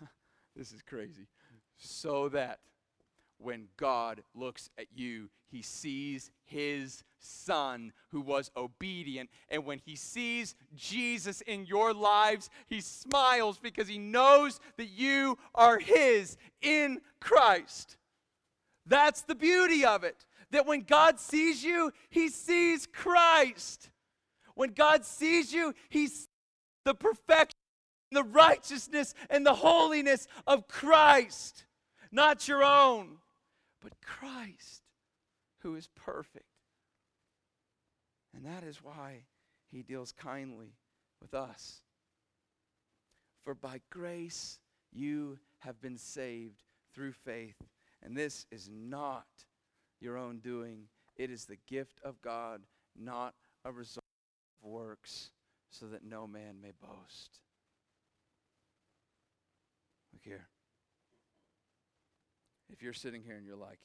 this 0.56 0.72
is 0.72 0.82
crazy, 0.82 1.26
so 1.76 2.28
that 2.28 2.60
when 3.38 3.68
God 3.76 4.22
looks 4.34 4.70
at 4.78 4.86
you, 4.94 5.28
he 5.50 5.62
sees 5.62 6.30
his 6.44 7.04
son 7.20 7.92
who 8.10 8.20
was 8.20 8.50
obedient. 8.56 9.30
And 9.48 9.64
when 9.64 9.80
he 9.84 9.96
sees 9.96 10.54
Jesus 10.74 11.40
in 11.42 11.66
your 11.66 11.94
lives, 11.94 12.50
he 12.66 12.80
smiles 12.80 13.58
because 13.58 13.86
he 13.86 13.98
knows 13.98 14.60
that 14.76 14.88
you 14.88 15.38
are 15.54 15.78
his 15.78 16.36
in 16.60 17.00
Christ. 17.20 17.96
That's 18.86 19.22
the 19.22 19.34
beauty 19.34 19.84
of 19.84 20.04
it. 20.04 20.26
That 20.50 20.66
when 20.66 20.82
God 20.82 21.20
sees 21.20 21.62
you, 21.64 21.92
he 22.10 22.28
sees 22.28 22.86
Christ. 22.86 23.90
When 24.54 24.70
God 24.70 25.04
sees 25.04 25.52
you, 25.52 25.74
he 25.88 26.06
sees 26.06 26.28
the 26.84 26.94
perfection, 26.94 27.58
the 28.12 28.24
righteousness, 28.24 29.14
and 29.30 29.46
the 29.46 29.54
holiness 29.54 30.28
of 30.46 30.68
Christ, 30.68 31.64
not 32.12 32.46
your 32.46 32.62
own 32.62 33.18
but 33.84 33.92
Christ, 34.00 34.82
who 35.58 35.76
is 35.76 35.88
perfect. 35.94 36.46
And 38.34 38.44
that 38.46 38.64
is 38.64 38.82
why 38.82 39.24
he 39.70 39.82
deals 39.82 40.10
kindly 40.10 40.72
with 41.20 41.34
us. 41.34 41.82
For 43.44 43.54
by 43.54 43.82
grace 43.90 44.58
you 44.90 45.38
have 45.58 45.80
been 45.80 45.98
saved 45.98 46.62
through 46.94 47.12
faith. 47.12 47.60
And 48.02 48.16
this 48.16 48.46
is 48.50 48.70
not 48.72 49.26
your 50.00 50.16
own 50.16 50.38
doing, 50.38 50.84
it 51.16 51.30
is 51.30 51.44
the 51.44 51.58
gift 51.68 52.00
of 52.02 52.20
God, 52.20 52.62
not 52.98 53.34
a 53.64 53.72
result 53.72 54.04
of 54.62 54.70
works, 54.70 55.30
so 55.70 55.86
that 55.86 56.04
no 56.04 56.26
man 56.26 56.56
may 56.60 56.72
boast. 56.80 57.38
Look 60.12 60.22
here. 60.22 60.48
If 62.70 62.82
you're 62.82 62.92
sitting 62.92 63.22
here 63.22 63.36
and 63.36 63.46
you're 63.46 63.56
like, 63.56 63.80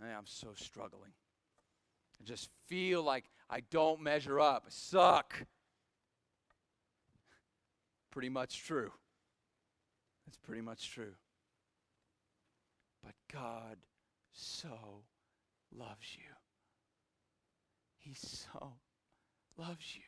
hey, 0.00 0.12
I'm 0.16 0.26
so 0.26 0.48
struggling. 0.54 1.12
I 2.20 2.24
just 2.24 2.50
feel 2.66 3.02
like 3.02 3.24
I 3.48 3.60
don't 3.70 4.00
measure 4.00 4.40
up. 4.40 4.64
I 4.66 4.70
suck. 4.70 5.34
Pretty 8.10 8.28
much 8.28 8.64
true. 8.64 8.92
That's 10.26 10.38
pretty 10.38 10.62
much 10.62 10.90
true. 10.90 11.14
But 13.02 13.14
God 13.32 13.76
so 14.32 15.02
loves 15.76 16.16
you. 16.16 16.34
He 17.96 18.14
so 18.14 18.74
loves 19.56 19.94
you. 19.94 20.02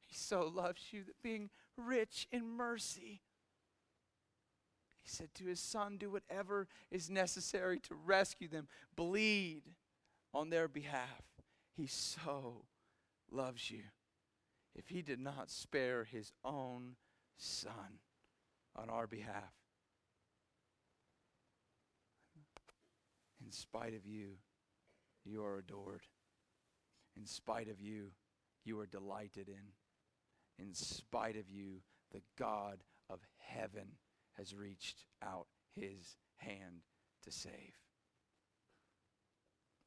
He 0.00 0.14
so 0.14 0.50
loves 0.54 0.92
you 0.92 1.04
that 1.04 1.22
being 1.22 1.50
rich 1.76 2.26
in 2.30 2.48
mercy, 2.48 3.22
he 5.06 5.10
said 5.16 5.32
to 5.36 5.44
his 5.44 5.60
son, 5.60 5.98
Do 5.98 6.10
whatever 6.10 6.66
is 6.90 7.08
necessary 7.08 7.78
to 7.80 7.94
rescue 7.94 8.48
them, 8.48 8.66
bleed 8.96 9.62
on 10.34 10.50
their 10.50 10.66
behalf. 10.66 11.22
He 11.76 11.86
so 11.86 12.64
loves 13.30 13.70
you. 13.70 13.82
If 14.74 14.88
he 14.88 15.02
did 15.02 15.20
not 15.20 15.48
spare 15.48 16.02
his 16.04 16.32
own 16.44 16.96
son 17.38 18.00
on 18.74 18.90
our 18.90 19.06
behalf, 19.06 19.54
in 23.44 23.52
spite 23.52 23.94
of 23.94 24.04
you, 24.04 24.38
you 25.24 25.44
are 25.44 25.58
adored. 25.58 26.02
In 27.16 27.26
spite 27.26 27.68
of 27.68 27.80
you, 27.80 28.10
you 28.64 28.80
are 28.80 28.86
delighted 28.86 29.48
in. 29.48 30.64
In 30.64 30.74
spite 30.74 31.36
of 31.36 31.48
you, 31.48 31.82
the 32.12 32.22
God 32.36 32.82
of 33.08 33.20
heaven 33.38 33.92
has 34.36 34.54
reached 34.54 35.04
out 35.22 35.46
his 35.74 36.16
hand 36.36 36.82
to 37.24 37.30
save. 37.30 37.74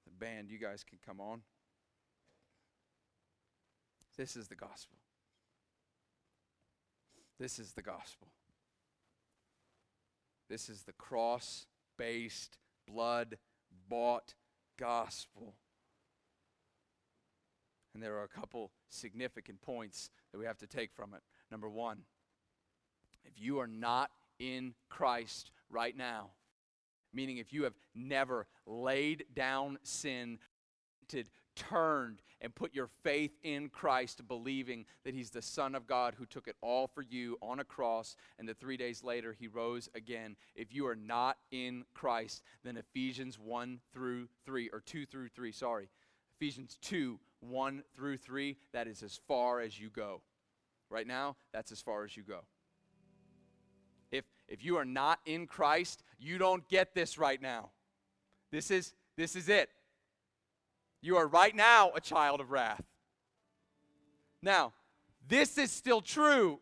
The 0.05 0.25
band, 0.25 0.49
you 0.49 0.57
guys 0.57 0.83
can 0.83 0.99
come 1.05 1.21
on. 1.21 1.41
This 4.17 4.35
is 4.35 4.47
the 4.47 4.55
gospel. 4.55 4.97
This 7.39 7.57
is 7.57 7.71
the 7.71 7.81
gospel. 7.81 8.27
This 10.49 10.67
is 10.67 10.83
the 10.83 10.93
cross 10.93 11.67
based, 11.97 12.57
blood 12.87 13.37
bought 13.87 14.33
gospel. 14.77 15.55
And 17.93 18.03
there 18.03 18.17
are 18.17 18.23
a 18.23 18.27
couple 18.27 18.71
significant 18.89 19.61
points 19.61 20.09
that 20.31 20.37
we 20.37 20.45
have 20.45 20.57
to 20.59 20.67
take 20.67 20.91
from 20.93 21.13
it. 21.13 21.21
Number 21.51 21.69
one, 21.69 21.99
if 23.25 23.39
you 23.39 23.59
are 23.59 23.67
not 23.67 24.11
in 24.39 24.73
Christ 24.89 25.51
right 25.69 25.95
now. 25.95 26.31
Meaning, 27.13 27.37
if 27.37 27.51
you 27.51 27.63
have 27.63 27.73
never 27.95 28.47
laid 28.65 29.25
down 29.33 29.79
sin, 29.83 30.39
turned 31.59 32.21
and 32.41 32.55
put 32.55 32.73
your 32.73 32.87
faith 33.03 33.31
in 33.43 33.69
Christ, 33.69 34.25
believing 34.27 34.85
that 35.03 35.13
He's 35.13 35.29
the 35.29 35.41
Son 35.41 35.75
of 35.75 35.85
God 35.85 36.15
who 36.17 36.25
took 36.25 36.47
it 36.47 36.55
all 36.61 36.87
for 36.87 37.01
you 37.01 37.37
on 37.41 37.59
a 37.59 37.65
cross, 37.65 38.15
and 38.37 38.47
that 38.47 38.59
three 38.59 38.77
days 38.77 39.03
later 39.03 39.35
He 39.37 39.47
rose 39.47 39.89
again. 39.93 40.35
If 40.55 40.73
you 40.73 40.87
are 40.87 40.95
not 40.95 41.37
in 41.51 41.83
Christ, 41.93 42.43
then 42.63 42.77
Ephesians 42.77 43.37
1 43.37 43.79
through 43.93 44.29
3, 44.45 44.69
or 44.71 44.79
2 44.79 45.05
through 45.05 45.29
3, 45.29 45.51
sorry, 45.51 45.89
Ephesians 46.39 46.77
2 46.81 47.19
1 47.41 47.83
through 47.95 48.17
3, 48.17 48.57
that 48.73 48.87
is 48.87 49.03
as 49.03 49.19
far 49.27 49.59
as 49.59 49.79
you 49.79 49.89
go. 49.89 50.21
Right 50.89 51.07
now, 51.07 51.35
that's 51.53 51.71
as 51.71 51.81
far 51.81 52.03
as 52.03 52.17
you 52.17 52.23
go. 52.23 52.41
If 54.49 54.65
you 54.65 54.77
are 54.77 54.85
not 54.85 55.19
in 55.25 55.45
Christ, 55.45 56.03
you 56.17 56.39
don't 56.39 56.67
get 56.67 56.95
this 56.95 57.17
right 57.17 57.41
now. 57.41 57.69
This 58.51 58.71
is 58.71 58.93
this 59.15 59.35
is 59.35 59.47
it. 59.47 59.69
You 61.01 61.17
are 61.17 61.27
right 61.27 61.55
now 61.55 61.91
a 61.95 62.01
child 62.01 62.41
of 62.41 62.51
wrath. 62.51 62.83
Now, 64.41 64.73
this 65.27 65.57
is 65.57 65.71
still 65.71 66.01
true. 66.01 66.59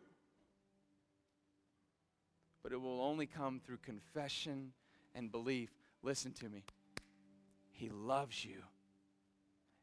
But 2.62 2.72
it 2.72 2.80
will 2.80 3.00
only 3.00 3.26
come 3.26 3.60
through 3.64 3.78
confession 3.78 4.72
and 5.14 5.32
belief. 5.32 5.70
Listen 6.02 6.32
to 6.32 6.48
me. 6.48 6.64
He 7.70 7.88
loves 7.88 8.44
you. 8.44 8.62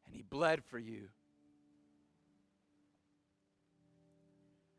And 0.06 0.14
he 0.14 0.22
bled 0.22 0.64
for 0.64 0.78
you. 0.78 1.10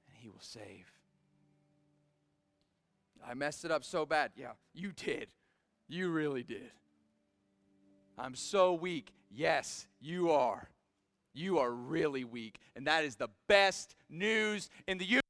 And 0.07 0.17
he 0.17 0.29
will 0.29 0.41
save. 0.41 0.96
I 3.29 3.35
messed 3.35 3.65
it 3.65 3.71
up 3.71 3.85
so 3.85 4.07
bad. 4.07 4.31
Yeah, 4.37 4.53
you 4.73 4.93
did. 4.93 5.29
You 5.89 6.11
really 6.11 6.43
did. 6.43 6.71
I'm 8.19 8.35
so 8.35 8.75
weak. 8.75 9.13
Yes, 9.31 9.87
you 10.01 10.31
are. 10.31 10.69
You 11.35 11.59
are 11.59 11.71
really 11.71 12.25
weak. 12.25 12.59
And 12.75 12.87
that 12.87 13.05
is 13.05 13.17
the 13.17 13.29
best 13.47 13.95
news 14.09 14.71
in 14.87 14.99
the 14.99 15.05
universe 15.05 15.23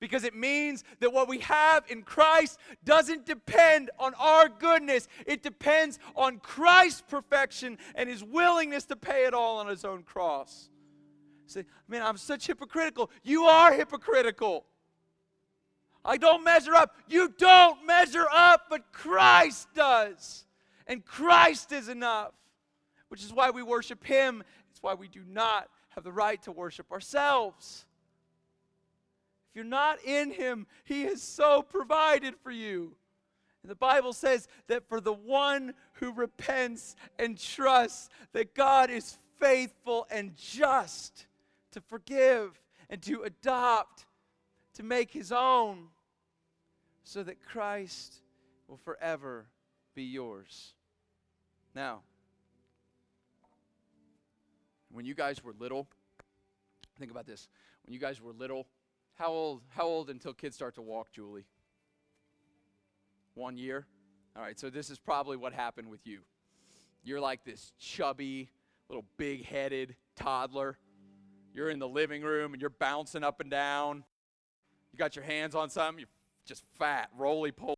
because 0.00 0.24
it 0.24 0.34
means 0.34 0.84
that 1.00 1.12
what 1.12 1.28
we 1.28 1.38
have 1.40 1.84
in 1.88 2.02
Christ 2.02 2.58
doesn't 2.84 3.26
depend 3.26 3.90
on 3.98 4.12
our 4.14 4.48
goodness. 4.48 5.08
It 5.26 5.42
depends 5.42 5.98
on 6.14 6.38
Christ's 6.38 7.02
perfection 7.02 7.78
and 7.94 8.08
his 8.08 8.22
willingness 8.22 8.84
to 8.86 8.96
pay 8.96 9.24
it 9.26 9.34
all 9.34 9.58
on 9.58 9.68
his 9.68 9.84
own 9.84 10.02
cross. 10.02 10.68
Say, 11.46 11.64
man, 11.86 12.02
I'm 12.02 12.16
such 12.16 12.46
hypocritical. 12.46 13.10
You 13.22 13.44
are 13.44 13.72
hypocritical. 13.72 14.66
I 16.06 16.16
don't 16.16 16.44
measure 16.44 16.74
up. 16.74 16.96
You 17.08 17.32
don't 17.36 17.84
measure 17.84 18.26
up, 18.32 18.66
but 18.70 18.92
Christ 18.92 19.68
does. 19.74 20.44
And 20.86 21.04
Christ 21.04 21.72
is 21.72 21.88
enough, 21.88 22.32
which 23.08 23.24
is 23.24 23.32
why 23.32 23.50
we 23.50 23.62
worship 23.62 24.04
Him. 24.04 24.44
It's 24.70 24.82
why 24.82 24.94
we 24.94 25.08
do 25.08 25.22
not 25.28 25.68
have 25.90 26.04
the 26.04 26.12
right 26.12 26.40
to 26.42 26.52
worship 26.52 26.92
ourselves. 26.92 27.84
If 29.50 29.56
you're 29.56 29.64
not 29.64 30.02
in 30.04 30.30
Him, 30.30 30.68
He 30.84 31.02
has 31.02 31.22
so 31.22 31.62
provided 31.62 32.34
for 32.42 32.52
you. 32.52 32.94
And 33.62 33.70
the 33.70 33.74
Bible 33.74 34.12
says 34.12 34.46
that 34.68 34.88
for 34.88 35.00
the 35.00 35.12
one 35.12 35.74
who 35.94 36.12
repents 36.12 36.94
and 37.18 37.36
trusts 37.36 38.08
that 38.32 38.54
God 38.54 38.90
is 38.90 39.18
faithful 39.40 40.06
and 40.08 40.36
just 40.36 41.26
to 41.72 41.80
forgive 41.80 42.60
and 42.88 43.02
to 43.02 43.22
adopt, 43.22 44.06
to 44.74 44.84
make 44.84 45.10
His 45.10 45.32
own 45.32 45.88
so 47.06 47.22
that 47.22 47.40
Christ 47.40 48.20
will 48.66 48.78
forever 48.78 49.46
be 49.94 50.02
yours. 50.02 50.74
Now, 51.72 52.00
when 54.90 55.06
you 55.06 55.14
guys 55.14 55.42
were 55.44 55.54
little, 55.56 55.86
think 56.98 57.12
about 57.12 57.24
this. 57.24 57.48
When 57.84 57.94
you 57.94 58.00
guys 58.00 58.20
were 58.20 58.32
little, 58.32 58.66
how 59.14 59.28
old 59.28 59.62
how 59.68 59.84
old 59.84 60.10
until 60.10 60.34
kids 60.34 60.56
start 60.56 60.74
to 60.74 60.82
walk, 60.82 61.12
Julie? 61.12 61.46
1 63.34 63.56
year? 63.56 63.86
All 64.34 64.42
right, 64.42 64.58
so 64.58 64.68
this 64.68 64.90
is 64.90 64.98
probably 64.98 65.36
what 65.36 65.52
happened 65.52 65.88
with 65.88 66.04
you. 66.08 66.22
You're 67.04 67.20
like 67.20 67.44
this 67.44 67.72
chubby, 67.78 68.50
little 68.88 69.04
big-headed 69.16 69.94
toddler. 70.16 70.76
You're 71.54 71.70
in 71.70 71.78
the 71.78 71.88
living 71.88 72.22
room 72.22 72.52
and 72.52 72.60
you're 72.60 72.68
bouncing 72.68 73.22
up 73.22 73.40
and 73.40 73.50
down. 73.50 74.02
You 74.92 74.98
got 74.98 75.14
your 75.14 75.24
hands 75.24 75.54
on 75.54 75.70
something, 75.70 76.00
you're 76.00 76.08
just 76.46 76.64
fat, 76.78 77.10
roly 77.16 77.52
poly. 77.52 77.76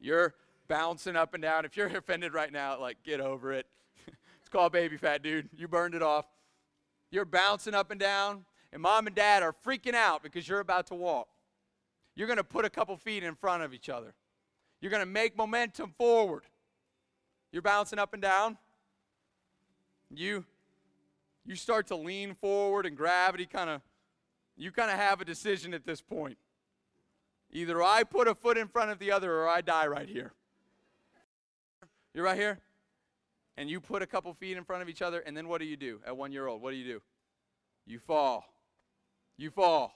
You're 0.00 0.34
bouncing 0.68 1.16
up 1.16 1.34
and 1.34 1.42
down. 1.42 1.64
If 1.64 1.76
you're 1.76 1.88
offended 1.88 2.32
right 2.32 2.52
now, 2.52 2.80
like, 2.80 3.02
get 3.02 3.20
over 3.20 3.52
it. 3.52 3.66
it's 4.06 4.48
called 4.48 4.72
baby 4.72 4.96
fat, 4.96 5.22
dude. 5.22 5.48
You 5.56 5.68
burned 5.68 5.94
it 5.94 6.02
off. 6.02 6.26
You're 7.10 7.24
bouncing 7.24 7.74
up 7.74 7.90
and 7.90 7.98
down, 7.98 8.44
and 8.72 8.80
mom 8.80 9.06
and 9.06 9.16
dad 9.16 9.42
are 9.42 9.54
freaking 9.64 9.94
out 9.94 10.22
because 10.22 10.48
you're 10.48 10.60
about 10.60 10.86
to 10.86 10.94
walk. 10.94 11.28
You're 12.14 12.28
going 12.28 12.36
to 12.36 12.44
put 12.44 12.64
a 12.64 12.70
couple 12.70 12.96
feet 12.96 13.24
in 13.24 13.34
front 13.34 13.62
of 13.62 13.74
each 13.74 13.88
other. 13.88 14.14
You're 14.80 14.90
going 14.90 15.02
to 15.02 15.06
make 15.06 15.36
momentum 15.36 15.92
forward. 15.98 16.44
You're 17.52 17.62
bouncing 17.62 17.98
up 17.98 18.14
and 18.14 18.22
down. 18.22 18.56
You 20.12 20.44
you 21.46 21.56
start 21.56 21.86
to 21.88 21.96
lean 21.96 22.34
forward 22.34 22.86
and 22.86 22.96
gravity 22.96 23.46
kind 23.46 23.70
of 23.70 23.80
you 24.56 24.70
kind 24.70 24.90
of 24.90 24.98
have 24.98 25.20
a 25.20 25.24
decision 25.24 25.72
at 25.72 25.84
this 25.84 26.00
point. 26.00 26.36
Either 27.52 27.82
I 27.82 28.04
put 28.04 28.28
a 28.28 28.34
foot 28.34 28.56
in 28.56 28.68
front 28.68 28.90
of 28.90 28.98
the 28.98 29.10
other 29.10 29.40
or 29.40 29.48
I 29.48 29.60
die 29.60 29.86
right 29.86 30.08
here. 30.08 30.32
You're 32.14 32.24
right 32.24 32.38
here? 32.38 32.58
And 33.56 33.68
you 33.68 33.80
put 33.80 34.02
a 34.02 34.06
couple 34.06 34.32
feet 34.34 34.56
in 34.56 34.64
front 34.64 34.82
of 34.82 34.88
each 34.88 35.02
other, 35.02 35.20
and 35.20 35.36
then 35.36 35.48
what 35.48 35.60
do 35.60 35.66
you 35.66 35.76
do 35.76 36.00
at 36.06 36.16
one 36.16 36.32
year 36.32 36.46
old? 36.46 36.62
What 36.62 36.70
do 36.70 36.76
you 36.76 36.84
do? 36.84 37.02
You 37.86 37.98
fall. 37.98 38.44
You 39.36 39.50
fall. 39.50 39.92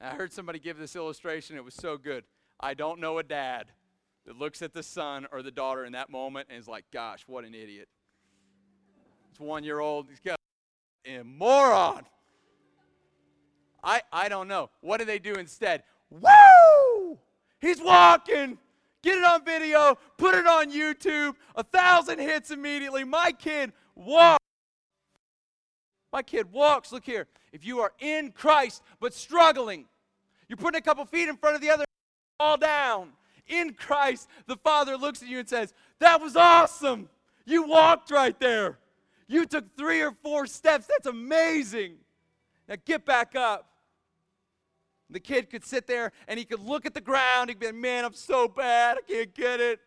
I 0.00 0.14
heard 0.14 0.32
somebody 0.32 0.58
give 0.58 0.78
this 0.78 0.96
illustration, 0.96 1.56
it 1.56 1.64
was 1.64 1.74
so 1.74 1.98
good. 1.98 2.24
I 2.58 2.74
don't 2.74 3.00
know 3.00 3.18
a 3.18 3.22
dad 3.22 3.66
that 4.26 4.36
looks 4.36 4.62
at 4.62 4.72
the 4.72 4.82
son 4.82 5.26
or 5.30 5.42
the 5.42 5.50
daughter 5.50 5.84
in 5.84 5.92
that 5.92 6.10
moment 6.10 6.48
and 6.50 6.58
is 6.58 6.66
like, 6.66 6.84
gosh, 6.92 7.24
what 7.26 7.44
an 7.44 7.54
idiot. 7.54 7.88
It's 9.30 9.40
one 9.40 9.62
year 9.62 9.78
old, 9.78 10.06
he's 10.08 10.20
got 10.20 10.38
a 11.04 11.22
moron. 11.22 12.04
I, 13.82 14.02
I 14.12 14.28
don't 14.28 14.48
know. 14.48 14.70
What 14.80 14.98
do 14.98 15.04
they 15.04 15.18
do 15.18 15.34
instead? 15.34 15.82
Woo! 16.10 17.18
He's 17.60 17.80
walking. 17.80 18.58
Get 19.02 19.16
it 19.16 19.24
on 19.24 19.44
video, 19.44 19.96
put 20.18 20.34
it 20.34 20.46
on 20.46 20.70
YouTube, 20.70 21.34
a 21.56 21.62
thousand 21.62 22.18
hits 22.18 22.50
immediately. 22.50 23.02
My 23.02 23.32
kid 23.32 23.72
walks. 23.94 24.44
My 26.12 26.22
kid 26.22 26.52
walks. 26.52 26.92
Look 26.92 27.04
here. 27.04 27.26
If 27.52 27.64
you 27.64 27.80
are 27.80 27.92
in 27.98 28.32
Christ 28.32 28.82
but 29.00 29.14
struggling, 29.14 29.86
you're 30.48 30.58
putting 30.58 30.78
a 30.78 30.82
couple 30.82 31.04
feet 31.06 31.28
in 31.28 31.36
front 31.36 31.56
of 31.56 31.62
the 31.62 31.70
other, 31.70 31.84
fall 32.38 32.58
down. 32.58 33.12
In 33.46 33.72
Christ, 33.72 34.28
the 34.46 34.56
Father 34.56 34.96
looks 34.96 35.22
at 35.22 35.28
you 35.28 35.38
and 35.38 35.48
says, 35.48 35.72
That 35.98 36.20
was 36.20 36.36
awesome. 36.36 37.08
You 37.46 37.66
walked 37.66 38.10
right 38.10 38.38
there. 38.38 38.78
You 39.28 39.46
took 39.46 39.76
three 39.76 40.02
or 40.02 40.12
four 40.22 40.46
steps. 40.46 40.86
That's 40.86 41.06
amazing. 41.06 41.94
Now 42.68 42.76
get 42.84 43.06
back 43.06 43.34
up. 43.34 43.69
The 45.10 45.20
kid 45.20 45.50
could 45.50 45.64
sit 45.64 45.86
there 45.86 46.12
and 46.28 46.38
he 46.38 46.44
could 46.44 46.60
look 46.60 46.86
at 46.86 46.94
the 46.94 47.00
ground. 47.00 47.50
He'd 47.50 47.58
be 47.58 47.66
like, 47.66 47.74
man, 47.74 48.04
I'm 48.04 48.14
so 48.14 48.48
bad. 48.48 48.98
I 48.98 49.12
can't 49.12 49.34
get 49.34 49.60
it. 49.60 49.80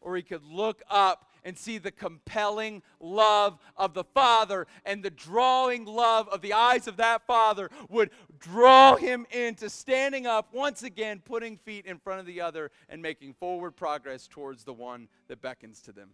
Or 0.00 0.16
he 0.16 0.22
could 0.22 0.44
look 0.44 0.82
up 0.90 1.30
and 1.44 1.56
see 1.56 1.78
the 1.78 1.90
compelling 1.90 2.82
love 3.00 3.58
of 3.76 3.92
the 3.92 4.04
Father, 4.04 4.66
and 4.86 5.02
the 5.02 5.10
drawing 5.10 5.84
love 5.84 6.28
of 6.30 6.40
the 6.40 6.54
eyes 6.54 6.88
of 6.88 6.96
that 6.96 7.26
Father 7.26 7.70
would 7.90 8.10
draw 8.38 8.96
him 8.96 9.26
into 9.30 9.68
standing 9.68 10.26
up 10.26 10.48
once 10.54 10.82
again, 10.82 11.20
putting 11.22 11.58
feet 11.58 11.84
in 11.84 11.98
front 11.98 12.20
of 12.20 12.26
the 12.26 12.40
other, 12.40 12.70
and 12.88 13.02
making 13.02 13.34
forward 13.34 13.72
progress 13.72 14.26
towards 14.26 14.64
the 14.64 14.72
one 14.72 15.06
that 15.28 15.42
beckons 15.42 15.82
to 15.82 15.92
them. 15.92 16.10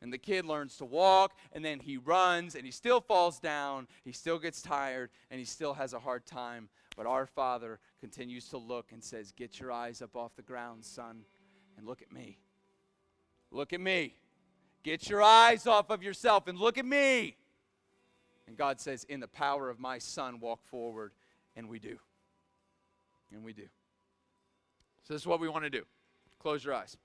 And 0.00 0.12
the 0.12 0.18
kid 0.18 0.44
learns 0.44 0.76
to 0.76 0.84
walk, 0.84 1.36
and 1.52 1.64
then 1.64 1.80
he 1.80 1.96
runs, 1.96 2.54
and 2.54 2.64
he 2.64 2.70
still 2.70 3.00
falls 3.00 3.38
down, 3.38 3.86
he 4.04 4.12
still 4.12 4.38
gets 4.38 4.62
tired, 4.62 5.10
and 5.30 5.38
he 5.38 5.46
still 5.46 5.74
has 5.74 5.92
a 5.92 5.98
hard 5.98 6.26
time. 6.26 6.68
But 6.98 7.06
our 7.06 7.26
Father 7.26 7.78
continues 8.00 8.48
to 8.48 8.58
look 8.58 8.90
and 8.90 9.02
says, 9.02 9.30
Get 9.30 9.60
your 9.60 9.70
eyes 9.70 10.02
up 10.02 10.16
off 10.16 10.34
the 10.34 10.42
ground, 10.42 10.84
son, 10.84 11.20
and 11.76 11.86
look 11.86 12.02
at 12.02 12.10
me. 12.10 12.38
Look 13.52 13.72
at 13.72 13.80
me. 13.80 14.16
Get 14.82 15.08
your 15.08 15.22
eyes 15.22 15.68
off 15.68 15.90
of 15.90 16.02
yourself 16.02 16.48
and 16.48 16.58
look 16.58 16.76
at 16.76 16.84
me. 16.84 17.36
And 18.48 18.56
God 18.56 18.80
says, 18.80 19.04
In 19.04 19.20
the 19.20 19.28
power 19.28 19.70
of 19.70 19.78
my 19.78 19.98
Son, 19.98 20.40
walk 20.40 20.64
forward. 20.64 21.12
And 21.54 21.68
we 21.68 21.78
do. 21.78 21.98
And 23.32 23.44
we 23.44 23.52
do. 23.52 23.68
So, 25.04 25.14
this 25.14 25.22
is 25.22 25.26
what 25.26 25.38
we 25.38 25.48
want 25.48 25.64
to 25.64 25.70
do. 25.70 25.84
Close 26.40 26.64
your 26.64 26.74
eyes. 26.74 26.96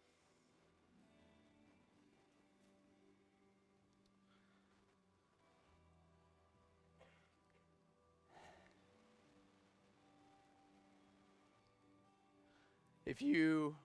If 13.06 13.22
you 13.22 13.76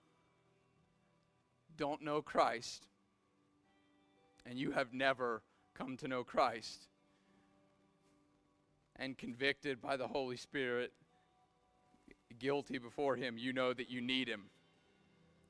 don't 1.77 2.01
know 2.01 2.21
Christ 2.21 2.87
and 4.45 4.57
you 4.57 4.71
have 4.71 4.93
never 4.93 5.41
come 5.73 5.97
to 5.97 6.07
know 6.07 6.23
Christ 6.23 6.87
and 8.95 9.17
convicted 9.17 9.81
by 9.81 9.97
the 9.97 10.07
Holy 10.07 10.37
Spirit, 10.37 10.93
guilty 12.37 12.77
before 12.77 13.15
Him, 13.15 13.37
you 13.37 13.53
know 13.53 13.73
that 13.73 13.89
you 13.89 14.01
need 14.01 14.27
Him. 14.27 14.43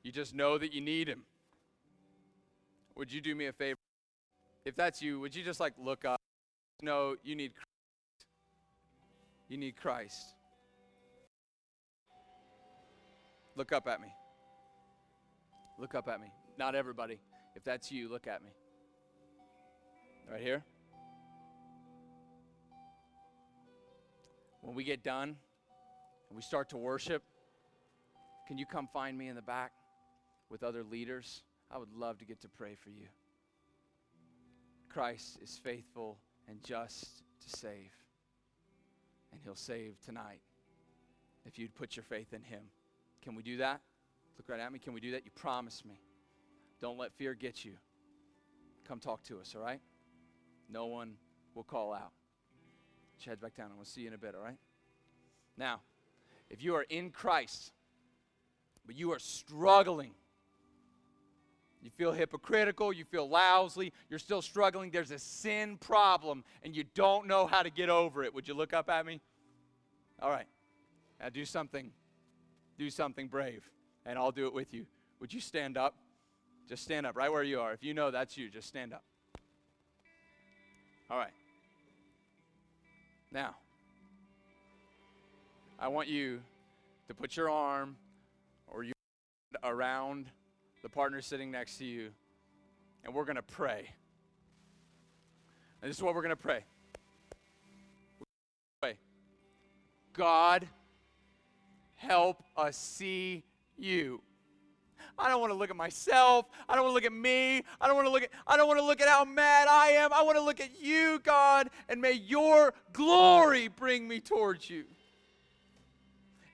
You 0.02 0.12
just 0.12 0.34
know 0.34 0.58
that 0.58 0.72
you 0.72 0.80
need 0.80 1.08
Him. 1.08 1.22
Would 2.96 3.12
you 3.12 3.20
do 3.20 3.34
me 3.34 3.46
a 3.46 3.52
favor? 3.52 3.78
If 4.64 4.74
that's 4.76 5.00
you, 5.00 5.20
would 5.20 5.34
you 5.34 5.44
just 5.44 5.60
like 5.60 5.74
look 5.78 6.04
up? 6.04 6.20
No, 6.82 7.16
you 7.22 7.34
need 7.34 7.52
Christ. 7.54 8.26
You 9.48 9.58
need 9.58 9.76
Christ. 9.76 10.34
Look 13.60 13.72
up 13.72 13.86
at 13.88 14.00
me. 14.00 14.08
Look 15.78 15.94
up 15.94 16.08
at 16.08 16.18
me. 16.18 16.28
Not 16.56 16.74
everybody. 16.74 17.20
If 17.54 17.62
that's 17.62 17.92
you, 17.92 18.08
look 18.08 18.26
at 18.26 18.42
me. 18.42 18.48
Right 20.32 20.40
here. 20.40 20.64
When 24.62 24.74
we 24.74 24.82
get 24.82 25.04
done 25.04 25.36
and 26.30 26.36
we 26.36 26.40
start 26.40 26.70
to 26.70 26.78
worship, 26.78 27.22
can 28.48 28.56
you 28.56 28.64
come 28.64 28.88
find 28.94 29.18
me 29.18 29.28
in 29.28 29.36
the 29.36 29.42
back 29.42 29.72
with 30.48 30.62
other 30.62 30.82
leaders? 30.82 31.42
I 31.70 31.76
would 31.76 31.92
love 31.92 32.16
to 32.20 32.24
get 32.24 32.40
to 32.40 32.48
pray 32.48 32.74
for 32.74 32.88
you. 32.88 33.08
Christ 34.88 35.36
is 35.42 35.60
faithful 35.62 36.16
and 36.48 36.64
just 36.64 37.24
to 37.42 37.58
save. 37.58 37.92
And 39.32 39.40
he'll 39.44 39.54
save 39.54 40.00
tonight 40.02 40.40
if 41.44 41.58
you'd 41.58 41.74
put 41.74 41.94
your 41.94 42.04
faith 42.04 42.32
in 42.32 42.42
him. 42.42 42.62
Can 43.22 43.34
we 43.34 43.42
do 43.42 43.58
that? 43.58 43.80
Look 44.38 44.48
right 44.48 44.60
at 44.60 44.72
me. 44.72 44.78
Can 44.78 44.92
we 44.92 45.00
do 45.00 45.12
that? 45.12 45.24
You 45.24 45.30
promise 45.34 45.84
me. 45.84 46.00
Don't 46.80 46.98
let 46.98 47.12
fear 47.12 47.34
get 47.34 47.64
you. 47.64 47.72
Come 48.88 48.98
talk 48.98 49.22
to 49.24 49.38
us, 49.38 49.54
all 49.54 49.62
right? 49.62 49.80
No 50.68 50.86
one 50.86 51.14
will 51.54 51.64
call 51.64 51.92
out. 51.92 52.12
Put 53.24 53.40
back 53.40 53.54
down, 53.54 53.66
and 53.66 53.76
we'll 53.76 53.84
see 53.84 54.00
you 54.02 54.08
in 54.08 54.14
a 54.14 54.18
bit, 54.18 54.34
all 54.34 54.42
right? 54.42 54.56
Now, 55.56 55.80
if 56.48 56.62
you 56.62 56.74
are 56.74 56.86
in 56.88 57.10
Christ, 57.10 57.72
but 58.86 58.96
you 58.96 59.12
are 59.12 59.18
struggling, 59.18 60.12
you 61.82 61.90
feel 61.90 62.12
hypocritical, 62.12 62.92
you 62.92 63.04
feel 63.04 63.28
lousy, 63.28 63.92
you're 64.08 64.18
still 64.18 64.40
struggling, 64.40 64.90
there's 64.90 65.10
a 65.10 65.18
sin 65.18 65.76
problem, 65.76 66.44
and 66.62 66.74
you 66.74 66.84
don't 66.94 67.26
know 67.26 67.46
how 67.46 67.62
to 67.62 67.70
get 67.70 67.90
over 67.90 68.24
it. 68.24 68.34
Would 68.34 68.48
you 68.48 68.54
look 68.54 68.72
up 68.72 68.88
at 68.88 69.04
me? 69.04 69.20
All 70.20 70.30
right. 70.30 70.46
Now 71.20 71.28
do 71.28 71.44
something 71.44 71.90
do 72.80 72.88
something 72.88 73.28
brave, 73.28 73.68
and 74.06 74.18
I'll 74.18 74.32
do 74.32 74.46
it 74.46 74.54
with 74.54 74.72
you. 74.72 74.86
Would 75.20 75.34
you 75.34 75.40
stand 75.40 75.76
up? 75.76 75.96
Just 76.66 76.82
stand 76.82 77.04
up 77.04 77.14
right 77.14 77.30
where 77.30 77.42
you 77.42 77.60
are. 77.60 77.74
If 77.74 77.84
you 77.84 77.92
know 77.92 78.10
that's 78.10 78.38
you, 78.38 78.48
just 78.48 78.66
stand 78.68 78.94
up. 78.94 79.04
All 81.10 81.18
right. 81.18 81.32
Now, 83.30 83.56
I 85.78 85.88
want 85.88 86.08
you 86.08 86.40
to 87.08 87.14
put 87.14 87.36
your 87.36 87.50
arm 87.50 87.96
or 88.66 88.82
your 88.82 88.94
around 89.62 90.30
the 90.82 90.88
partner 90.88 91.20
sitting 91.20 91.50
next 91.50 91.76
to 91.78 91.84
you, 91.84 92.08
and 93.04 93.12
we're 93.12 93.26
going 93.26 93.36
to 93.36 93.42
pray. 93.42 93.90
And 95.82 95.90
this 95.90 95.98
is 95.98 96.02
what 96.02 96.14
we're 96.14 96.22
going 96.22 96.30
to 96.30 96.36
pray. 96.42 96.64
pray. 98.80 98.96
God, 100.14 100.66
help 102.00 102.42
us 102.56 102.76
see 102.76 103.44
you. 103.76 104.22
I 105.18 105.28
don't 105.28 105.40
want 105.40 105.52
to 105.52 105.56
look 105.56 105.68
at 105.68 105.76
myself. 105.76 106.46
I 106.66 106.74
don't 106.74 106.84
want 106.84 106.92
to 106.92 106.94
look 106.94 107.04
at 107.04 107.12
me. 107.12 107.62
I 107.78 107.86
don't 107.86 107.94
want 107.94 108.06
to 108.08 108.12
look 108.12 108.22
at 108.22 108.30
I 108.46 108.56
don't 108.56 108.66
want 108.66 108.78
to 108.78 108.84
look 108.84 109.02
at 109.02 109.08
how 109.08 109.24
mad 109.24 109.68
I 109.68 109.88
am. 109.90 110.12
I 110.12 110.22
want 110.22 110.38
to 110.38 110.42
look 110.42 110.60
at 110.60 110.80
you, 110.80 111.20
God, 111.22 111.68
and 111.88 112.00
may 112.00 112.12
your 112.12 112.72
glory 112.92 113.68
bring 113.68 114.08
me 114.08 114.18
towards 114.18 114.70
you. 114.70 114.84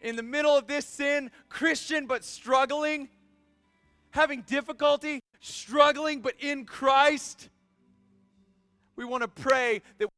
In 0.02 0.16
the 0.16 0.22
middle 0.22 0.56
of 0.56 0.66
this 0.66 0.84
sin, 0.84 1.30
Christian 1.48 2.06
but 2.06 2.24
struggling, 2.24 3.08
having 4.10 4.42
difficulty, 4.42 5.20
struggling 5.40 6.20
but 6.20 6.34
in 6.40 6.64
Christ, 6.64 7.48
we 8.96 9.04
want 9.04 9.22
to 9.22 9.28
pray 9.28 9.82
that 9.98 10.08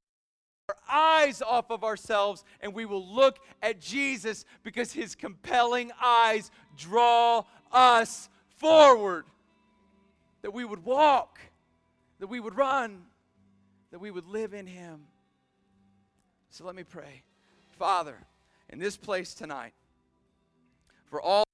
eyes 0.88 1.42
off 1.42 1.70
of 1.70 1.84
ourselves 1.84 2.44
and 2.60 2.74
we 2.74 2.84
will 2.84 3.06
look 3.06 3.38
at 3.62 3.80
Jesus 3.80 4.44
because 4.62 4.92
his 4.92 5.14
compelling 5.14 5.90
eyes 6.02 6.50
draw 6.76 7.44
us 7.72 8.28
forward. 8.56 9.24
That 10.42 10.52
we 10.52 10.64
would 10.64 10.84
walk, 10.84 11.38
that 12.20 12.28
we 12.28 12.40
would 12.40 12.56
run, 12.56 13.02
that 13.90 13.98
we 13.98 14.10
would 14.10 14.26
live 14.26 14.54
in 14.54 14.66
him. 14.66 15.00
So 16.50 16.64
let 16.64 16.74
me 16.74 16.84
pray. 16.84 17.22
Father, 17.78 18.16
in 18.68 18.78
this 18.78 18.96
place 18.96 19.34
tonight, 19.34 19.72
for 21.10 21.20
all 21.20 21.47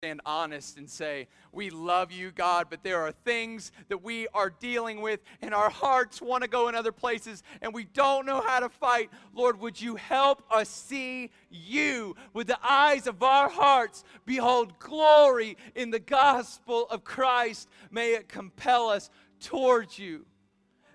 stand 0.00 0.20
honest 0.24 0.78
and 0.78 0.88
say, 0.88 1.26
We 1.50 1.70
love 1.70 2.12
you, 2.12 2.30
God, 2.30 2.68
but 2.70 2.84
there 2.84 3.02
are 3.02 3.10
things 3.10 3.72
that 3.88 4.00
we 4.00 4.28
are 4.28 4.48
dealing 4.48 5.00
with, 5.00 5.18
and 5.42 5.52
our 5.52 5.70
hearts 5.70 6.22
want 6.22 6.44
to 6.44 6.48
go 6.48 6.68
in 6.68 6.76
other 6.76 6.92
places, 6.92 7.42
and 7.62 7.74
we 7.74 7.82
don't 7.82 8.24
know 8.24 8.40
how 8.40 8.60
to 8.60 8.68
fight. 8.68 9.10
Lord, 9.34 9.58
would 9.58 9.80
you 9.80 9.96
help 9.96 10.44
us 10.52 10.68
see 10.68 11.32
you 11.50 12.14
with 12.32 12.46
the 12.46 12.60
eyes 12.62 13.08
of 13.08 13.24
our 13.24 13.48
hearts? 13.48 14.04
Behold 14.24 14.78
glory 14.78 15.56
in 15.74 15.90
the 15.90 15.98
gospel 15.98 16.86
of 16.90 17.02
Christ. 17.02 17.68
May 17.90 18.12
it 18.12 18.28
compel 18.28 18.90
us 18.90 19.10
towards 19.40 19.98
you. 19.98 20.26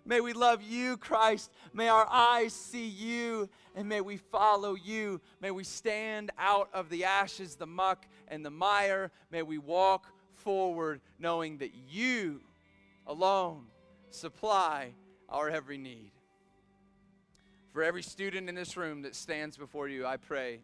May 0.06 0.20
we 0.20 0.34
love 0.34 0.62
you, 0.62 0.97
Christ. 0.97 1.51
May 1.74 1.88
our 1.88 2.08
eyes 2.10 2.54
see 2.54 2.88
you, 2.88 3.49
and 3.74 3.88
may 3.88 4.01
we 4.01 4.18
follow 4.18 4.76
you. 4.76 5.22
May 5.39 5.51
we 5.51 5.64
stand 5.64 6.32
out 6.38 6.70
of 6.74 6.89
the 6.89 7.06
ashes, 7.06 7.56
the 7.56 7.66
muck, 7.66 8.06
and 8.28 8.46
the 8.46 8.50
mire. 8.50 9.12
May 9.32 9.42
we 9.42 9.58
walk 9.58 10.08
forward 10.36 11.02
knowing 11.20 11.58
that 11.60 11.72
you 11.90 12.42
alone 13.08 13.66
supply 14.10 14.94
our 15.30 15.50
every 15.50 15.78
need. 15.78 16.12
For 17.72 17.84
every 17.84 18.04
student 18.04 18.50
in 18.50 18.56
this 18.56 18.78
room 18.78 19.02
that 19.02 19.16
stands 19.16 19.58
before 19.58 19.88
you, 19.88 20.06
I 20.06 20.18
pray 20.18 20.60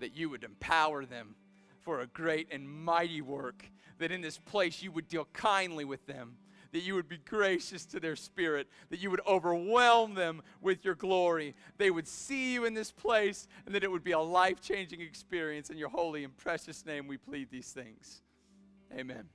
that 0.00 0.14
you 0.14 0.28
would 0.28 0.44
empower 0.44 1.06
them 1.06 1.34
for 1.80 2.00
a 2.00 2.06
great 2.06 2.48
and 2.50 2.68
mighty 2.68 3.22
work, 3.22 3.64
that 3.98 4.12
in 4.12 4.20
this 4.20 4.38
place 4.38 4.82
you 4.82 4.92
would 4.92 5.08
deal 5.08 5.26
kindly 5.32 5.84
with 5.84 6.06
them 6.06 6.36
that 6.72 6.80
you 6.80 6.94
would 6.94 7.08
be 7.08 7.18
gracious 7.18 7.84
to 7.86 8.00
their 8.00 8.16
spirit, 8.16 8.68
that 8.90 9.00
you 9.00 9.10
would 9.10 9.20
overwhelm 9.26 10.14
them 10.14 10.42
with 10.60 10.84
your 10.84 10.94
glory. 10.94 11.54
They 11.78 11.90
would 11.90 12.08
see 12.08 12.52
you 12.52 12.64
in 12.64 12.74
this 12.74 12.90
place, 12.90 13.48
and 13.66 13.74
that 13.74 13.84
it 13.84 13.90
would 13.90 14.04
be 14.04 14.12
a 14.12 14.20
life 14.20 14.60
changing 14.60 15.00
experience. 15.00 15.70
In 15.70 15.78
your 15.78 15.90
holy 15.90 16.24
and 16.24 16.36
precious 16.36 16.84
name, 16.84 17.06
we 17.06 17.16
plead 17.16 17.50
these 17.50 17.70
things. 17.70 18.22
Amen. 18.96 19.28